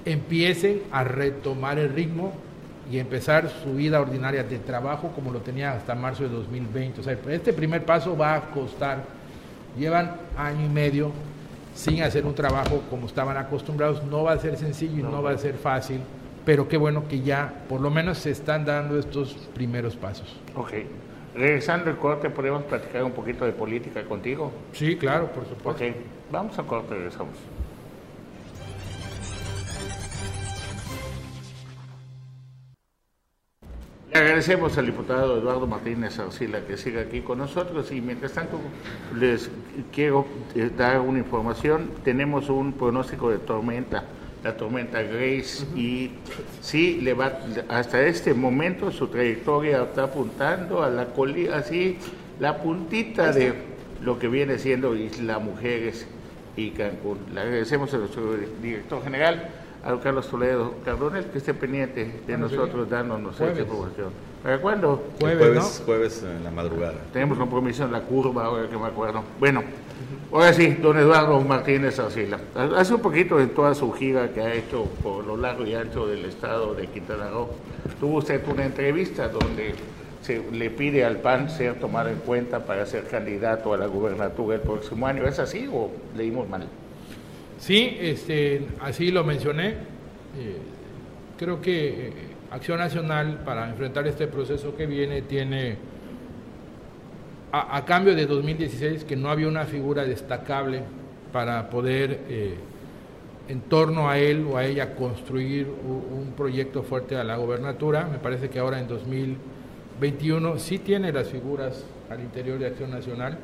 empiecen 0.07 0.83
a 0.90 1.05
retomar 1.05 1.79
el 1.79 1.90
ritmo 1.92 2.33
y 2.90 2.99
empezar 2.99 3.51
su 3.51 3.75
vida 3.75 4.01
ordinaria 4.01 4.42
de 4.44 4.59
trabajo 4.59 5.11
como 5.14 5.31
lo 5.31 5.40
tenía 5.40 5.73
hasta 5.73 5.94
marzo 5.94 6.23
de 6.23 6.31
2020. 6.31 7.01
O 7.01 7.05
sea, 7.05 7.18
este 7.29 7.53
primer 7.53 7.85
paso 7.85 8.16
va 8.16 8.35
a 8.35 8.40
costar. 8.51 9.05
Llevan 9.79 10.12
año 10.38 10.64
y 10.64 10.68
medio 10.71 11.11
sin 11.75 12.03
hacer 12.03 12.25
un 12.25 12.35
trabajo 12.35 12.81
como 12.88 13.07
estaban 13.07 13.37
acostumbrados. 13.37 14.03
No 14.05 14.23
va 14.23 14.33
a 14.33 14.38
ser 14.38 14.57
sencillo 14.57 15.01
y 15.01 15.03
no, 15.03 15.23
va 15.23 15.33
a 15.33 15.38
ser 15.38 15.55
fácil, 15.57 16.01
pero 16.49 16.67
qué 16.67 16.79
bueno 16.79 17.07
que 17.07 17.21
ya 17.21 17.53
por 17.69 17.83
lo 17.83 17.91
menos 17.91 18.17
se 18.17 18.31
están 18.31 18.65
dando 18.65 18.99
estos 18.99 19.35
primeros 19.53 19.97
pasos. 19.97 20.41
Ok. 20.57 20.73
Regresando 21.35 21.91
al 21.91 21.99
corte, 21.99 22.31
¿podemos 22.31 22.63
platicar 22.63 23.05
un 23.05 23.13
poquito 23.13 23.45
de 23.45 23.53
política 23.53 24.03
contigo? 24.05 24.51
Sí, 24.73 24.97
claro, 24.97 25.31
por 25.31 25.47
supuesto. 25.47 25.85
Ok, 25.85 25.95
vamos 26.33 26.59
al 26.59 26.65
corte, 26.65 26.95
regresamos. 26.95 27.35
Le 34.11 34.19
agradecemos 34.19 34.79
al 34.79 34.87
diputado 34.87 35.39
Eduardo 35.39 35.67
Martínez 35.67 36.19
Arcila 36.19 36.63
que 36.67 36.79
siga 36.79 37.03
aquí 37.03 37.21
con 37.21 37.37
nosotros 37.37 37.93
y 37.93 38.01
mientras 38.01 38.33
tanto 38.33 38.59
les 39.15 39.51
quiero 39.93 40.25
eh, 40.55 40.71
dar 40.75 40.99
una 41.01 41.19
información. 41.19 41.91
Tenemos 42.03 42.49
un 42.49 42.73
pronóstico 42.73 43.29
de 43.29 43.37
tormenta, 43.37 44.05
la 44.44 44.57
tormenta 44.57 45.03
Grace, 45.03 45.64
y 45.74 46.11
sí, 46.61 47.01
le 47.03 47.14
va, 47.14 47.40
hasta 47.68 48.03
este 48.07 48.35
momento 48.35 48.90
su 48.92 49.09
trayectoria 49.09 49.83
está 49.83 50.05
apuntando 50.05 50.83
a 50.83 50.90
la 50.90 51.07
colina, 51.07 51.57
así, 51.57 51.98
la 52.38 52.59
puntita 52.59 53.33
de 53.33 53.55
lo 54.03 54.18
que 54.18 54.29
viene 54.29 54.59
siendo 54.59 54.94
Isla 54.94 55.38
Mujeres 55.38 56.07
y 56.57 56.70
Cancún. 56.70 57.18
Le 57.35 57.40
agradecemos 57.40 57.92
a 57.94 57.98
nuestro 57.98 58.37
director 58.62 59.03
general, 59.03 59.48
a 59.85 59.91
don 59.91 60.01
Carlos 60.01 60.29
Toledo 60.29 60.75
Cardonel, 60.85 61.27
que 61.27 61.38
esté 61.38 61.55
pendiente 61.55 62.05
de 62.05 62.21
¿Cuándo 62.27 62.49
nosotros 62.49 62.91
dándonos 62.91 63.41
esta 63.41 63.61
información. 63.61 64.11
¿Para 64.43 64.61
cuándo? 64.61 65.05
Jueves, 65.21 65.38
jueves, 65.38 65.81
¿no? 65.81 65.85
jueves 65.85 66.23
en 66.23 66.45
la 66.45 66.51
madrugada. 66.51 66.95
Tenemos 67.12 67.38
compromiso 67.38 67.85
en 67.85 67.93
la 67.93 68.01
curva, 68.03 68.45
ahora 68.45 68.69
que 68.69 68.77
me 68.77 68.87
acuerdo. 68.87 69.23
Bueno, 69.41 69.64
ahora 70.33 70.53
sí, 70.53 70.69
don 70.81 70.97
Eduardo 70.97 71.41
Martínez 71.41 71.99
Arcila. 71.99 72.38
Hace 72.77 72.95
un 72.95 73.01
poquito 73.01 73.37
de 73.38 73.49
toda 73.49 73.75
su 73.75 73.93
gira 73.93 74.33
que 74.33 74.41
ha 74.41 74.55
hecho 74.55 74.85
por 75.03 75.25
lo 75.25 75.37
largo 75.37 75.67
y 75.67 75.75
ancho 75.75 76.07
del 76.07 76.25
estado 76.25 76.75
de 76.75 76.87
Quintana 76.87 77.31
Roo, 77.31 77.49
tuvo 77.99 78.19
usted 78.19 78.41
una 78.49 78.64
entrevista 78.64 79.29
donde 79.29 79.75
se 80.23 80.43
le 80.53 80.71
pide 80.71 81.05
al 81.05 81.17
PAN 81.17 81.51
ser 81.51 81.79
tomado 81.81 82.09
en 82.09 82.19
cuenta 82.19 82.64
para 82.64 82.87
ser 82.87 83.05
candidato 83.07 83.73
a 83.73 83.77
la 83.77 83.87
gubernatura 83.87 84.57
el 84.57 84.61
próximo 84.61 85.07
año. 85.07 85.27
¿Es 85.27 85.38
así 85.38 85.69
o 85.73 85.91
leímos 86.17 86.49
mal? 86.49 86.67
Sí, 87.59 87.97
este, 88.01 88.66
así 88.81 89.11
lo 89.11 89.25
mencioné. 89.25 89.71
Eh, 89.71 90.59
creo 91.37 91.61
que 91.61 92.09
eh, 92.09 92.12
Acción 92.51 92.79
Nacional 92.79 93.40
para 93.44 93.68
enfrentar 93.68 94.07
este 94.07 94.29
proceso 94.29 94.77
que 94.77 94.87
viene 94.87 95.23
tiene, 95.23 95.77
a, 97.53 97.85
cambio 97.85 98.14
de 98.14 98.27
2016, 98.27 99.05
que 99.05 99.16
no 99.16 99.29
había 99.29 99.49
una 99.49 99.64
figura 99.64 100.05
destacable 100.05 100.83
para 101.33 101.68
poder 101.68 102.21
eh, 102.29 102.55
en 103.49 103.61
torno 103.62 104.09
a 104.09 104.18
él 104.18 104.47
o 104.51 104.57
a 104.57 104.64
ella 104.64 104.94
construir 104.94 105.66
un 105.66 106.33
proyecto 106.37 106.83
fuerte 106.83 107.16
a 107.16 107.25
la 107.25 107.37
gobernatura. 107.37 108.07
Me 108.07 108.18
parece 108.18 108.49
que 108.51 108.59
ahora 108.59 108.79
en 108.79 108.87
2021 108.87 110.59
sí 110.59 110.79
tiene 110.79 111.12
las 111.12 111.29
figuras 111.29 111.85
al 112.09 112.21
interior 112.21 112.59
de 112.59 112.66
Acción 112.66 112.90
Nacional. 112.90 113.38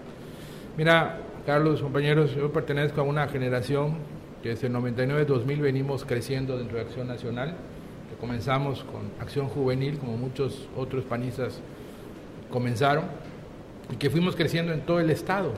Mira, 0.76 1.18
Carlos, 1.46 1.82
compañeros, 1.82 2.34
yo 2.34 2.50
pertenezco 2.52 3.02
a 3.02 3.04
una 3.04 3.28
generación 3.28 3.96
que 4.42 4.50
desde 4.50 4.68
el 4.68 4.72
99-2000 4.72 5.60
venimos 5.60 6.06
creciendo 6.06 6.56
dentro 6.56 6.78
de 6.78 6.84
Acción 6.84 7.06
Nacional, 7.06 7.54
que 8.08 8.16
comenzamos 8.16 8.82
con 8.84 9.02
Acción 9.20 9.48
Juvenil, 9.48 9.98
como 9.98 10.16
muchos 10.16 10.66
otros 10.74 11.04
panistas 11.04 11.60
comenzaron, 12.50 13.04
y 13.92 13.96
que 13.96 14.08
fuimos 14.08 14.36
creciendo 14.36 14.72
en 14.72 14.86
todo 14.86 15.00
el 15.00 15.10
Estado. 15.10 15.52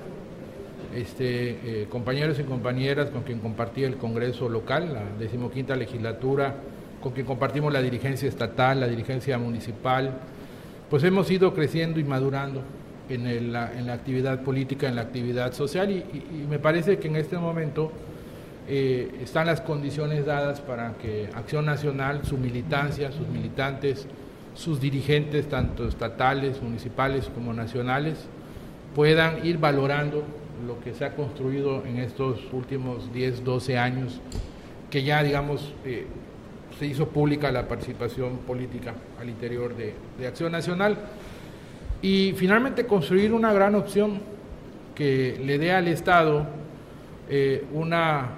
Este, 0.92 1.82
eh, 1.82 1.86
compañeros 1.88 2.40
y 2.40 2.42
compañeras 2.42 3.10
con 3.10 3.22
quien 3.22 3.38
compartí 3.38 3.84
el 3.84 3.96
Congreso 3.96 4.48
local, 4.48 4.92
la 4.92 5.04
decimoquinta 5.20 5.76
legislatura, 5.76 6.56
con 7.00 7.12
quien 7.12 7.26
compartimos 7.26 7.72
la 7.72 7.80
dirigencia 7.80 8.28
estatal, 8.28 8.80
la 8.80 8.88
dirigencia 8.88 9.38
municipal, 9.38 10.18
pues 10.90 11.04
hemos 11.04 11.30
ido 11.30 11.54
creciendo 11.54 12.00
y 12.00 12.04
madurando 12.04 12.62
en, 13.08 13.26
el- 13.26 13.54
en 13.54 13.86
la 13.86 13.92
actividad 13.92 14.42
política, 14.42 14.88
en 14.88 14.96
la 14.96 15.02
actividad 15.02 15.52
social 15.52 15.90
y 15.90 16.04
me 16.48 16.58
parece 16.58 16.98
que 16.98 17.08
en 17.08 17.16
este 17.16 17.38
momento 17.38 17.92
eh, 18.68 19.20
están 19.22 19.46
las 19.46 19.60
condiciones 19.60 20.26
dadas 20.26 20.60
para 20.60 20.94
que 20.94 21.28
Acción 21.34 21.66
Nacional, 21.66 22.24
su 22.24 22.36
militancia, 22.36 23.12
sus 23.12 23.28
militantes, 23.28 24.06
sus 24.54 24.80
dirigentes, 24.80 25.48
tanto 25.48 25.86
estatales, 25.86 26.60
municipales 26.60 27.30
como 27.32 27.52
nacionales, 27.52 28.26
puedan 28.94 29.46
ir 29.46 29.58
valorando 29.58 30.24
lo 30.66 30.80
que 30.80 30.94
se 30.94 31.04
ha 31.04 31.14
construido 31.14 31.84
en 31.86 31.98
estos 31.98 32.40
últimos 32.52 33.12
10, 33.12 33.44
12 33.44 33.78
años, 33.78 34.20
que 34.90 35.02
ya, 35.04 35.22
digamos, 35.22 35.72
eh, 35.84 36.06
se 36.78 36.86
hizo 36.86 37.08
pública 37.08 37.52
la 37.52 37.68
participación 37.68 38.38
política 38.38 38.94
al 39.20 39.28
interior 39.28 39.76
de, 39.76 39.94
de 40.18 40.26
Acción 40.26 40.50
Nacional 40.52 40.96
y 42.02 42.34
finalmente 42.36 42.86
construir 42.86 43.32
una 43.32 43.52
gran 43.52 43.74
opción 43.74 44.20
que 44.94 45.40
le 45.44 45.58
dé 45.58 45.72
al 45.72 45.88
Estado 45.88 46.46
eh, 47.28 47.64
una 47.72 48.28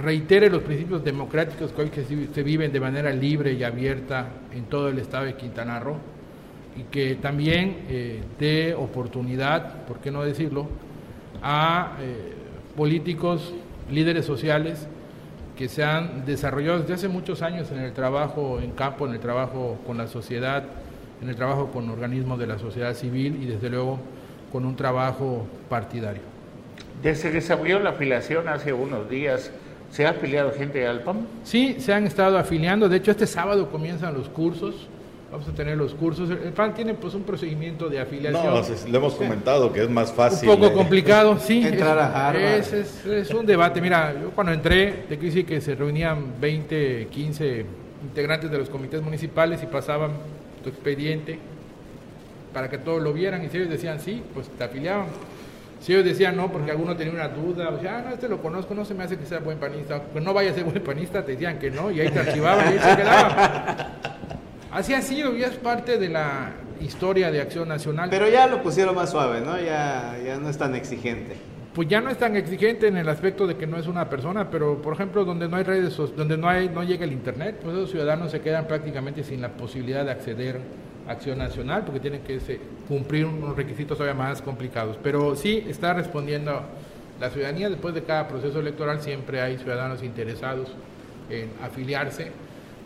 reitere 0.00 0.50
los 0.50 0.62
principios 0.62 1.02
democráticos 1.02 1.72
que 1.72 1.82
hoy 1.82 1.88
que 1.88 2.04
se 2.04 2.42
viven 2.42 2.72
de 2.72 2.80
manera 2.80 3.10
libre 3.10 3.52
y 3.52 3.64
abierta 3.64 4.28
en 4.54 4.64
todo 4.64 4.88
el 4.88 4.98
estado 4.98 5.24
de 5.24 5.34
Quintana 5.34 5.80
Roo 5.80 5.96
y 6.76 6.84
que 6.84 7.16
también 7.16 7.78
eh, 7.88 8.22
dé 8.38 8.74
oportunidad, 8.74 9.84
por 9.86 9.98
qué 9.98 10.10
no 10.10 10.22
decirlo, 10.22 10.68
a 11.42 11.96
eh, 12.00 12.34
políticos, 12.76 13.52
líderes 13.90 14.24
sociales 14.24 14.86
que 15.56 15.68
se 15.68 15.82
han 15.82 16.24
desarrollado 16.24 16.80
desde 16.80 16.94
hace 16.94 17.08
muchos 17.08 17.42
años 17.42 17.72
en 17.72 17.80
el 17.80 17.92
trabajo 17.92 18.60
en 18.60 18.70
campo, 18.70 19.06
en 19.06 19.14
el 19.14 19.20
trabajo 19.20 19.78
con 19.86 19.98
la 19.98 20.06
sociedad, 20.06 20.64
en 21.22 21.28
el 21.28 21.36
trabajo 21.36 21.70
con 21.72 21.88
organismos 21.90 22.38
de 22.38 22.46
la 22.46 22.58
sociedad 22.58 22.94
civil 22.94 23.38
y 23.42 23.46
desde 23.46 23.70
luego 23.70 23.98
con 24.52 24.64
un 24.64 24.76
trabajo 24.76 25.46
partidario. 25.68 26.22
Desde 27.02 27.30
que 27.30 27.40
se 27.40 27.52
abrió 27.52 27.78
la 27.78 27.90
afiliación 27.90 28.48
hace 28.48 28.72
unos 28.72 29.08
días, 29.08 29.50
¿se 29.90 30.06
ha 30.06 30.10
afiliado 30.10 30.52
gente 30.52 30.86
al 30.86 31.02
PAN? 31.02 31.26
Sí, 31.44 31.76
se 31.78 31.92
han 31.92 32.06
estado 32.06 32.38
afiliando. 32.38 32.88
De 32.88 32.96
hecho, 32.96 33.10
este 33.10 33.26
sábado 33.26 33.70
comienzan 33.70 34.14
los 34.14 34.28
cursos. 34.28 34.88
Vamos 35.30 35.46
a 35.46 35.52
tener 35.52 35.76
los 35.76 35.92
cursos. 35.94 36.30
El 36.30 36.52
PAN 36.54 36.72
tiene 36.74 36.94
pues 36.94 37.12
un 37.14 37.22
procedimiento 37.22 37.88
de 37.90 38.00
afiliación. 38.00 38.46
No, 38.46 38.62
lo 38.90 38.98
hemos 38.98 39.14
comentado 39.14 39.70
que 39.72 39.82
es 39.82 39.90
más 39.90 40.08
un 40.10 40.16
fácil. 40.16 40.48
poco 40.48 40.66
eh, 40.68 40.72
complicado, 40.72 41.38
sí. 41.38 41.62
Entrar 41.66 41.98
a 41.98 42.28
Harvard. 42.28 42.42
Es, 42.42 42.72
es- 42.72 43.04
es 43.06 43.30
un 43.34 43.44
debate. 43.44 43.80
Mira, 43.80 44.14
yo 44.20 44.30
cuando 44.30 44.52
entré, 44.52 45.04
te 45.08 45.16
decir 45.18 45.44
que 45.44 45.60
se 45.60 45.74
reunían 45.74 46.40
20, 46.40 47.08
15 47.10 47.66
integrantes 48.02 48.50
de 48.50 48.58
los 48.58 48.70
comités 48.70 49.02
municipales 49.02 49.62
y 49.62 49.66
pasaban 49.66 50.12
tu 50.68 50.74
expediente 50.74 51.38
para 52.52 52.68
que 52.68 52.78
todos 52.78 53.02
lo 53.02 53.12
vieran 53.12 53.44
y 53.44 53.48
si 53.48 53.56
ellos 53.56 53.70
decían 53.70 54.00
sí, 54.00 54.22
pues 54.34 54.48
te 54.48 54.64
afiliaban. 54.64 55.06
Si 55.80 55.92
ellos 55.92 56.04
decían 56.04 56.36
no, 56.36 56.50
porque 56.50 56.72
alguno 56.72 56.96
tenía 56.96 57.12
una 57.12 57.28
duda, 57.28 57.68
o 57.70 57.80
sea, 57.80 57.98
ah, 57.98 58.02
no, 58.08 58.14
este 58.14 58.28
lo 58.28 58.42
conozco, 58.42 58.74
no 58.74 58.84
se 58.84 58.94
me 58.94 59.04
hace 59.04 59.16
que 59.16 59.26
sea 59.26 59.38
buen 59.38 59.58
panista, 59.58 60.02
pues 60.02 60.24
no 60.24 60.34
vaya 60.34 60.50
a 60.50 60.54
ser 60.54 60.64
buen 60.64 60.82
panista, 60.82 61.24
te 61.24 61.32
decían 61.32 61.58
que 61.58 61.70
no, 61.70 61.90
y 61.90 62.00
ahí 62.00 62.10
te 62.10 62.18
archivaban 62.18 62.66
y 62.66 62.78
ahí 62.78 62.78
se 62.80 62.96
quedaban. 62.96 63.32
Así 64.72 64.92
ha 64.92 65.00
sido, 65.00 65.36
y 65.36 65.42
es 65.42 65.52
parte 65.52 65.98
de 65.98 66.08
la 66.08 66.50
historia 66.80 67.30
de 67.30 67.40
Acción 67.40 67.68
Nacional. 67.68 68.10
Pero 68.10 68.28
ya 68.28 68.46
lo 68.46 68.62
pusieron 68.62 68.94
más 68.94 69.10
suave, 69.10 69.40
¿no? 69.40 69.58
Ya, 69.58 70.18
ya 70.24 70.36
no 70.36 70.50
es 70.50 70.58
tan 70.58 70.74
exigente. 70.74 71.36
Pues 71.78 71.86
ya 71.86 72.00
no 72.00 72.10
es 72.10 72.18
tan 72.18 72.34
exigente 72.34 72.88
en 72.88 72.96
el 72.96 73.08
aspecto 73.08 73.46
de 73.46 73.56
que 73.56 73.64
no 73.64 73.76
es 73.76 73.86
una 73.86 74.10
persona, 74.10 74.50
pero 74.50 74.82
por 74.82 74.94
ejemplo, 74.94 75.24
donde 75.24 75.46
no 75.48 75.58
hay 75.58 75.62
redes, 75.62 75.96
donde 76.16 76.36
no 76.36 76.48
hay, 76.48 76.68
no 76.68 76.82
llega 76.82 77.04
el 77.04 77.12
internet, 77.12 77.60
pues 77.62 77.76
esos 77.76 77.92
ciudadanos 77.92 78.32
se 78.32 78.40
quedan 78.40 78.66
prácticamente 78.66 79.22
sin 79.22 79.40
la 79.40 79.50
posibilidad 79.50 80.04
de 80.04 80.10
acceder 80.10 80.58
a 81.06 81.12
Acción 81.12 81.38
Nacional, 81.38 81.84
porque 81.84 82.00
tienen 82.00 82.22
que 82.22 82.40
se- 82.40 82.58
cumplir 82.88 83.26
unos 83.26 83.54
requisitos 83.54 83.96
todavía 83.96 84.20
más 84.20 84.42
complicados. 84.42 84.98
Pero 85.04 85.36
sí 85.36 85.64
está 85.68 85.94
respondiendo 85.94 86.62
la 87.20 87.30
ciudadanía, 87.30 87.70
después 87.70 87.94
de 87.94 88.02
cada 88.02 88.26
proceso 88.26 88.58
electoral 88.58 89.00
siempre 89.00 89.40
hay 89.40 89.56
ciudadanos 89.58 90.02
interesados 90.02 90.72
en 91.30 91.48
afiliarse 91.62 92.32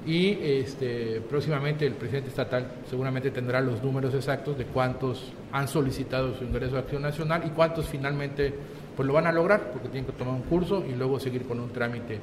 y 0.07 0.37
este, 0.43 1.23
próximamente 1.31 1.87
el 1.87 1.95
presidente 1.95 2.29
estatal 2.29 2.67
seguramente 2.91 3.31
tendrá 3.31 3.63
los 3.63 3.83
números 3.83 4.13
exactos 4.13 4.59
de 4.59 4.65
cuántos 4.67 5.33
han 5.51 5.67
solicitado 5.67 6.35
su 6.37 6.45
ingreso 6.45 6.77
a 6.77 6.81
Acción 6.81 7.01
Nacional 7.01 7.45
y 7.47 7.51
cuántos 7.51 7.87
finalmente 7.89 8.53
pues 8.97 9.07
lo 9.07 9.13
van 9.13 9.27
a 9.27 9.33
lograr, 9.33 9.71
porque 9.73 9.89
tienen 9.89 10.05
que 10.07 10.13
tomar 10.13 10.35
un 10.35 10.43
curso 10.43 10.85
y 10.89 10.95
luego 10.95 11.19
seguir 11.21 11.43
con 11.47 11.61
un 11.61 11.71
trámite 11.71 12.19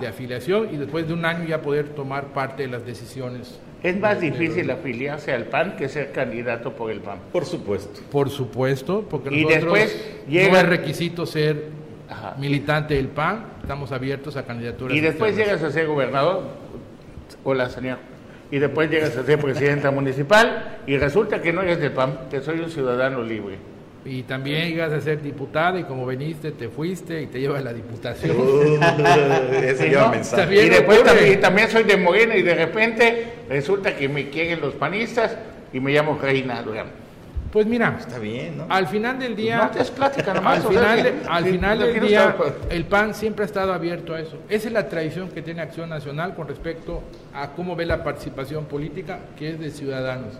de 0.00 0.06
afiliación 0.06 0.68
y 0.72 0.76
después 0.76 1.06
de 1.06 1.12
un 1.14 1.24
año 1.24 1.44
ya 1.46 1.60
poder 1.62 1.90
tomar 1.90 2.26
parte 2.28 2.62
de 2.62 2.68
las 2.68 2.84
decisiones. 2.86 3.58
Es 3.82 3.98
más 3.98 4.20
de- 4.20 4.30
de 4.30 4.38
difícil 4.38 4.66
los- 4.66 4.78
afiliarse 4.78 5.32
al 5.32 5.44
PAN 5.44 5.76
que 5.76 5.88
ser 5.88 6.12
candidato 6.12 6.72
por 6.72 6.90
el 6.90 7.00
PAN. 7.00 7.18
Por 7.32 7.44
supuesto. 7.44 8.00
Por 8.10 8.28
supuesto, 8.30 9.06
porque 9.08 9.28
Y 9.34 9.42
nosotros 9.44 9.62
después 9.78 10.14
no 10.28 10.56
es 10.58 10.66
requisito 10.68 11.26
ser 11.26 11.64
Ajá. 12.08 12.34
militante 12.38 12.94
del 12.94 13.08
PAN, 13.08 13.44
estamos 13.62 13.92
abiertos 13.92 14.36
a 14.36 14.44
candidaturas. 14.44 14.96
Y 14.96 15.00
después 15.00 15.30
externas. 15.30 15.60
llegas 15.60 15.70
a 15.70 15.74
ser 15.78 15.86
gobernador, 15.86 16.44
hola 17.44 17.68
señor, 17.70 17.98
y 18.50 18.58
después 18.58 18.90
llegas 18.90 19.16
a 19.16 19.24
ser 19.24 19.38
presidenta 19.38 19.90
municipal 19.90 20.78
y 20.86 20.96
resulta 20.98 21.40
que 21.40 21.52
no 21.52 21.62
eres 21.62 21.78
del 21.80 21.92
PAN, 21.92 22.20
que 22.30 22.40
soy 22.40 22.60
un 22.60 22.70
ciudadano 22.70 23.22
libre. 23.22 23.56
Y 24.04 24.22
también 24.22 24.68
llegas 24.68 24.92
a 24.94 25.00
ser 25.00 25.20
diputada 25.20 25.78
y 25.78 25.84
como 25.84 26.06
veniste, 26.06 26.52
te 26.52 26.68
fuiste 26.70 27.20
y 27.20 27.26
te 27.26 27.38
llevas 27.38 27.62
la 27.62 27.72
diputación. 27.74 28.34
Ese 29.62 29.76
Sí, 29.84 29.88
lleva 29.90 30.02
¿no? 30.06 30.10
mensaje. 30.12 30.64
Y 30.64 30.68
después 30.70 31.04
también, 31.04 31.40
también 31.40 31.68
soy 31.70 31.82
de 31.84 31.96
Morena 31.98 32.34
y 32.36 32.42
de 32.42 32.54
repente 32.54 33.26
resulta 33.48 33.94
que 33.94 34.08
me 34.08 34.30
quieren 34.30 34.60
los 34.60 34.74
panistas 34.74 35.36
y 35.72 35.80
me 35.80 35.92
llamo 35.92 36.18
Reina 36.20 36.62
Durán. 36.62 36.86
Pues 37.52 37.66
mira, 37.66 37.96
Está 37.98 38.18
bien, 38.20 38.58
¿no? 38.58 38.66
al 38.68 38.86
final 38.86 39.18
del 39.18 39.34
día, 39.34 39.56
No 39.58 39.70
te 39.70 39.82
es 39.82 39.90
plática 39.90 40.32
nomás, 40.32 40.64
al 40.64 40.68
final, 40.70 41.02
de- 41.02 41.14
al 41.28 41.44
final 41.44 41.78
del 41.80 42.00
día, 42.00 42.28
estar- 42.38 42.52
el 42.70 42.84
PAN 42.84 43.12
siempre 43.12 43.42
ha 43.42 43.46
estado 43.46 43.72
abierto 43.74 44.14
a 44.14 44.20
eso. 44.20 44.36
Esa 44.48 44.68
es 44.68 44.72
la 44.72 44.88
tradición 44.88 45.28
que 45.30 45.42
tiene 45.42 45.60
Acción 45.60 45.90
Nacional 45.90 46.34
con 46.36 46.46
respecto 46.46 47.02
a 47.34 47.48
cómo 47.50 47.74
ve 47.74 47.86
la 47.86 48.04
participación 48.04 48.66
política, 48.66 49.18
que 49.36 49.50
es 49.50 49.58
de 49.58 49.70
ciudadanos. 49.72 50.34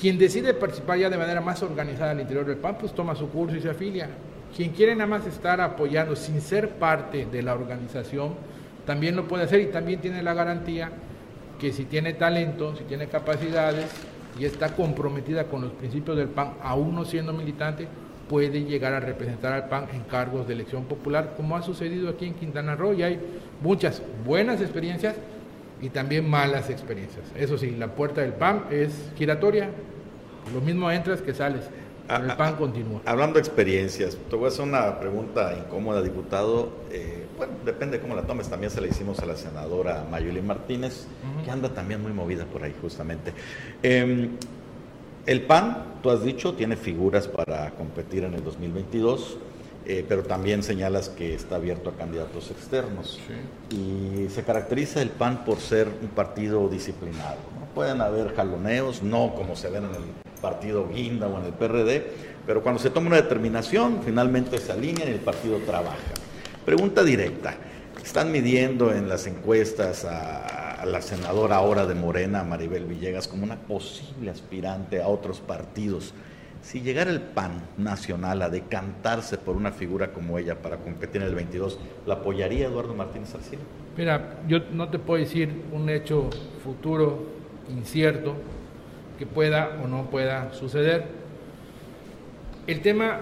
Quien 0.00 0.18
decide 0.18 0.54
participar 0.54 0.98
ya 0.98 1.10
de 1.10 1.18
manera 1.18 1.40
más 1.40 1.62
organizada 1.62 2.10
al 2.12 2.20
interior 2.20 2.46
del 2.46 2.56
PAN, 2.56 2.76
pues 2.78 2.92
toma 2.92 3.14
su 3.14 3.28
curso 3.28 3.56
y 3.56 3.60
se 3.60 3.70
afilia. 3.70 4.08
Quien 4.56 4.70
quiere 4.70 4.94
nada 4.94 5.06
más 5.06 5.26
estar 5.26 5.60
apoyando 5.60 6.16
sin 6.16 6.40
ser 6.40 6.70
parte 6.70 7.26
de 7.26 7.42
la 7.42 7.54
organización, 7.54 8.34
también 8.86 9.16
lo 9.16 9.28
puede 9.28 9.44
hacer 9.44 9.60
y 9.60 9.66
también 9.66 10.00
tiene 10.00 10.22
la 10.22 10.34
garantía 10.34 10.90
que 11.58 11.72
si 11.72 11.84
tiene 11.84 12.14
talento, 12.14 12.74
si 12.76 12.84
tiene 12.84 13.06
capacidades 13.06 13.86
y 14.38 14.44
está 14.44 14.74
comprometida 14.74 15.44
con 15.44 15.62
los 15.62 15.72
principios 15.72 16.16
del 16.16 16.28
PAN, 16.28 16.54
aún 16.62 16.94
no 16.94 17.04
siendo 17.04 17.32
militante, 17.32 17.86
puede 18.28 18.64
llegar 18.64 18.94
a 18.94 19.00
representar 19.00 19.52
al 19.52 19.68
PAN 19.68 19.86
en 19.92 20.02
cargos 20.02 20.48
de 20.48 20.54
elección 20.54 20.84
popular, 20.84 21.34
como 21.36 21.56
ha 21.56 21.62
sucedido 21.62 22.08
aquí 22.08 22.26
en 22.26 22.34
Quintana 22.34 22.74
Roo, 22.74 22.94
y 22.94 23.02
hay 23.02 23.20
muchas 23.60 24.02
buenas 24.26 24.60
experiencias 24.60 25.16
y 25.82 25.90
también 25.90 26.30
malas 26.30 26.70
experiencias. 26.70 27.24
Eso 27.36 27.58
sí, 27.58 27.72
la 27.72 27.88
puerta 27.88 28.22
del 28.22 28.32
PAN 28.32 28.66
es 28.70 28.92
giratoria, 29.16 29.68
lo 30.54 30.60
mismo 30.60 30.90
entras 30.90 31.20
que 31.20 31.34
sales, 31.34 31.64
pero 32.06 32.24
el 32.24 32.36
PAN 32.36 32.56
continúa. 32.56 33.00
Hablando 33.04 33.34
de 33.34 33.40
experiencias, 33.40 34.16
te 34.30 34.36
voy 34.36 34.46
a 34.46 34.48
hacer 34.48 34.64
una 34.64 35.00
pregunta 35.00 35.54
incómoda, 35.58 36.00
diputado. 36.00 36.70
Eh, 36.90 37.26
bueno, 37.36 37.54
depende 37.64 37.98
de 37.98 38.02
cómo 38.02 38.14
la 38.14 38.22
tomes. 38.22 38.48
También 38.48 38.70
se 38.70 38.80
la 38.80 38.86
hicimos 38.86 39.18
a 39.20 39.26
la 39.26 39.36
senadora 39.36 40.04
Mayuli 40.10 40.40
Martínez, 40.40 41.06
que 41.44 41.50
anda 41.50 41.68
también 41.70 42.00
muy 42.00 42.12
movida 42.12 42.44
por 42.44 42.62
ahí, 42.62 42.74
justamente. 42.80 43.32
Eh, 43.82 44.28
el 45.26 45.42
PAN, 45.42 45.84
tú 46.02 46.10
has 46.10 46.22
dicho, 46.24 46.54
tiene 46.54 46.76
figuras 46.76 47.28
para 47.28 47.70
competir 47.72 48.24
en 48.24 48.34
el 48.34 48.44
2022, 48.44 49.38
eh, 49.86 50.04
pero 50.08 50.22
también 50.22 50.62
señalas 50.62 51.08
que 51.08 51.34
está 51.34 51.56
abierto 51.56 51.90
a 51.90 51.94
candidatos 51.94 52.50
externos. 52.50 53.18
Y 53.70 54.28
se 54.30 54.44
caracteriza 54.44 55.02
el 55.02 55.10
PAN 55.10 55.44
por 55.44 55.58
ser 55.58 55.88
un 56.02 56.08
partido 56.08 56.68
disciplinado. 56.68 57.38
¿no? 57.58 57.66
Pueden 57.74 58.00
haber 58.00 58.34
jaloneos, 58.34 59.02
no 59.02 59.34
como 59.34 59.56
se 59.56 59.70
ven 59.70 59.84
en 59.84 59.94
el 59.94 60.02
partido 60.40 60.88
Guinda 60.88 61.26
o 61.26 61.38
en 61.38 61.46
el 61.46 61.52
PRD, 61.52 62.06
pero 62.46 62.62
cuando 62.62 62.80
se 62.80 62.90
toma 62.90 63.08
una 63.08 63.16
determinación, 63.16 64.00
finalmente 64.04 64.58
se 64.58 64.72
alinean 64.72 65.08
y 65.08 65.12
el 65.12 65.20
partido 65.20 65.58
trabaja. 65.58 65.96
Pregunta 66.64 67.02
directa. 67.02 67.54
Están 68.02 68.32
midiendo 68.32 68.92
en 68.92 69.08
las 69.08 69.26
encuestas 69.26 70.04
a, 70.04 70.80
a 70.82 70.86
la 70.86 71.00
senadora 71.00 71.56
ahora 71.56 71.86
de 71.86 71.94
Morena, 71.94 72.42
Maribel 72.42 72.86
Villegas, 72.86 73.28
como 73.28 73.44
una 73.44 73.56
posible 73.56 74.30
aspirante 74.30 75.00
a 75.00 75.06
otros 75.06 75.40
partidos. 75.40 76.12
Si 76.62 76.80
llegara 76.80 77.10
el 77.10 77.20
PAN 77.20 77.60
nacional 77.76 78.40
a 78.40 78.48
decantarse 78.48 79.36
por 79.36 79.56
una 79.56 79.72
figura 79.72 80.12
como 80.12 80.38
ella 80.38 80.62
para 80.62 80.76
competir 80.76 81.20
en 81.20 81.28
el 81.28 81.34
22, 81.34 81.78
¿la 82.06 82.14
apoyaría 82.14 82.68
Eduardo 82.68 82.94
Martínez 82.94 83.34
Arcila? 83.34 83.62
Mira, 83.96 84.38
yo 84.46 84.60
no 84.72 84.88
te 84.88 84.98
puedo 84.98 85.20
decir 85.20 85.64
un 85.72 85.90
hecho 85.90 86.30
futuro 86.62 87.26
incierto 87.68 88.36
que 89.18 89.26
pueda 89.26 89.80
o 89.82 89.88
no 89.88 90.08
pueda 90.08 90.52
suceder. 90.52 91.06
El 92.68 92.80
tema 92.80 93.20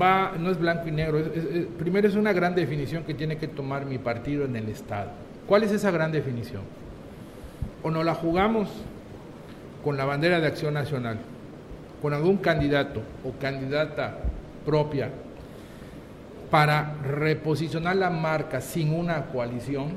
va, 0.00 0.34
no 0.38 0.50
es 0.50 0.58
blanco 0.58 0.86
y 0.86 0.92
negro. 0.92 1.18
primero 1.78 2.06
es 2.06 2.14
una 2.14 2.34
gran 2.34 2.54
definición 2.54 3.04
que 3.04 3.14
tiene 3.14 3.38
que 3.38 3.48
tomar 3.48 3.86
mi 3.86 3.96
partido 3.96 4.44
en 4.44 4.54
el 4.54 4.68
Estado. 4.68 5.10
¿Cuál 5.46 5.62
es 5.62 5.72
esa 5.72 5.90
gran 5.90 6.12
definición? 6.12 6.62
O 7.82 7.90
no 7.90 8.04
la 8.04 8.14
jugamos 8.14 8.68
con 9.82 9.96
la 9.96 10.04
bandera 10.04 10.40
de 10.40 10.46
acción 10.46 10.74
nacional, 10.74 11.18
con 12.02 12.12
algún 12.12 12.38
candidato 12.38 13.00
o 13.24 13.30
candidata 13.40 14.18
propia 14.66 15.08
para 16.50 16.96
reposicionar 17.04 17.94
la 17.94 18.10
marca 18.10 18.60
sin 18.60 18.92
una 18.92 19.26
coalición 19.26 19.92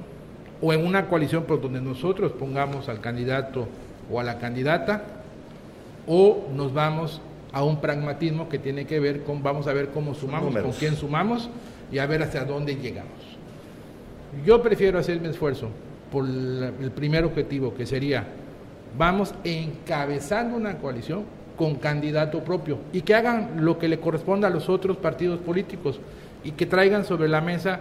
o 0.61 0.71
en 0.71 0.85
una 0.85 1.07
coalición 1.07 1.43
por 1.43 1.59
donde 1.59 1.81
nosotros 1.81 2.31
pongamos 2.31 2.87
al 2.87 3.01
candidato 3.01 3.67
o 4.09 4.19
a 4.19 4.23
la 4.23 4.37
candidata 4.37 5.03
o 6.07 6.47
nos 6.53 6.73
vamos 6.73 7.21
a 7.51 7.63
un 7.63 7.81
pragmatismo 7.81 8.47
que 8.49 8.59
tiene 8.59 8.85
que 8.85 8.99
ver 8.99 9.23
con 9.23 9.41
vamos 9.41 9.65
a 9.67 9.73
ver 9.73 9.89
cómo 9.89 10.13
sumamos, 10.13 10.55
con 10.55 10.71
quién 10.73 10.95
sumamos 10.95 11.49
y 11.91 11.97
a 11.97 12.05
ver 12.05 12.21
hacia 12.21 12.45
dónde 12.45 12.75
llegamos. 12.75 13.11
Yo 14.45 14.61
prefiero 14.61 14.99
hacer 14.99 15.19
mi 15.19 15.29
esfuerzo 15.29 15.69
por 16.11 16.25
el 16.25 16.91
primer 16.95 17.25
objetivo 17.25 17.73
que 17.73 17.85
sería 17.87 18.27
vamos 18.97 19.33
encabezando 19.43 20.55
una 20.55 20.77
coalición 20.77 21.23
con 21.57 21.75
candidato 21.75 22.43
propio 22.43 22.79
y 22.91 23.01
que 23.01 23.15
hagan 23.15 23.65
lo 23.65 23.77
que 23.77 23.87
le 23.87 23.99
corresponda 23.99 24.47
a 24.47 24.51
los 24.51 24.69
otros 24.69 24.97
partidos 24.97 25.39
políticos 25.39 25.99
y 26.43 26.51
que 26.51 26.65
traigan 26.65 27.05
sobre 27.05 27.27
la 27.27 27.41
mesa 27.41 27.79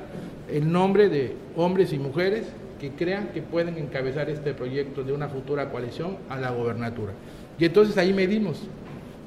el 0.51 0.71
nombre 0.71 1.09
de 1.09 1.35
hombres 1.57 1.93
y 1.93 1.99
mujeres 1.99 2.47
que 2.81 2.91
crean 2.91 3.29
que 3.29 3.43
pueden 3.43 3.79
encabezar 3.79 4.29
este 4.31 4.55
proyecto 4.55 5.03
de 5.03 5.13
una 5.13 5.29
futura 5.29 5.71
coalición 5.71 6.19
a 6.29 6.39
la 6.39 6.51
gobernatura. 6.51 7.13
Y 7.59 7.65
entonces 7.65 7.97
ahí 7.99 8.13
medimos 8.13 8.63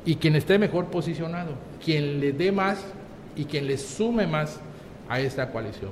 y 0.06 0.16
quien 0.16 0.36
esté 0.36 0.58
mejor 0.58 0.86
posicionado, 0.86 1.52
quien 1.84 2.20
le 2.20 2.32
dé 2.32 2.52
más 2.52 2.86
y 3.36 3.46
quien 3.46 3.68
le 3.68 3.78
sume 3.78 4.28
más 4.28 4.60
a 5.10 5.20
esta 5.20 5.52
coalición. 5.52 5.92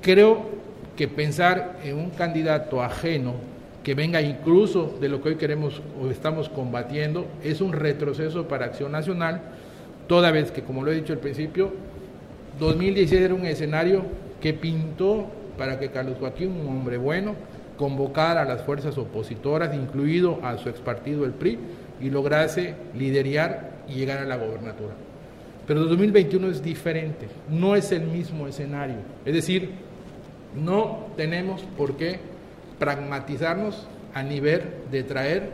Creo 0.00 0.50
que 0.96 1.08
pensar 1.08 1.78
en 1.84 1.98
un 1.98 2.10
candidato 2.10 2.82
ajeno 2.82 3.34
que 3.82 3.94
venga 3.94 4.22
incluso 4.22 4.96
de 5.00 5.08
lo 5.08 5.20
que 5.22 5.30
hoy 5.30 5.36
queremos 5.36 5.82
o 6.00 6.08
estamos 6.08 6.48
combatiendo 6.48 7.26
es 7.42 7.60
un 7.60 7.72
retroceso 7.72 8.46
para 8.46 8.66
Acción 8.66 8.92
Nacional, 8.92 9.40
toda 10.06 10.30
vez 10.30 10.50
que, 10.50 10.62
como 10.62 10.82
lo 10.82 10.92
he 10.92 10.94
dicho 10.94 11.12
al 11.12 11.18
principio, 11.18 11.72
2016 12.60 13.20
era 13.22 13.34
un 13.34 13.46
escenario 13.46 14.04
que 14.40 14.54
pintó 14.54 15.26
para 15.58 15.78
que 15.78 15.90
Carlos 15.90 16.16
Joaquín, 16.18 16.52
un 16.52 16.68
hombre 16.68 16.96
bueno, 16.96 17.34
convocara 17.76 18.42
a 18.42 18.44
las 18.44 18.62
fuerzas 18.62 18.96
opositoras, 18.98 19.74
incluido 19.74 20.38
a 20.42 20.58
su 20.58 20.68
expartido 20.68 21.24
el 21.24 21.32
PRI, 21.32 21.58
y 22.00 22.10
lograse 22.10 22.74
liderar 22.96 23.82
y 23.88 23.94
llegar 23.94 24.18
a 24.18 24.24
la 24.24 24.36
gobernatura. 24.36 24.94
Pero 25.66 25.84
2021 25.84 26.48
es 26.48 26.62
diferente, 26.62 27.28
no 27.48 27.76
es 27.76 27.92
el 27.92 28.02
mismo 28.02 28.46
escenario. 28.48 28.96
Es 29.24 29.34
decir, 29.34 29.70
no 30.54 31.06
tenemos 31.16 31.62
por 31.76 31.96
qué 31.96 32.18
pragmatizarnos 32.82 33.86
a 34.12 34.24
nivel 34.24 34.62
de 34.90 35.04
traer 35.04 35.50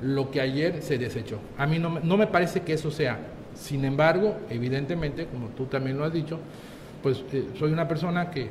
lo 0.00 0.30
que 0.30 0.40
ayer 0.40 0.80
se 0.80 0.96
desechó. 0.96 1.40
A 1.58 1.66
mí 1.66 1.80
no, 1.80 1.98
no 1.98 2.16
me 2.16 2.28
parece 2.28 2.60
que 2.60 2.74
eso 2.74 2.92
sea 2.92 3.18
Sin 3.56 3.84
embargo, 3.84 4.36
evidentemente, 4.48 5.26
como 5.26 5.48
tú 5.48 5.66
también 5.66 5.98
lo 5.98 6.04
has 6.04 6.12
dicho, 6.12 6.38
pues 7.02 7.24
eh, 7.32 7.48
soy 7.58 7.72
una 7.72 7.88
persona 7.88 8.30
que 8.30 8.50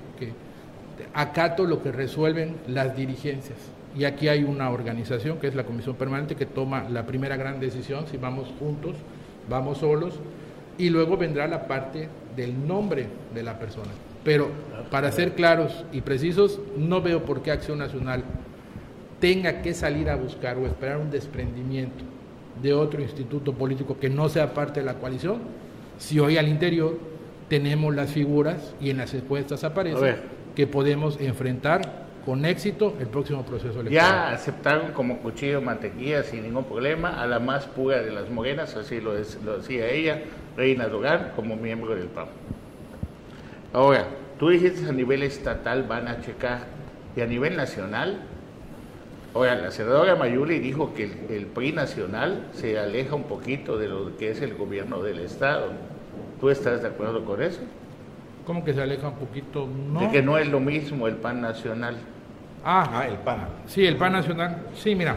acato 1.13 1.63
lo 1.63 1.81
que 1.81 1.93
resuelven 1.93 2.57
las 2.67 2.97
dirigencias. 2.97 3.57
Y 3.97 4.03
aquí 4.03 4.27
hay 4.27 4.43
una 4.43 4.69
organización 4.71 5.37
que 5.37 5.47
es 5.47 5.55
la 5.55 5.63
Comisión 5.63 5.95
Permanente 5.95 6.35
que 6.35 6.45
toma 6.45 6.89
la 6.89 7.05
primera 7.05 7.37
gran 7.37 7.61
decisión, 7.61 8.07
si 8.11 8.17
vamos 8.17 8.53
juntos, 8.59 8.97
vamos 9.49 9.77
solos, 9.77 10.19
y 10.77 10.89
luego 10.89 11.15
vendrá 11.15 11.47
la 11.47 11.65
parte 11.65 12.09
del 12.35 12.67
nombre 12.67 13.07
de 13.33 13.43
la 13.43 13.57
persona. 13.57 13.91
Pero 14.23 14.49
para 14.89 15.11
ser 15.11 15.33
claros 15.33 15.85
y 15.91 16.01
precisos, 16.01 16.59
no 16.77 17.01
veo 17.01 17.23
por 17.23 17.41
qué 17.41 17.51
Acción 17.51 17.79
Nacional 17.79 18.23
tenga 19.19 19.61
que 19.61 19.73
salir 19.73 20.09
a 20.09 20.15
buscar 20.15 20.57
o 20.57 20.65
esperar 20.65 20.97
un 20.97 21.11
desprendimiento 21.11 22.03
de 22.61 22.73
otro 22.73 23.01
instituto 23.01 23.53
político 23.53 23.97
que 23.99 24.09
no 24.09 24.29
sea 24.29 24.53
parte 24.53 24.81
de 24.81 24.85
la 24.85 24.95
coalición, 24.95 25.39
si 25.97 26.19
hoy 26.19 26.37
al 26.37 26.47
interior 26.47 26.97
tenemos 27.47 27.95
las 27.95 28.11
figuras 28.11 28.73
y 28.81 28.89
en 28.89 28.97
las 28.97 29.13
encuestas 29.13 29.63
aparece 29.63 30.15
que 30.55 30.67
podemos 30.67 31.19
enfrentar 31.19 32.01
con 32.25 32.45
éxito 32.45 32.95
el 32.99 33.07
próximo 33.07 33.43
proceso 33.43 33.79
electoral. 33.81 33.91
Ya 33.91 34.31
aceptaron 34.31 34.91
como 34.91 35.19
cuchillo 35.19 35.61
mantequilla 35.61 36.23
sin 36.23 36.43
ningún 36.43 36.65
problema 36.65 37.21
a 37.21 37.25
la 37.25 37.39
más 37.39 37.65
pura 37.65 38.01
de 38.01 38.11
las 38.11 38.29
morenas, 38.29 38.75
así 38.75 39.01
lo, 39.01 39.13
lo 39.43 39.57
decía 39.57 39.89
ella, 39.89 40.21
Reina 40.55 40.87
Dogan, 40.87 41.31
como 41.35 41.55
miembro 41.55 41.95
del 41.95 42.07
PAN. 42.07 42.27
Ahora, 43.73 44.05
tú 44.39 44.49
dijiste 44.49 44.87
a 44.89 44.91
nivel 44.91 45.23
estatal 45.23 45.83
van 45.83 46.07
a 46.07 46.21
checar 46.21 46.65
y 47.15 47.21
a 47.21 47.25
nivel 47.25 47.55
nacional. 47.55 48.21
Ahora, 49.33 49.55
la 49.55 49.71
senadora 49.71 50.15
Mayuli 50.15 50.59
dijo 50.59 50.93
que 50.93 51.05
el, 51.05 51.13
el 51.29 51.45
PRI 51.45 51.71
nacional 51.71 52.47
se 52.51 52.77
aleja 52.77 53.15
un 53.15 53.23
poquito 53.23 53.77
de 53.77 53.87
lo 53.87 54.17
que 54.17 54.29
es 54.31 54.41
el 54.41 54.55
gobierno 54.55 55.01
del 55.01 55.19
Estado. 55.19 55.71
¿Tú 56.41 56.49
estás 56.49 56.81
de 56.81 56.89
acuerdo 56.89 57.23
con 57.23 57.41
eso? 57.41 57.61
¿Cómo 58.45 58.65
que 58.65 58.73
se 58.73 58.81
aleja 58.81 59.07
un 59.07 59.15
poquito? 59.15 59.67
No. 59.67 60.01
De 60.01 60.09
que 60.09 60.21
no 60.21 60.37
es 60.37 60.47
lo 60.49 60.59
mismo 60.59 61.07
el 61.07 61.15
PAN 61.15 61.39
nacional. 61.41 61.95
Ah, 62.65 62.89
Ah, 62.93 63.07
el 63.07 63.15
PAN. 63.17 63.47
sí, 63.67 63.85
el 63.85 63.95
PAN 63.95 64.13
nacional. 64.13 64.63
Sí, 64.75 64.95
mira, 64.95 65.15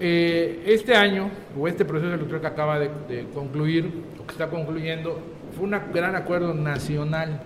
eh, 0.00 0.62
este 0.66 0.94
año, 0.94 1.28
o 1.58 1.68
este 1.68 1.84
proceso 1.84 2.14
electoral 2.14 2.40
que 2.40 2.46
acaba 2.46 2.78
de, 2.78 2.90
de 3.08 3.26
concluir, 3.34 3.90
o 4.20 4.26
que 4.26 4.32
está 4.32 4.48
concluyendo, 4.48 5.20
fue 5.54 5.64
un 5.64 5.76
gran 5.92 6.16
acuerdo 6.16 6.54
nacional. 6.54 7.40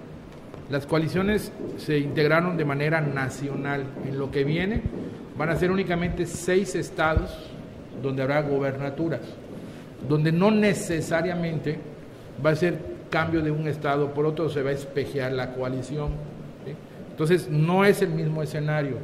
Las 0.70 0.86
coaliciones 0.86 1.52
se 1.76 1.98
integraron 1.98 2.56
de 2.56 2.64
manera 2.64 3.00
nacional. 3.00 3.84
En 4.06 4.18
lo 4.18 4.30
que 4.30 4.44
viene 4.44 4.82
van 5.36 5.50
a 5.50 5.56
ser 5.56 5.70
únicamente 5.70 6.26
seis 6.26 6.74
estados 6.74 7.50
donde 8.02 8.22
habrá 8.22 8.42
gobernaturas, 8.42 9.20
donde 10.08 10.32
no 10.32 10.50
necesariamente 10.50 11.78
va 12.44 12.50
a 12.50 12.56
ser 12.56 12.78
cambio 13.10 13.40
de 13.40 13.50
un 13.50 13.66
estado 13.66 14.12
por 14.12 14.26
otro, 14.26 14.48
se 14.48 14.62
va 14.62 14.70
a 14.70 14.74
espejear 14.74 15.32
la 15.32 15.52
coalición. 15.52 16.10
Entonces, 17.10 17.48
no 17.48 17.84
es 17.84 18.00
el 18.02 18.10
mismo 18.10 18.42
escenario. 18.42 18.96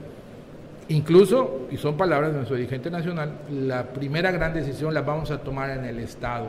Incluso, 0.89 1.67
y 1.71 1.77
son 1.77 1.97
palabras 1.97 2.31
de 2.31 2.37
nuestro 2.37 2.57
dirigente 2.57 2.91
nacional, 2.91 3.33
la 3.51 3.85
primera 3.85 4.31
gran 4.31 4.53
decisión 4.53 4.93
la 4.93 5.01
vamos 5.01 5.31
a 5.31 5.39
tomar 5.39 5.71
en 5.71 5.85
el 5.85 5.99
Estado. 5.99 6.49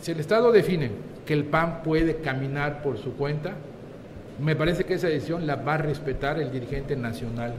Si 0.00 0.12
el 0.12 0.20
Estado 0.20 0.50
define 0.52 0.90
que 1.26 1.34
el 1.34 1.44
PAN 1.44 1.82
puede 1.82 2.16
caminar 2.16 2.82
por 2.82 2.98
su 2.98 3.14
cuenta, 3.14 3.52
me 4.42 4.56
parece 4.56 4.84
que 4.84 4.94
esa 4.94 5.08
decisión 5.08 5.46
la 5.46 5.56
va 5.56 5.74
a 5.74 5.78
respetar 5.78 6.40
el 6.40 6.50
dirigente 6.50 6.96
nacional 6.96 7.52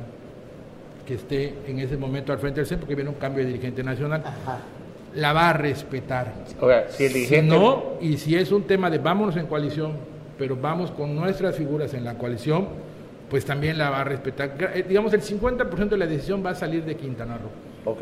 que 1.05 1.15
esté 1.15 1.53
en 1.67 1.79
ese 1.79 1.97
momento 1.97 2.31
al 2.33 2.39
frente 2.39 2.59
del 2.61 2.67
centro, 2.67 2.81
porque 2.85 2.95
viene 2.95 3.09
un 3.09 3.17
cambio 3.17 3.43
de 3.43 3.51
dirigente 3.51 3.83
nacional. 3.83 4.23
La 5.15 5.33
va 5.33 5.49
a 5.49 5.53
respetar. 5.53 6.33
Ahora, 6.59 6.85
si 6.89 7.03
el 7.05 7.11
Si 7.11 7.15
dirigente... 7.19 7.55
no, 7.55 7.83
y 8.01 8.17
si 8.17 8.35
es 8.35 8.51
un 8.51 8.63
tema 8.63 8.89
de 8.89 8.97
vámonos 8.97 9.35
en 9.37 9.45
coalición, 9.45 9.93
pero 10.37 10.55
vamos 10.55 10.89
con 10.91 11.15
nuestras 11.15 11.55
figuras 11.55 11.93
en 11.93 12.03
la 12.03 12.17
coalición, 12.17 12.67
pues 13.29 13.45
también 13.45 13.77
la 13.77 13.89
va 13.89 14.01
a 14.01 14.03
respetar. 14.03 14.55
Eh, 14.73 14.83
Digamos, 14.87 15.13
el 15.13 15.21
50% 15.21 15.89
de 15.89 15.97
la 15.97 16.07
decisión 16.07 16.43
va 16.45 16.51
a 16.51 16.55
salir 16.55 16.83
de 16.85 16.95
Quintana 16.95 17.37
Roo. 17.37 17.91
Ok. 17.91 17.99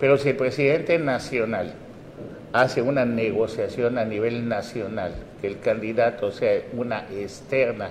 Pero 0.00 0.16
si 0.18 0.30
el 0.30 0.36
presidente 0.36 0.98
nacional 0.98 1.72
hace 2.54 2.82
una 2.82 3.04
negociación 3.04 3.98
a 3.98 4.04
nivel 4.04 4.48
nacional, 4.48 5.12
que 5.40 5.48
el 5.48 5.58
candidato 5.58 6.30
sea 6.30 6.62
una 6.72 7.00
externa 7.10 7.90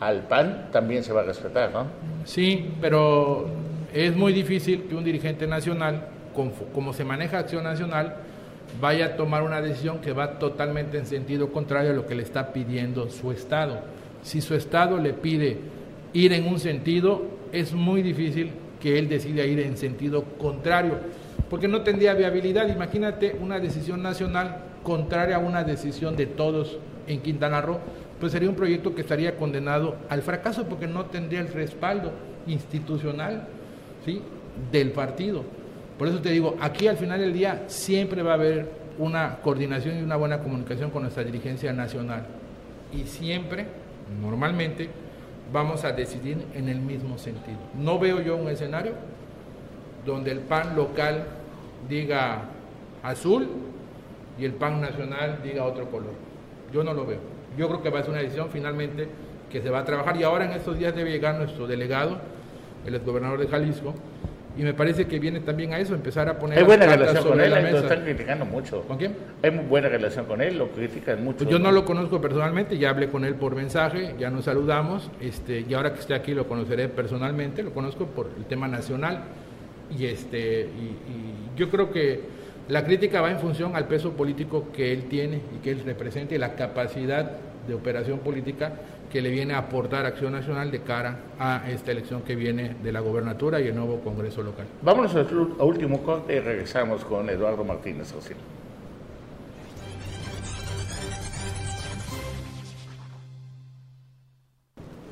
al 0.00 0.26
PAN, 0.26 0.68
también 0.72 1.04
se 1.04 1.12
va 1.12 1.20
a 1.20 1.24
respetar, 1.24 1.70
¿no? 1.72 1.86
Sí, 2.24 2.72
pero 2.80 3.48
es 3.94 4.16
muy 4.16 4.32
difícil 4.32 4.82
que 4.88 4.96
un 4.96 5.04
dirigente 5.04 5.46
nacional, 5.46 6.08
como, 6.34 6.92
se 6.92 7.04
maneja 7.04 7.38
Acción 7.38 7.62
Nacional, 7.62 8.16
vaya 8.80 9.06
a 9.06 9.16
tomar 9.16 9.44
una 9.44 9.60
decisión 9.60 10.00
que 10.00 10.12
va 10.12 10.40
totalmente 10.40 10.98
en 10.98 11.06
sentido 11.06 11.52
contrario 11.52 11.92
a 11.92 11.94
lo 11.94 12.04
que 12.04 12.16
le 12.16 12.24
está 12.24 12.52
pidiendo 12.52 13.10
su 13.10 13.30
Estado. 13.30 13.78
Si 14.22 14.40
su 14.40 14.56
Estado 14.56 14.98
le 14.98 15.12
pide 15.12 15.58
ir 16.14 16.32
en 16.32 16.48
un 16.48 16.58
sentido, 16.58 17.22
es 17.52 17.74
muy 17.74 18.02
difícil 18.02 18.50
que 18.80 18.98
él 18.98 19.08
decida 19.08 19.44
ir 19.44 19.60
en 19.60 19.76
sentido 19.76 20.24
contrario, 20.36 20.98
porque 21.50 21.68
no 21.68 21.82
tendría 21.82 22.14
viabilidad. 22.14 22.68
Imagínate 22.68 23.36
una 23.40 23.58
decisión 23.58 24.02
nacional 24.02 24.62
contraria 24.84 25.36
a 25.36 25.40
una 25.40 25.64
decisión 25.64 26.16
de 26.16 26.26
todos 26.26 26.78
en 27.06 27.20
Quintana 27.20 27.60
Roo, 27.60 27.78
pues 28.20 28.32
sería 28.32 28.48
un 28.48 28.54
proyecto 28.54 28.94
que 28.94 29.00
estaría 29.00 29.36
condenado 29.36 29.96
al 30.08 30.22
fracaso 30.22 30.66
porque 30.66 30.86
no 30.86 31.06
tendría 31.06 31.40
el 31.40 31.48
respaldo 31.48 32.12
institucional 32.46 33.48
¿sí? 34.04 34.22
del 34.70 34.92
partido. 34.92 35.42
Por 35.98 36.08
eso 36.08 36.20
te 36.20 36.30
digo, 36.30 36.56
aquí 36.60 36.86
al 36.86 36.96
final 36.96 37.20
del 37.20 37.32
día 37.32 37.64
siempre 37.66 38.22
va 38.22 38.32
a 38.32 38.34
haber 38.34 38.70
una 38.98 39.38
coordinación 39.42 39.98
y 39.98 40.02
una 40.02 40.16
buena 40.16 40.38
comunicación 40.40 40.90
con 40.90 41.02
nuestra 41.02 41.24
dirigencia 41.24 41.72
nacional. 41.72 42.26
Y 42.92 43.06
siempre, 43.06 43.66
normalmente, 44.20 44.88
vamos 45.52 45.84
a 45.84 45.92
decidir 45.92 46.38
en 46.54 46.68
el 46.68 46.80
mismo 46.80 47.18
sentido. 47.18 47.58
No 47.74 47.98
veo 47.98 48.20
yo 48.22 48.36
un 48.36 48.48
escenario 48.48 48.92
donde 50.06 50.30
el 50.30 50.40
PAN 50.40 50.76
local 50.76 51.24
diga 51.88 52.42
azul 53.02 53.48
y 54.38 54.44
el 54.44 54.52
PAN 54.52 54.80
nacional 54.80 55.40
diga 55.42 55.64
otro 55.64 55.90
color. 55.90 56.12
Yo 56.72 56.84
no 56.84 56.94
lo 56.94 57.06
veo. 57.06 57.18
Yo 57.56 57.68
creo 57.68 57.82
que 57.82 57.90
va 57.90 58.00
a 58.00 58.02
ser 58.02 58.10
una 58.10 58.20
decisión 58.20 58.48
finalmente 58.50 59.08
que 59.50 59.60
se 59.60 59.70
va 59.70 59.80
a 59.80 59.84
trabajar 59.84 60.16
y 60.16 60.22
ahora 60.22 60.44
en 60.44 60.52
estos 60.52 60.78
días 60.78 60.94
debe 60.94 61.10
llegar 61.10 61.36
nuestro 61.36 61.66
delegado, 61.66 62.18
el 62.86 62.94
exgobernador 62.94 63.40
de 63.40 63.48
Jalisco, 63.48 63.94
y 64.56 64.62
me 64.62 64.74
parece 64.74 65.06
que 65.06 65.18
viene 65.18 65.40
también 65.40 65.72
a 65.72 65.78
eso, 65.78 65.94
empezar 65.94 66.28
a 66.28 66.38
poner 66.38 66.58
Hay 66.58 66.64
buena 66.64 66.86
relación 66.86 67.24
con 67.24 67.40
él, 67.40 67.50
lo 67.50 67.78
están 67.78 68.02
criticando 68.02 68.44
mucho. 68.44 68.82
¿Con 68.82 68.98
quién? 68.98 69.16
Hay 69.42 69.50
muy 69.50 69.64
buena 69.64 69.88
relación 69.88 70.26
con 70.26 70.40
él, 70.40 70.58
lo 70.58 70.68
critican 70.68 71.22
mucho. 71.24 71.38
Pues 71.38 71.50
yo 71.50 71.58
no 71.58 71.70
lo 71.72 71.84
conozco 71.84 72.20
personalmente, 72.20 72.76
ya 72.76 72.90
hablé 72.90 73.08
con 73.08 73.24
él 73.24 73.36
por 73.36 73.54
mensaje, 73.54 74.14
ya 74.18 74.30
nos 74.30 74.46
saludamos, 74.46 75.10
este, 75.20 75.64
y 75.68 75.74
ahora 75.74 75.94
que 75.94 76.00
esté 76.00 76.14
aquí 76.14 76.34
lo 76.34 76.46
conoceré 76.46 76.88
personalmente, 76.88 77.62
lo 77.62 77.72
conozco 77.72 78.06
por 78.06 78.28
el 78.36 78.44
tema 78.44 78.66
nacional, 78.66 79.22
y 79.98 80.06
este, 80.06 80.62
y, 80.62 81.56
yo 81.56 81.68
creo 81.68 81.90
que 81.90 82.20
la 82.68 82.84
crítica 82.84 83.20
va 83.20 83.30
en 83.30 83.38
función 83.38 83.76
al 83.76 83.86
peso 83.86 84.12
político 84.12 84.68
que 84.72 84.92
él 84.92 85.04
tiene 85.08 85.40
y 85.54 85.62
que 85.62 85.72
él 85.72 85.82
representa 85.84 86.34
y 86.34 86.38
la 86.38 86.54
capacidad 86.54 87.32
de 87.66 87.74
operación 87.74 88.20
política 88.20 88.72
que 89.10 89.20
le 89.20 89.28
viene 89.30 89.54
a 89.54 89.58
aportar 89.58 90.06
Acción 90.06 90.32
Nacional 90.32 90.70
de 90.70 90.80
cara 90.80 91.18
a 91.38 91.68
esta 91.68 91.90
elección 91.90 92.22
que 92.22 92.36
viene 92.36 92.76
de 92.82 92.92
la 92.92 93.00
gobernatura 93.00 93.60
y 93.60 93.66
el 93.66 93.74
nuevo 93.74 94.00
Congreso 94.00 94.42
local. 94.42 94.66
Vámonos 94.82 95.14
al 95.16 95.26
último 95.58 96.02
corte 96.02 96.36
y 96.36 96.40
regresamos 96.40 97.04
con 97.04 97.28
Eduardo 97.28 97.64
Martínez 97.64 98.14
Ocil. 98.14 98.36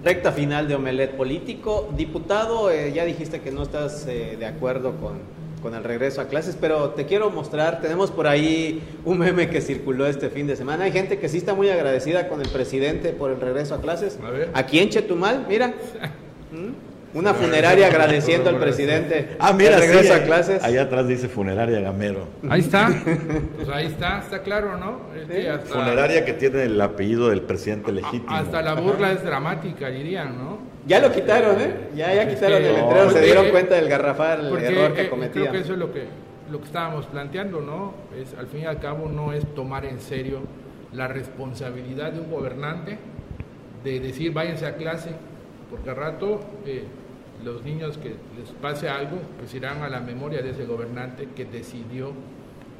Recta 0.04 0.30
final 0.30 0.68
de 0.68 0.76
Omelet 0.76 1.16
Político. 1.16 1.88
Diputado, 1.96 2.70
eh, 2.70 2.92
ya 2.92 3.04
dijiste 3.04 3.40
que 3.40 3.50
no 3.50 3.64
estás 3.64 4.06
eh, 4.06 4.36
de 4.38 4.46
acuerdo 4.46 4.92
con, 4.96 5.18
con 5.60 5.74
el 5.74 5.82
regreso 5.82 6.20
a 6.20 6.28
clases, 6.28 6.56
pero 6.60 6.90
te 6.90 7.06
quiero 7.06 7.30
mostrar, 7.30 7.80
tenemos 7.80 8.10
por 8.10 8.28
ahí 8.28 8.80
un 9.04 9.18
meme 9.18 9.50
que 9.50 9.60
circuló 9.60 10.06
este 10.06 10.30
fin 10.30 10.46
de 10.46 10.54
semana. 10.54 10.84
Hay 10.84 10.92
gente 10.92 11.18
que 11.18 11.28
sí 11.28 11.38
está 11.38 11.54
muy 11.54 11.68
agradecida 11.68 12.28
con 12.28 12.40
el 12.40 12.48
presidente 12.48 13.10
por 13.10 13.32
el 13.32 13.40
regreso 13.40 13.74
a 13.74 13.80
clases. 13.80 14.18
A 14.24 14.30
ver. 14.30 14.50
Aquí 14.54 14.78
en 14.78 14.88
Chetumal, 14.90 15.46
mira. 15.48 15.68
¿Mm? 16.52 16.87
Una 17.14 17.32
funeraria 17.32 17.86
agradeciendo 17.86 18.50
al 18.50 18.58
presidente 18.58 19.36
Ah, 19.38 19.52
mira, 19.54 19.78
sí, 19.80 20.08
a 20.10 20.24
clases. 20.24 20.62
Allá 20.62 20.82
atrás 20.82 21.08
dice 21.08 21.28
funeraria 21.28 21.80
Gamero. 21.80 22.28
Ahí 22.50 22.60
está, 22.60 22.88
pues 23.56 23.68
ahí 23.70 23.86
está, 23.86 24.18
está 24.18 24.42
claro, 24.42 24.76
¿no? 24.76 25.00
Este, 25.18 25.48
hasta- 25.48 25.74
Funeraria 25.74 26.24
que 26.24 26.34
tiene 26.34 26.64
el 26.64 26.78
apellido 26.80 27.30
del 27.30 27.40
presidente 27.42 27.92
legítimo. 27.92 28.30
Hasta 28.34 28.60
la 28.60 28.74
burla 28.74 29.12
es 29.12 29.24
dramática, 29.24 29.88
dirían, 29.88 30.36
¿no? 30.36 30.58
Ya 30.86 31.00
lo 31.00 31.10
quitaron, 31.10 31.60
¿eh? 31.60 31.74
Ya, 31.94 32.12
ya 32.14 32.22
Es 32.24 32.34
quitaron 32.34 32.62
el 32.62 32.74
letrero, 32.74 33.10
se 33.10 33.20
dieron 33.22 33.48
cuenta 33.50 33.74
del 33.76 33.88
garrafal 33.88 34.48
Porque 34.50 34.66
error 34.66 34.92
que 34.94 35.02
eh, 35.02 35.08
cometían. 35.10 35.44
creo 35.46 35.52
que 35.52 35.58
eso 35.60 35.72
es 35.72 35.78
lo 35.78 35.92
que, 35.92 36.04
lo 36.50 36.58
que 36.60 36.64
estábamos 36.66 37.06
planteando, 37.06 37.60
¿no? 37.60 37.94
Es, 38.20 38.34
al 38.38 38.46
fin 38.48 38.60
y 38.62 38.66
al 38.66 38.80
cabo 38.80 39.08
no 39.08 39.32
es 39.32 39.46
tomar 39.54 39.84
en 39.86 40.00
serio 40.00 40.40
la 40.92 41.08
responsabilidad 41.08 42.12
de 42.12 42.20
un 42.20 42.30
gobernante 42.30 42.98
de 43.84 44.00
decir 44.00 44.32
váyanse 44.32 44.66
a 44.66 44.76
clase, 44.76 45.10
porque 45.70 45.90
al 45.90 45.96
rato 45.96 46.40
eh, 46.66 46.84
los 47.44 47.62
niños 47.62 47.98
que 47.98 48.08
les 48.38 48.50
pase 48.60 48.88
algo, 48.88 49.18
pues 49.38 49.54
irán 49.54 49.82
a 49.82 49.88
la 49.88 50.00
memoria 50.00 50.42
de 50.42 50.50
ese 50.50 50.64
gobernante 50.64 51.28
que 51.36 51.44
decidió 51.44 52.12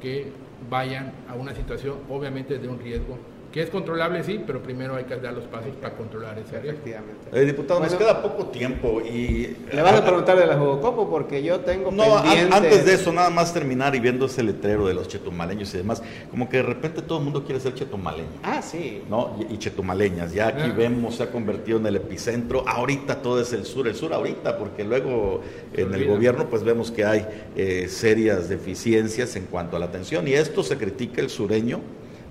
que 0.01 0.33
vayan 0.69 1.13
a 1.29 1.35
una 1.35 1.55
situación 1.55 1.99
obviamente 2.09 2.59
de 2.59 2.69
un 2.69 2.79
riesgo 2.81 3.17
que 3.53 3.63
es 3.63 3.71
controlable, 3.71 4.23
sí, 4.25 4.43
pero 4.47 4.63
primero 4.63 4.95
hay 4.97 5.05
que 5.05 5.17
dar 5.17 5.33
los 5.33 5.45
pasos 5.45 5.71
para 5.81 5.95
controlar 5.97 6.39
ese 6.39 6.61
riesgo. 6.61 6.79
Efectivamente. 6.81 7.15
Eh, 7.33 7.45
diputado, 7.47 7.81
nos 7.81 7.95
queda 7.95 8.21
poco 8.23 8.47
tiempo 8.47 9.01
y... 9.01 9.57
Le 9.73 9.81
van 9.81 9.95
a 9.95 10.05
preguntar 10.05 10.37
de 10.39 10.47
la 10.47 10.57
Jugocopo 10.59 11.09
porque 11.09 11.43
yo 11.43 11.61
tengo 11.61 11.91
No, 11.91 12.23
pendiente... 12.23 12.55
antes 12.55 12.85
de 12.85 12.93
eso, 12.95 13.11
nada 13.11 13.31
más 13.31 13.55
terminar 13.55 13.95
y 13.95 14.01
viendo 14.01 14.27
ese 14.27 14.43
letrero 14.43 14.87
de 14.87 14.93
los 14.93 15.09
chetumaleños 15.09 15.73
y 15.73 15.79
demás, 15.79 16.03
como 16.31 16.49
que 16.49 16.59
de 16.59 16.63
repente 16.65 17.01
todo 17.01 17.19
el 17.19 17.25
mundo 17.25 17.45
quiere 17.45 17.59
ser 17.61 17.75
chetumaleño. 17.75 18.29
Ah, 18.43 18.61
sí. 18.61 19.03
¿no? 19.09 19.35
Y, 19.49 19.55
y 19.55 19.59
chetumaleñas, 19.59 20.33
ya 20.35 20.49
aquí 20.49 20.63
Ah. 20.71 20.75
vemos, 20.77 21.15
se 21.17 21.23
ha 21.23 21.31
convertido 21.31 21.79
en 21.79 21.87
el 21.87 21.97
epicentro, 21.97 22.65
ahorita 22.69 23.23
todo 23.23 23.41
es 23.41 23.53
el 23.55 23.65
sur, 23.65 23.89
el 23.89 23.95
sur 23.95 24.13
ahorita, 24.13 24.59
porque 24.59 24.85
luego 24.85 25.41
Se 25.75 25.83
en 25.83 25.95
el 25.95 26.07
gobierno 26.07 26.47
pues 26.51 26.63
vemos 26.65 26.91
que 26.91 27.05
hay 27.07 27.27
eh, 27.57 27.89
serias 27.89 28.49
deficiencias 28.51 29.35
en 29.37 29.45
cuanto 29.47 29.77
a 29.77 29.79
la 29.81 29.87
atención 29.87 30.29
y 30.29 30.35
esto 30.35 30.63
se 30.63 30.77
critica 30.77 31.21
el 31.23 31.31
sureño, 31.31 31.81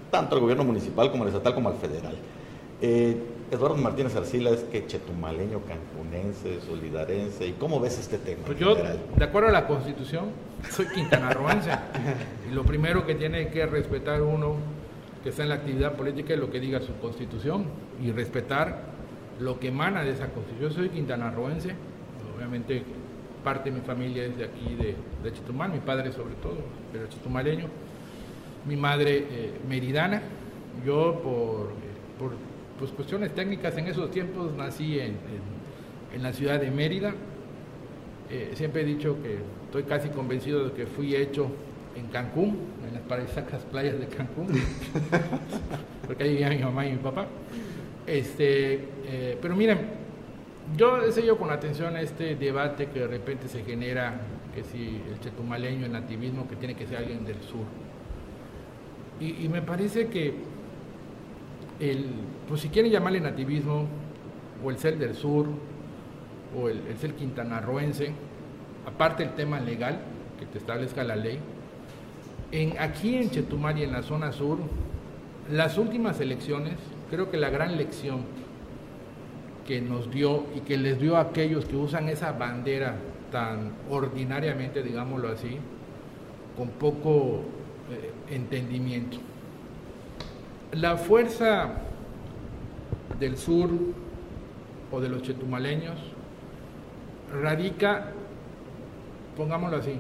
tanto 0.10 0.36
al 0.36 0.42
gobierno 0.42 0.64
municipal 0.64 1.12
como 1.12 1.24
al 1.24 1.30
estatal 1.30 1.54
como 1.54 1.70
al 1.70 1.76
federal. 1.76 2.16
Eh, 2.82 3.18
Eduardo 3.50 3.78
Martínez 3.78 4.16
Arcila 4.16 4.50
es 4.50 4.64
que 4.64 4.86
chetumaleño, 4.86 5.62
cancunense, 5.62 6.60
solidarense, 6.62 7.48
¿y 7.48 7.54
cómo 7.54 7.80
ves 7.80 7.98
este 7.98 8.18
tema? 8.18 8.44
Pues 8.46 8.60
yo, 8.60 8.76
general? 8.76 9.00
de 9.16 9.24
acuerdo 9.24 9.50
a 9.50 9.52
la 9.54 9.68
Constitución, 9.68 10.26
soy 10.70 10.88
quintanarroense. 10.88 11.72
y 12.52 12.54
lo 12.54 12.64
primero 12.64 13.06
que 13.06 13.16
tiene 13.16 13.48
que 13.50 13.66
respetar 13.66 14.22
uno 14.22 14.56
que 15.24 15.30
está 15.30 15.44
en 15.44 15.50
la 15.50 15.56
actividad 15.56 15.94
política 15.96 16.34
es 16.34 16.40
lo 16.40 16.52
que 16.52 16.60
diga 16.60 16.82
su 16.82 16.94
Constitución 16.98 17.66
y 18.02 18.12
respetar 18.12 18.98
lo 19.40 19.60
que 19.60 19.70
emana 19.70 20.04
de 20.04 20.12
esa 20.12 20.28
Constitución. 20.28 20.70
Yo 20.70 20.76
soy 20.76 20.90
quintanarroense, 20.90 21.74
obviamente 22.36 22.84
parte 23.44 23.72
de 23.72 23.80
mi 23.80 23.82
familia 23.82 24.26
es 24.26 24.38
de 24.38 24.44
aquí, 24.44 24.76
de, 24.76 24.94
de 25.24 25.34
Chetumal, 25.34 25.72
mi 25.72 25.80
padre 25.80 26.12
sobre 26.12 26.36
todo, 26.36 26.58
pero 26.92 27.08
chetumaleño. 27.08 27.68
Mi 28.68 28.76
madre 28.76 29.18
eh, 29.18 29.52
meridana, 29.68 30.22
yo 30.86 31.20
por, 31.24 31.72
por 32.20 32.36
pues, 32.78 32.92
cuestiones 32.92 33.34
técnicas 33.34 33.78
en 33.78 33.88
esos 33.88 34.12
tiempos 34.12 34.54
nací 34.56 35.00
en, 35.00 35.16
en- 36.14 36.22
la 36.24 36.34
ciudad 36.34 36.60
de 36.60 36.72
Mérida. 36.72 37.14
Eh, 38.30 38.52
siempre 38.56 38.82
he 38.82 38.86
dicho 38.86 39.18
que 39.22 39.38
estoy 39.66 39.84
casi 39.84 40.10
convencido 40.10 40.66
de 40.66 40.72
que 40.74 40.86
fui 40.88 41.16
hecho 41.16 41.48
en 41.96 42.08
Cancún, 42.08 42.58
en 42.88 42.94
las 42.94 43.04
paradisíacas 43.04 43.64
playas 43.66 44.00
de 44.00 44.08
Cancún, 44.08 44.48
porque 46.08 46.24
ahí 46.24 46.30
vivían 46.32 46.58
mi 46.58 46.64
mamá 46.64 46.86
y 46.88 46.92
mi 46.92 46.98
papá. 46.98 47.28
Este, 48.06 48.74
eh, 49.06 49.38
pero 49.42 49.56
miren, 49.56 49.80
yo 50.76 51.10
seguido 51.12 51.38
con 51.38 51.52
atención 51.52 51.96
este 51.98 52.36
debate 52.36 52.88
que 52.88 53.00
de 53.02 53.08
repente 53.08 53.48
se 53.48 53.64
genera, 53.64 54.20
que 54.56 54.64
si 54.64 55.02
el 55.10 55.20
chetumaleño, 55.22 55.86
el 55.86 55.92
nativismo, 55.92 56.48
que 56.48 56.56
tiene 56.56 56.76
que 56.76 56.88
ser 56.88 56.98
alguien 56.98 57.26
del 57.26 57.42
sur. 57.44 57.66
Y, 59.20 59.48
me 59.50 59.62
parece 59.62 60.08
que 60.08 60.34
el, 61.80 62.06
pues 62.48 62.62
si 62.62 62.70
quieren 62.70 62.92
llamarle 62.92 63.20
nativismo, 63.20 63.86
o 64.64 64.70
el 64.70 64.78
ser 64.78 64.98
del 64.98 65.16
sur, 65.16 65.48
o 66.56 66.70
el, 66.70 66.82
el 66.88 66.98
ser 66.98 67.14
quintanarroense, 67.14 68.12
aparte 68.86 69.24
el 69.24 69.34
tema 69.34 69.60
legal, 69.60 70.00
que 70.40 70.46
te 70.46 70.60
establezca 70.60 71.04
la 71.04 71.16
ley, 71.16 71.40
en, 72.52 72.80
aquí 72.80 73.18
en 73.18 73.30
Chetumal 73.30 73.78
y 73.78 73.84
en 73.84 73.92
la 73.92 74.04
zona 74.04 74.32
sur, 74.32 74.60
las 75.52 75.78
últimas 75.78 76.20
elecciones, 76.20 76.76
creo 77.10 77.30
que 77.30 77.38
la 77.38 77.50
gran 77.50 77.78
lección 77.78 78.22
que 79.66 79.82
nos 79.82 80.10
dio 80.12 80.46
y 80.56 80.62
que 80.62 80.78
les 80.78 81.00
dio 81.00 81.18
a 81.18 81.22
aquellos 81.22 81.66
que 81.66 81.76
usan 81.76 82.08
esa 82.08 82.32
bandera 82.32 82.96
tan 83.32 83.74
ordinariamente, 83.90 84.82
digámoslo 84.82 85.28
así, 85.28 85.58
con 86.56 86.70
poco 86.70 87.42
entendimiento. 88.30 89.18
La 90.72 90.98
fuerza 90.98 91.70
del 93.20 93.38
sur 93.38 93.70
o 94.92 95.00
de 95.00 95.10
los 95.10 95.22
chetumaleños 95.22 95.98
radica, 97.42 98.12
pongámoslo 99.36 99.78
así, 99.78 100.00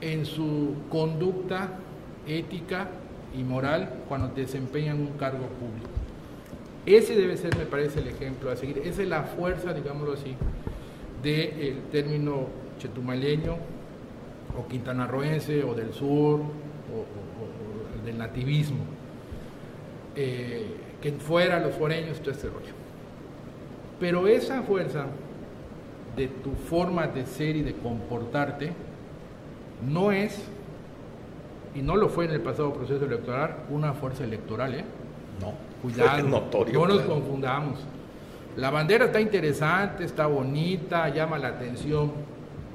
en 0.00 0.24
su 0.24 0.74
conducta 0.88 1.78
ética 2.26 2.88
y 3.36 3.42
moral 3.42 4.02
cuando 4.08 4.28
desempeñan 4.28 5.00
un 5.00 5.12
cargo 5.18 5.46
público. 5.46 5.90
Ese 6.86 7.14
debe 7.14 7.36
ser, 7.36 7.56
me 7.56 7.66
parece, 7.66 8.00
el 8.00 8.08
ejemplo 8.08 8.50
a 8.50 8.56
seguir. 8.56 8.78
Esa 8.78 9.02
es 9.02 9.08
la 9.08 9.22
fuerza, 9.22 9.72
digámoslo 9.74 10.14
así, 10.14 10.34
del 11.22 11.82
término 11.92 12.46
chetumaleño 12.78 13.56
o 14.58 14.66
quintanarroense 14.68 15.62
o 15.64 15.74
del 15.74 15.92
sur 15.92 16.40
o, 16.40 16.42
o- 16.42 18.02
o 18.02 18.04
del 18.04 18.18
nativismo. 18.18 18.84
Eh, 20.16 20.66
que 21.00 21.12
fuera 21.12 21.58
los 21.60 21.74
foreños, 21.74 22.18
todo 22.20 22.30
este 22.32 22.48
rollo. 22.48 22.72
Pero 23.98 24.26
esa 24.26 24.62
fuerza 24.62 25.06
de 26.16 26.26
tu 26.28 26.52
forma 26.52 27.06
de 27.06 27.24
ser 27.26 27.56
y 27.56 27.62
de 27.62 27.74
comportarte 27.74 28.72
no 29.88 30.12
es, 30.12 30.42
y 31.74 31.80
no 31.82 31.96
lo 31.96 32.08
fue 32.08 32.24
en 32.26 32.32
el 32.32 32.40
pasado 32.40 32.72
proceso 32.72 33.04
electoral, 33.06 33.56
una 33.70 33.92
fuerza 33.94 34.24
electoral, 34.24 34.74
¿eh? 34.74 34.84
No, 35.40 35.52
Cuidado, 35.82 36.22
notorio. 36.28 36.74
no 36.80 36.86
nos 36.86 36.96
claro. 37.02 37.14
confundamos. 37.14 37.78
La 38.56 38.70
bandera 38.70 39.06
está 39.06 39.20
interesante, 39.20 40.04
está 40.04 40.26
bonita, 40.26 41.08
llama 41.08 41.38
la 41.38 41.48
atención, 41.48 42.12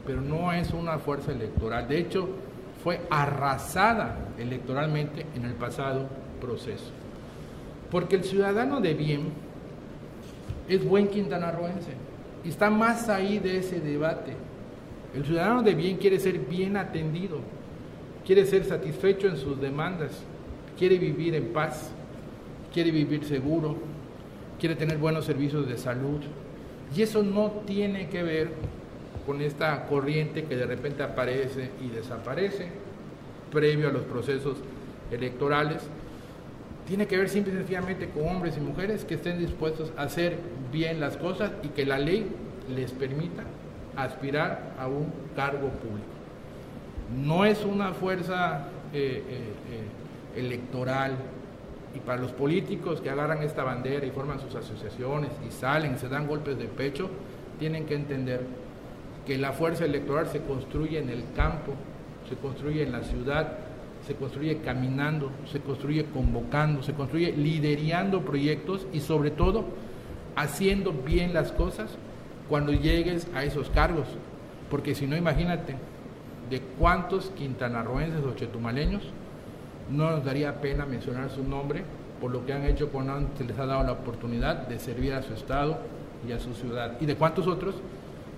pero 0.06 0.22
no 0.22 0.52
es 0.52 0.72
una 0.72 1.00
fuerza 1.00 1.32
electoral. 1.32 1.88
De 1.88 1.98
hecho, 1.98 2.30
fue 2.84 3.02
arrasada 3.10 4.16
electoralmente 4.38 5.26
en 5.36 5.46
el 5.46 5.54
pasado 5.54 6.08
proceso. 6.40 6.92
Porque 7.90 8.16
el 8.16 8.24
ciudadano 8.24 8.82
de 8.82 8.94
bien 8.94 9.30
es 10.68 10.86
buen 10.86 11.08
quintanarroense 11.08 11.92
y 12.44 12.50
está 12.50 12.70
más 12.70 13.10
ahí 13.10 13.40
de 13.40 13.58
ese 13.58 13.80
debate. 13.80 14.34
El 15.16 15.26
ciudadano 15.26 15.64
de 15.64 15.74
bien 15.74 15.98
quiere 15.98 16.20
ser 16.20 16.40
bien 16.40 16.78
atendido, 16.78 17.40
quiere 18.26 18.46
ser 18.46 18.66
satisfecho 18.66 19.28
en 19.28 19.38
sus 19.38 19.60
demandas, 19.60 20.12
quiere 20.78 21.00
vivir 21.00 21.36
en 21.36 21.54
paz, 21.54 21.92
quiere 22.74 22.92
vivir 22.92 23.24
seguro, 23.26 23.78
quiere 24.60 24.76
tener 24.76 24.98
buenos 24.98 25.26
servicios 25.26 25.68
de 25.68 25.78
salud. 25.78 26.22
Y 26.96 27.02
eso 27.02 27.24
no 27.24 27.50
tiene 27.66 28.10
que 28.10 28.22
ver 28.24 28.52
con 29.26 29.42
esta 29.42 29.86
corriente 29.88 30.46
que 30.46 30.56
de 30.56 30.66
repente 30.66 31.04
aparece 31.04 31.72
y 31.82 31.90
desaparece 31.90 32.70
previo 33.52 33.90
a 33.90 33.92
los 33.92 34.04
procesos 34.04 34.58
electorales. 35.12 35.82
Tiene 36.88 37.08
que 37.08 37.18
ver 37.18 37.30
simple 37.30 37.54
y 37.54 37.58
sencillamente 37.58 38.10
con 38.10 38.28
hombres 38.28 38.58
y 38.58 38.60
mujeres 38.60 39.06
que 39.06 39.16
estén 39.16 39.40
dispuestos 39.40 39.92
a 39.98 40.04
hacer 40.04 40.38
bien 40.72 41.00
las 41.00 41.18
cosas 41.18 41.52
y 41.64 41.70
que 41.70 41.86
la 41.86 41.98
ley 41.98 42.28
les 42.74 42.92
permita 42.92 43.44
aspirar 43.96 44.74
a 44.80 44.88
un 44.88 45.12
cargo 45.36 45.70
público. 45.70 46.06
No 47.16 47.46
es 47.46 47.64
una 47.64 47.94
fuerza 47.94 48.68
eh, 48.94 49.24
eh, 49.28 49.54
eh, 50.38 50.40
electoral 50.40 51.16
y 51.96 52.00
para 52.00 52.22
los 52.22 52.32
políticos 52.32 53.00
que 53.00 53.10
agarran 53.10 53.42
esta 53.42 53.64
bandera 53.64 54.06
y 54.06 54.12
forman 54.12 54.40
sus 54.40 54.54
asociaciones 54.56 55.32
y 55.48 55.52
salen 55.52 55.96
y 55.96 55.98
se 55.98 56.10
dan 56.10 56.28
golpes 56.28 56.58
de 56.58 56.66
pecho, 56.66 57.10
tienen 57.58 57.86
que 57.86 57.96
entender 57.96 58.42
que 59.26 59.38
la 59.38 59.54
fuerza 59.54 59.86
electoral 59.86 60.28
se 60.28 60.42
construye 60.42 61.00
en 61.00 61.10
el 61.10 61.24
campo, 61.36 61.74
se 62.30 62.36
construye 62.36 62.84
en 62.84 62.92
la 62.92 63.04
ciudad, 63.04 63.58
se 64.06 64.16
construye 64.16 64.60
caminando, 64.60 65.32
se 65.52 65.60
construye 65.60 66.06
convocando, 66.06 66.84
se 66.84 66.94
construye 66.94 67.32
liderando 67.32 68.22
proyectos 68.22 68.86
y 68.94 69.00
sobre 69.00 69.32
todo 69.32 69.66
haciendo 70.36 70.92
bien 70.92 71.34
las 71.34 71.52
cosas 71.52 71.98
cuando 72.50 72.72
llegues 72.72 73.28
a 73.34 73.44
esos 73.44 73.70
cargos. 73.70 74.08
Porque 74.70 74.94
si 74.94 75.08
no, 75.08 75.18
imagínate 75.18 75.76
de 76.50 76.62
cuántos 76.78 77.32
quintanarroenses 77.32 78.24
o 78.24 78.36
chetumaleños 78.36 79.02
no 79.90 80.12
nos 80.12 80.24
daría 80.24 80.62
pena 80.62 80.86
mencionar 80.86 81.30
su 81.32 81.44
nombre 81.44 81.84
por 82.22 82.32
lo 82.32 82.46
que 82.46 82.54
han 82.54 82.64
hecho 82.66 82.90
cuando 82.90 83.28
se 83.38 83.44
les 83.44 83.58
ha 83.58 83.66
dado 83.66 83.84
la 83.84 83.92
oportunidad 83.92 84.68
de 84.68 84.80
servir 84.80 85.14
a 85.14 85.24
su 85.24 85.34
estado 85.34 85.80
y 86.28 86.32
a 86.32 86.40
su 86.40 86.54
ciudad. 86.54 86.94
Y 87.00 87.06
de 87.06 87.16
cuántos 87.16 87.48
otros 87.48 87.76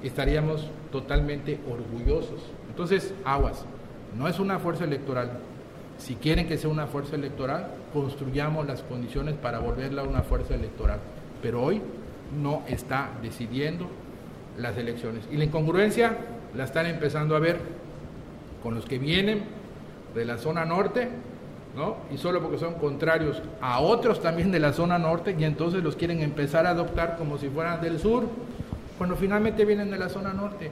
estaríamos 0.03 0.69
totalmente 0.91 1.59
orgullosos. 1.69 2.41
Entonces, 2.69 3.13
aguas, 3.25 3.65
no 4.17 4.27
es 4.27 4.39
una 4.39 4.59
fuerza 4.59 4.83
electoral. 4.83 5.31
Si 5.97 6.15
quieren 6.15 6.47
que 6.47 6.57
sea 6.57 6.69
una 6.69 6.87
fuerza 6.87 7.15
electoral, 7.15 7.67
construyamos 7.93 8.67
las 8.67 8.83
condiciones 8.83 9.35
para 9.35 9.59
volverla 9.59 10.03
una 10.03 10.21
fuerza 10.21 10.55
electoral. 10.55 10.99
Pero 11.41 11.63
hoy 11.63 11.81
no 12.41 12.63
está 12.67 13.09
decidiendo 13.21 13.87
las 14.57 14.77
elecciones. 14.77 15.27
Y 15.31 15.37
la 15.37 15.45
incongruencia 15.45 16.17
la 16.55 16.63
están 16.63 16.85
empezando 16.85 17.35
a 17.35 17.39
ver 17.39 17.59
con 18.63 18.75
los 18.75 18.85
que 18.85 18.99
vienen 18.99 19.43
de 20.13 20.25
la 20.25 20.37
zona 20.37 20.65
norte, 20.65 21.09
¿no? 21.75 21.97
Y 22.11 22.17
solo 22.17 22.41
porque 22.41 22.57
son 22.57 22.75
contrarios 22.75 23.41
a 23.61 23.79
otros 23.79 24.21
también 24.21 24.51
de 24.51 24.59
la 24.59 24.73
zona 24.73 24.97
norte 24.97 25.35
y 25.37 25.43
entonces 25.43 25.83
los 25.83 25.95
quieren 25.95 26.21
empezar 26.21 26.65
a 26.65 26.71
adoptar 26.71 27.17
como 27.17 27.37
si 27.37 27.49
fueran 27.49 27.81
del 27.81 27.99
sur, 27.99 28.25
cuando 28.97 29.15
finalmente 29.15 29.65
vienen 29.65 29.91
de 29.91 29.97
la 29.97 30.09
zona 30.09 30.33
norte. 30.33 30.71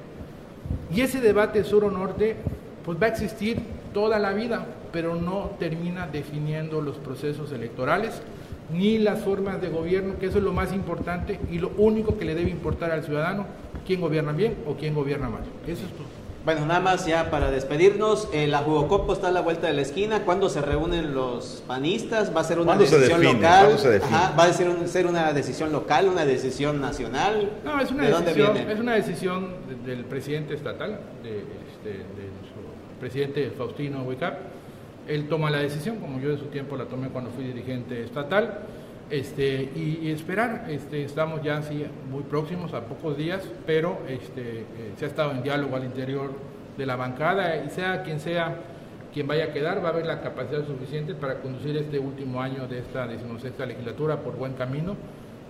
Y 0.93 1.01
ese 1.01 1.21
debate 1.21 1.63
sur 1.63 1.84
o 1.84 1.91
norte, 1.91 2.36
pues 2.84 3.01
va 3.01 3.07
a 3.07 3.09
existir 3.09 3.59
toda 3.93 4.19
la 4.19 4.34
vida, 4.34 4.65
pero 4.91 5.15
no 5.15 5.51
termina 5.59 6.07
definiendo 6.07 6.82
los 6.82 6.97
procesos 6.97 7.51
electorales 7.51 8.21
ni 8.73 8.97
las 8.97 9.19
formas 9.19 9.61
de 9.61 9.69
gobierno, 9.69 10.17
que 10.19 10.26
eso 10.26 10.39
es 10.39 10.43
lo 10.43 10.53
más 10.53 10.73
importante 10.73 11.39
y 11.51 11.59
lo 11.59 11.69
único 11.78 12.17
que 12.17 12.26
le 12.26 12.34
debe 12.34 12.49
importar 12.49 12.91
al 12.91 13.03
ciudadano, 13.03 13.45
quién 13.86 14.01
gobierna 14.01 14.32
bien 14.32 14.55
o 14.67 14.73
quién 14.76 14.95
gobierna 14.95 15.30
mal. 15.30 15.43
Eso 15.67 15.86
es 15.86 15.91
todo. 15.91 16.24
Bueno, 16.46 16.64
nada 16.68 16.80
más 16.80 17.08
ya 17.08 17.32
para 17.32 17.50
despedirnos, 17.50 18.30
eh, 18.32 18.46
la 18.46 18.60
Jugocopo 18.60 19.14
está 19.14 19.30
a 19.30 19.32
la 19.32 19.41
vuelta 19.41 19.66
de 19.66 19.74
la 19.74 19.82
esquina. 19.82 20.22
¿Cuándo 20.26 20.48
se 20.48 20.62
reúnen 20.62 21.16
los 21.16 21.64
panistas? 21.66 22.36
¿Va 22.36 22.41
a 22.41 22.43
ser 22.43 22.60
una 22.60 22.66
¿Cuándo 22.68 22.86
se 22.86 22.98
decisión 23.00 23.20
define? 23.22 23.41
local? 23.41 23.78
Ajá, 24.04 24.36
¿Va 24.38 24.43
a 24.43 24.54
ser, 24.54 24.70
un- 24.70 24.88
ser 24.88 25.08
una 25.08 25.34
decisión 25.34 25.72
local, 25.72 26.08
una 26.08 26.24
decisión 26.24 26.80
nacional? 26.80 27.50
No, 27.64 27.82
es 27.82 27.89
una 27.89 28.04
¿De 28.04 28.12
dónde 28.12 28.28
decisión, 28.28 28.54
viene? 28.54 28.74
es 28.74 28.80
una 28.80 28.93
decisión 28.93 29.48
de- 29.68 29.96
del 29.96 30.06
presidente 30.06 30.54
estatal, 30.54 31.00
de, 31.24 31.30
este, 31.39 31.89
de 31.89 32.30
nuestro 32.39 32.62
presidente 33.00 33.52
Faustino 33.58 34.04
Huicap. 34.04 34.38
Él 35.08 35.28
toma 35.28 35.50
la 35.50 35.60
decisión, 35.60 35.98
como 35.98 36.20
yo 36.20 36.30
de 36.30 36.38
su 36.38 36.46
tiempo 36.46 36.76
la 36.76 36.86
tomé 36.86 37.10
cuando 37.10 37.32
fui 37.32 37.43
dirigente 37.46 38.04
estatal, 38.04 38.60
este, 39.10 39.72
y, 39.76 40.10
esperar. 40.12 40.66
Este, 40.70 41.03
estamos 41.03 41.41
ya 41.43 41.58
así 41.58 41.86
muy 42.12 42.24
próximos, 42.24 42.74
a 42.74 42.82
pocos 42.82 43.18
días, 43.18 43.43
pero 43.66 43.99
este, 44.08 44.60
eh, 44.60 44.66
se 44.97 45.06
ha 45.06 45.08
estado 45.08 45.32
en 45.32 45.43
diálogo 45.43 45.76
al 45.76 45.86
interior 45.86 46.32
de 46.78 46.86
la 46.86 46.95
bancada 46.95 47.64
y 47.64 47.70
sea 47.70 48.03
quien 48.03 48.20
sea 48.20 48.58
quien 49.14 49.28
vaya 49.28 49.45
a 49.45 49.53
quedar, 49.53 49.82
va 49.82 49.89
a 49.89 49.91
haber 49.91 50.06
la 50.06 50.20
capacidad 50.20 50.66
suficiente 50.66 51.16
para 51.16 51.39
conducir 51.39 51.78
este 51.78 51.99
último 51.99 52.41
año 52.41 52.68
de 52.68 52.80
esta 52.80 53.08
decimosexta 53.08 53.66
legislatura 53.66 54.20
por 54.20 54.36
buen 54.36 54.56
camino 54.56 54.97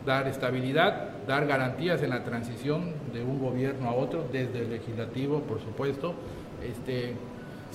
dar 0.06 0.28
estabilidad, 0.28 1.26
dar 1.28 1.47
garantías 1.47 2.01
en 2.03 2.12
la 2.12 2.24
transición 2.24 2.93
de 3.12 3.24
un 3.24 3.39
gobierno 3.39 3.89
a 3.89 3.93
otro, 3.93 4.26
desde 4.32 4.60
el 4.60 4.70
legislativo, 4.70 5.41
por 5.41 5.60
supuesto, 5.60 6.14
este, 6.64 7.16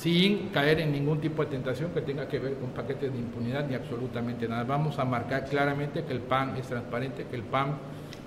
sin 0.01 0.49
caer 0.49 0.81
en 0.81 0.93
ningún 0.93 1.21
tipo 1.21 1.45
de 1.45 1.51
tentación 1.51 1.91
que 1.91 2.01
tenga 2.01 2.27
que 2.27 2.39
ver 2.39 2.55
con 2.55 2.71
paquetes 2.71 3.13
de 3.13 3.19
impunidad 3.19 3.67
ni 3.69 3.75
absolutamente 3.75 4.49
nada. 4.49 4.65
Vamos 4.65 4.99
a 4.99 5.05
marcar 5.05 5.45
claramente 5.45 6.05
que 6.05 6.13
el 6.15 6.21
PAN 6.21 6.57
es 6.57 6.69
transparente, 6.69 7.27
que 7.29 7.37
el 7.37 7.43
PAN 7.43 7.77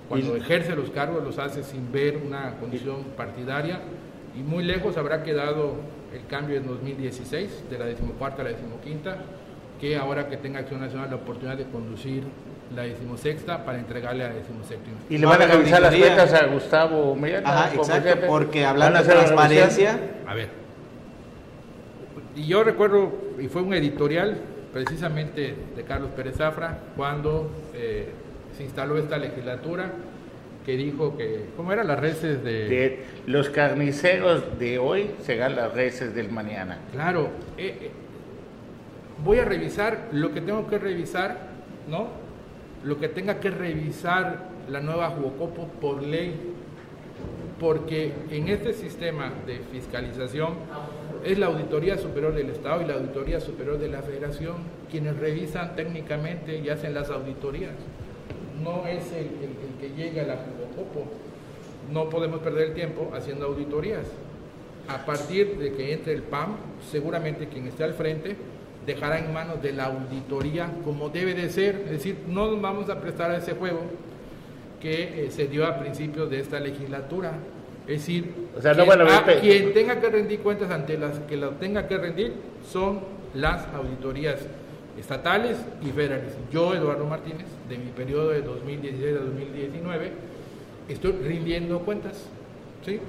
cuando 0.08 0.36
Y- 0.36 0.40
ejerce 0.40 0.76
los 0.76 0.90
cargos 0.90 1.24
los 1.24 1.36
hace 1.40 1.64
sin 1.64 1.90
ver 1.90 2.20
una 2.24 2.58
condición 2.60 3.02
partidaria 3.16 3.80
y 4.38 4.42
muy 4.44 4.62
lejos 4.62 4.96
habrá 4.96 5.24
quedado 5.24 5.74
el 6.14 6.24
cambio 6.28 6.58
en 6.58 6.66
2016 6.68 7.64
de 7.68 7.78
la 7.78 7.86
decimocuarta 7.86 8.42
a 8.42 8.44
la 8.44 8.50
decimoquinta 8.50 9.16
que 9.80 9.96
ahora 9.96 10.28
que 10.28 10.36
tenga 10.36 10.60
Acción 10.60 10.80
Nacional 10.80 11.10
la 11.10 11.16
oportunidad 11.16 11.56
de 11.58 11.64
conducir 11.64 12.22
la 12.72 12.82
decimosexta 12.82 13.64
para 13.64 13.80
entregarle 13.80 14.22
a 14.24 14.28
la 14.28 14.34
decimoséptima. 14.34 14.96
Y 15.10 15.18
le 15.18 15.26
van 15.26 15.42
a 15.42 15.46
revisar 15.46 15.82
las 15.82 15.96
cuentas 15.96 16.32
a 16.34 16.46
Gustavo 16.46 17.16
Miranda. 17.16 17.50
Ajá, 17.64 17.74
exacto, 17.74 18.26
porque 18.28 18.64
hablando 18.64 19.00
a 19.00 19.02
de 19.02 19.08
transparencia. 19.08 19.98
A 20.24 20.34
ver. 20.34 20.63
Y 22.36 22.46
yo 22.46 22.64
recuerdo, 22.64 23.12
y 23.38 23.48
fue 23.48 23.62
un 23.62 23.74
editorial 23.74 24.38
precisamente 24.72 25.54
de 25.76 25.82
Carlos 25.84 26.10
Pérez 26.16 26.36
Zafra, 26.36 26.78
cuando 26.96 27.50
eh, 27.74 28.08
se 28.56 28.64
instaló 28.64 28.98
esta 28.98 29.18
legislatura, 29.18 29.92
que 30.66 30.76
dijo 30.76 31.16
que, 31.16 31.46
¿cómo 31.56 31.72
eran 31.72 31.86
las 31.86 32.00
reces 32.00 32.42
de... 32.42 32.68
De 32.68 33.04
los 33.26 33.50
carniceros 33.50 34.58
de 34.58 34.78
hoy 34.78 35.10
serán 35.20 35.54
las 35.54 35.74
reces 35.74 36.14
del 36.14 36.30
mañana. 36.30 36.78
Claro, 36.92 37.28
eh, 37.56 37.78
eh, 37.82 37.90
voy 39.22 39.38
a 39.38 39.44
revisar 39.44 40.08
lo 40.12 40.32
que 40.32 40.40
tengo 40.40 40.66
que 40.66 40.78
revisar, 40.78 41.38
¿no? 41.88 42.08
Lo 42.82 42.98
que 42.98 43.08
tenga 43.08 43.38
que 43.40 43.50
revisar 43.50 44.48
la 44.68 44.80
nueva 44.80 45.10
Jugocopo 45.10 45.68
por 45.80 46.02
ley, 46.02 46.34
porque 47.60 48.12
en 48.30 48.48
este 48.48 48.72
sistema 48.72 49.32
de 49.46 49.60
fiscalización 49.70 50.54
es 51.24 51.38
la 51.38 51.46
Auditoría 51.46 51.96
Superior 51.96 52.34
del 52.34 52.50
Estado 52.50 52.82
y 52.82 52.84
la 52.84 52.94
Auditoría 52.94 53.40
Superior 53.40 53.78
de 53.78 53.88
la 53.88 54.02
Federación 54.02 54.56
quienes 54.90 55.16
revisan 55.16 55.74
técnicamente 55.74 56.58
y 56.58 56.68
hacen 56.68 56.94
las 56.94 57.10
auditorías. 57.10 57.72
No 58.62 58.86
es 58.86 59.10
el, 59.12 59.28
que 59.80 59.94
llega 59.96 60.22
a 60.22 60.26
la 60.26 60.36
Jugocopo. 60.36 61.06
No 61.92 62.08
podemos 62.08 62.40
perder 62.40 62.68
el 62.68 62.74
tiempo 62.74 63.10
haciendo 63.14 63.46
auditorías. 63.46 64.06
A 64.86 65.04
partir 65.04 65.58
de 65.58 65.72
que 65.72 65.94
entre 65.94 66.12
el 66.12 66.22
PAM, 66.22 66.56
seguramente 66.90 67.48
quien 67.48 67.66
esté 67.66 67.84
al 67.84 67.94
frente 67.94 68.36
dejará 68.86 69.18
en 69.18 69.32
manos 69.32 69.62
de 69.62 69.72
la 69.72 69.86
auditoría 69.86 70.70
como 70.84 71.08
debe 71.08 71.34
de 71.34 71.48
ser. 71.48 71.82
Es 71.86 71.90
decir, 71.90 72.18
no 72.28 72.50
nos 72.50 72.60
vamos 72.60 72.90
a 72.90 73.00
prestar 73.00 73.30
a 73.30 73.38
ese 73.38 73.54
juego 73.54 73.80
que 74.80 75.24
eh, 75.24 75.30
se 75.30 75.46
dio 75.46 75.66
a 75.66 75.78
principios 75.78 76.28
de 76.28 76.40
esta 76.40 76.60
legislatura. 76.60 77.32
Es 77.86 78.00
decir, 78.00 78.32
O 78.56 78.62
sea, 78.62 78.72
no 78.72 78.84
quien, 78.86 79.00
a 79.02 79.24
quien 79.24 79.74
tenga 79.74 80.00
que 80.00 80.08
rendir 80.08 80.40
cuentas 80.40 80.70
ante 80.70 80.96
las 80.96 81.18
que 81.20 81.36
lo 81.36 81.50
tenga 81.50 81.86
que 81.86 81.98
rendir 81.98 82.32
son 82.66 83.00
las 83.34 83.66
auditorías 83.74 84.40
estatales 84.98 85.58
y 85.82 85.90
federales. 85.90 86.34
Yo, 86.50 86.74
Eduardo 86.74 87.04
Martínez, 87.04 87.46
de 87.68 87.78
mi 87.78 87.90
periodo 87.90 88.30
de 88.30 88.42
2016 88.42 89.16
a 89.16 89.20
2019, 89.20 90.12
estoy 90.88 91.12
rindiendo 91.12 91.80
cuentas. 91.80 92.26
¿sí? 92.84 93.00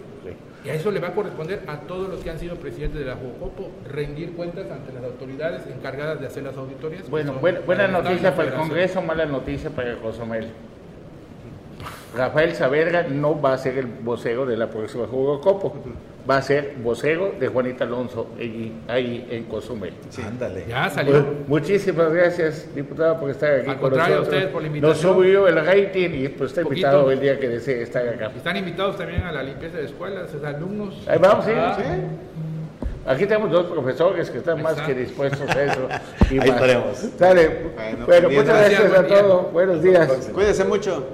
Y 0.65 0.69
a 0.69 0.73
eso 0.73 0.89
le 0.89 0.99
va 0.99 1.09
a 1.09 1.13
corresponder 1.13 1.61
a 1.67 1.81
todos 1.81 2.09
los 2.09 2.21
que 2.21 2.31
han 2.31 2.39
sido 2.39 2.55
presidentes 2.55 2.99
de 2.99 3.05
la 3.05 3.15
Jucopo, 3.15 3.69
rendir 3.87 4.33
cuentas 4.33 4.69
ante 4.71 4.91
las 4.91 5.03
autoridades 5.03 5.61
encargadas 5.67 6.19
de 6.19 6.25
hacer 6.25 6.43
las 6.43 6.57
auditorías. 6.57 7.07
Bueno, 7.07 7.33
buena, 7.33 7.59
buena 7.59 7.87
noticia 7.87 8.35
para 8.35 8.49
el. 8.49 8.55
Congreso, 8.55 9.01
mala 9.03 9.25
noticia 9.25 9.69
para 9.69 9.91
el 9.91 9.97
Cozumel. 9.97 10.47
Rafael 12.15 12.53
Saavedra 12.55 13.03
no 13.09 13.39
va 13.39 13.53
a 13.53 13.57
ser 13.57 13.77
el 13.77 13.85
vocero 13.87 14.45
de 14.45 14.55
la 14.57 14.69
próxima 14.69 15.05
Jugocopo, 15.05 15.75
va 16.29 16.37
a 16.37 16.41
ser 16.41 16.75
vocero 16.81 17.33
de 17.39 17.47
Juanita 17.49 17.83
Alonso 17.83 18.27
ahí 18.87 19.27
en 19.29 19.43
Cozumel. 19.45 19.93
Ándale. 20.25 20.65
Ya 20.67 20.89
salió. 20.89 21.11
Bueno, 21.13 21.27
muchísimas 21.47 22.11
gracias, 22.13 22.73
diputado, 22.73 23.19
por 23.19 23.29
estar 23.29 23.51
aquí 23.59 23.69
Al 23.69 23.77
con 23.77 23.89
contrario, 23.89 24.15
a 24.15 24.19
nosotros. 24.19 24.33
ustedes 24.43 24.53
por 24.53 24.63
la 24.63 24.69
Nos 24.87 24.97
subió 24.97 25.47
el 25.47 25.65
rating 25.65 26.09
y 26.13 26.27
pues 26.29 26.51
está 26.51 26.61
Poquito. 26.61 26.87
invitado 26.87 27.11
el 27.11 27.19
día 27.19 27.39
que 27.39 27.49
desee 27.49 27.81
estar 27.81 28.07
acá. 28.07 28.31
Están 28.35 28.57
invitados 28.57 28.97
también 28.97 29.23
a 29.23 29.31
la 29.31 29.43
limpieza 29.43 29.77
de 29.77 29.85
escuelas, 29.85 30.29
a 30.43 30.47
alumnos. 30.47 31.03
Ahí 31.07 31.19
vamos, 31.19 31.45
sí, 31.45 31.51
Ah, 31.55 31.77
sí. 31.77 31.83
Aquí 33.07 33.27
tenemos 33.27 33.51
dos 33.51 33.65
profesores 33.67 34.31
que 34.31 34.39
están 34.39 34.63
más 34.63 34.81
que 34.81 34.93
dispuestos 34.95 35.47
a 35.47 35.63
eso. 35.63 35.87
y 36.31 36.39
Ahí 36.39 36.49
estaremos. 36.49 36.97
Sale. 37.19 37.51
Bueno, 38.05 38.29
muchas 38.29 38.45
gracias, 38.47 38.89
gracias 38.91 38.99
a 38.99 39.07
todos. 39.07 39.51
Buenos 39.53 39.83
días. 39.83 40.31
Cuídese 40.33 40.63
mucho. 40.63 41.05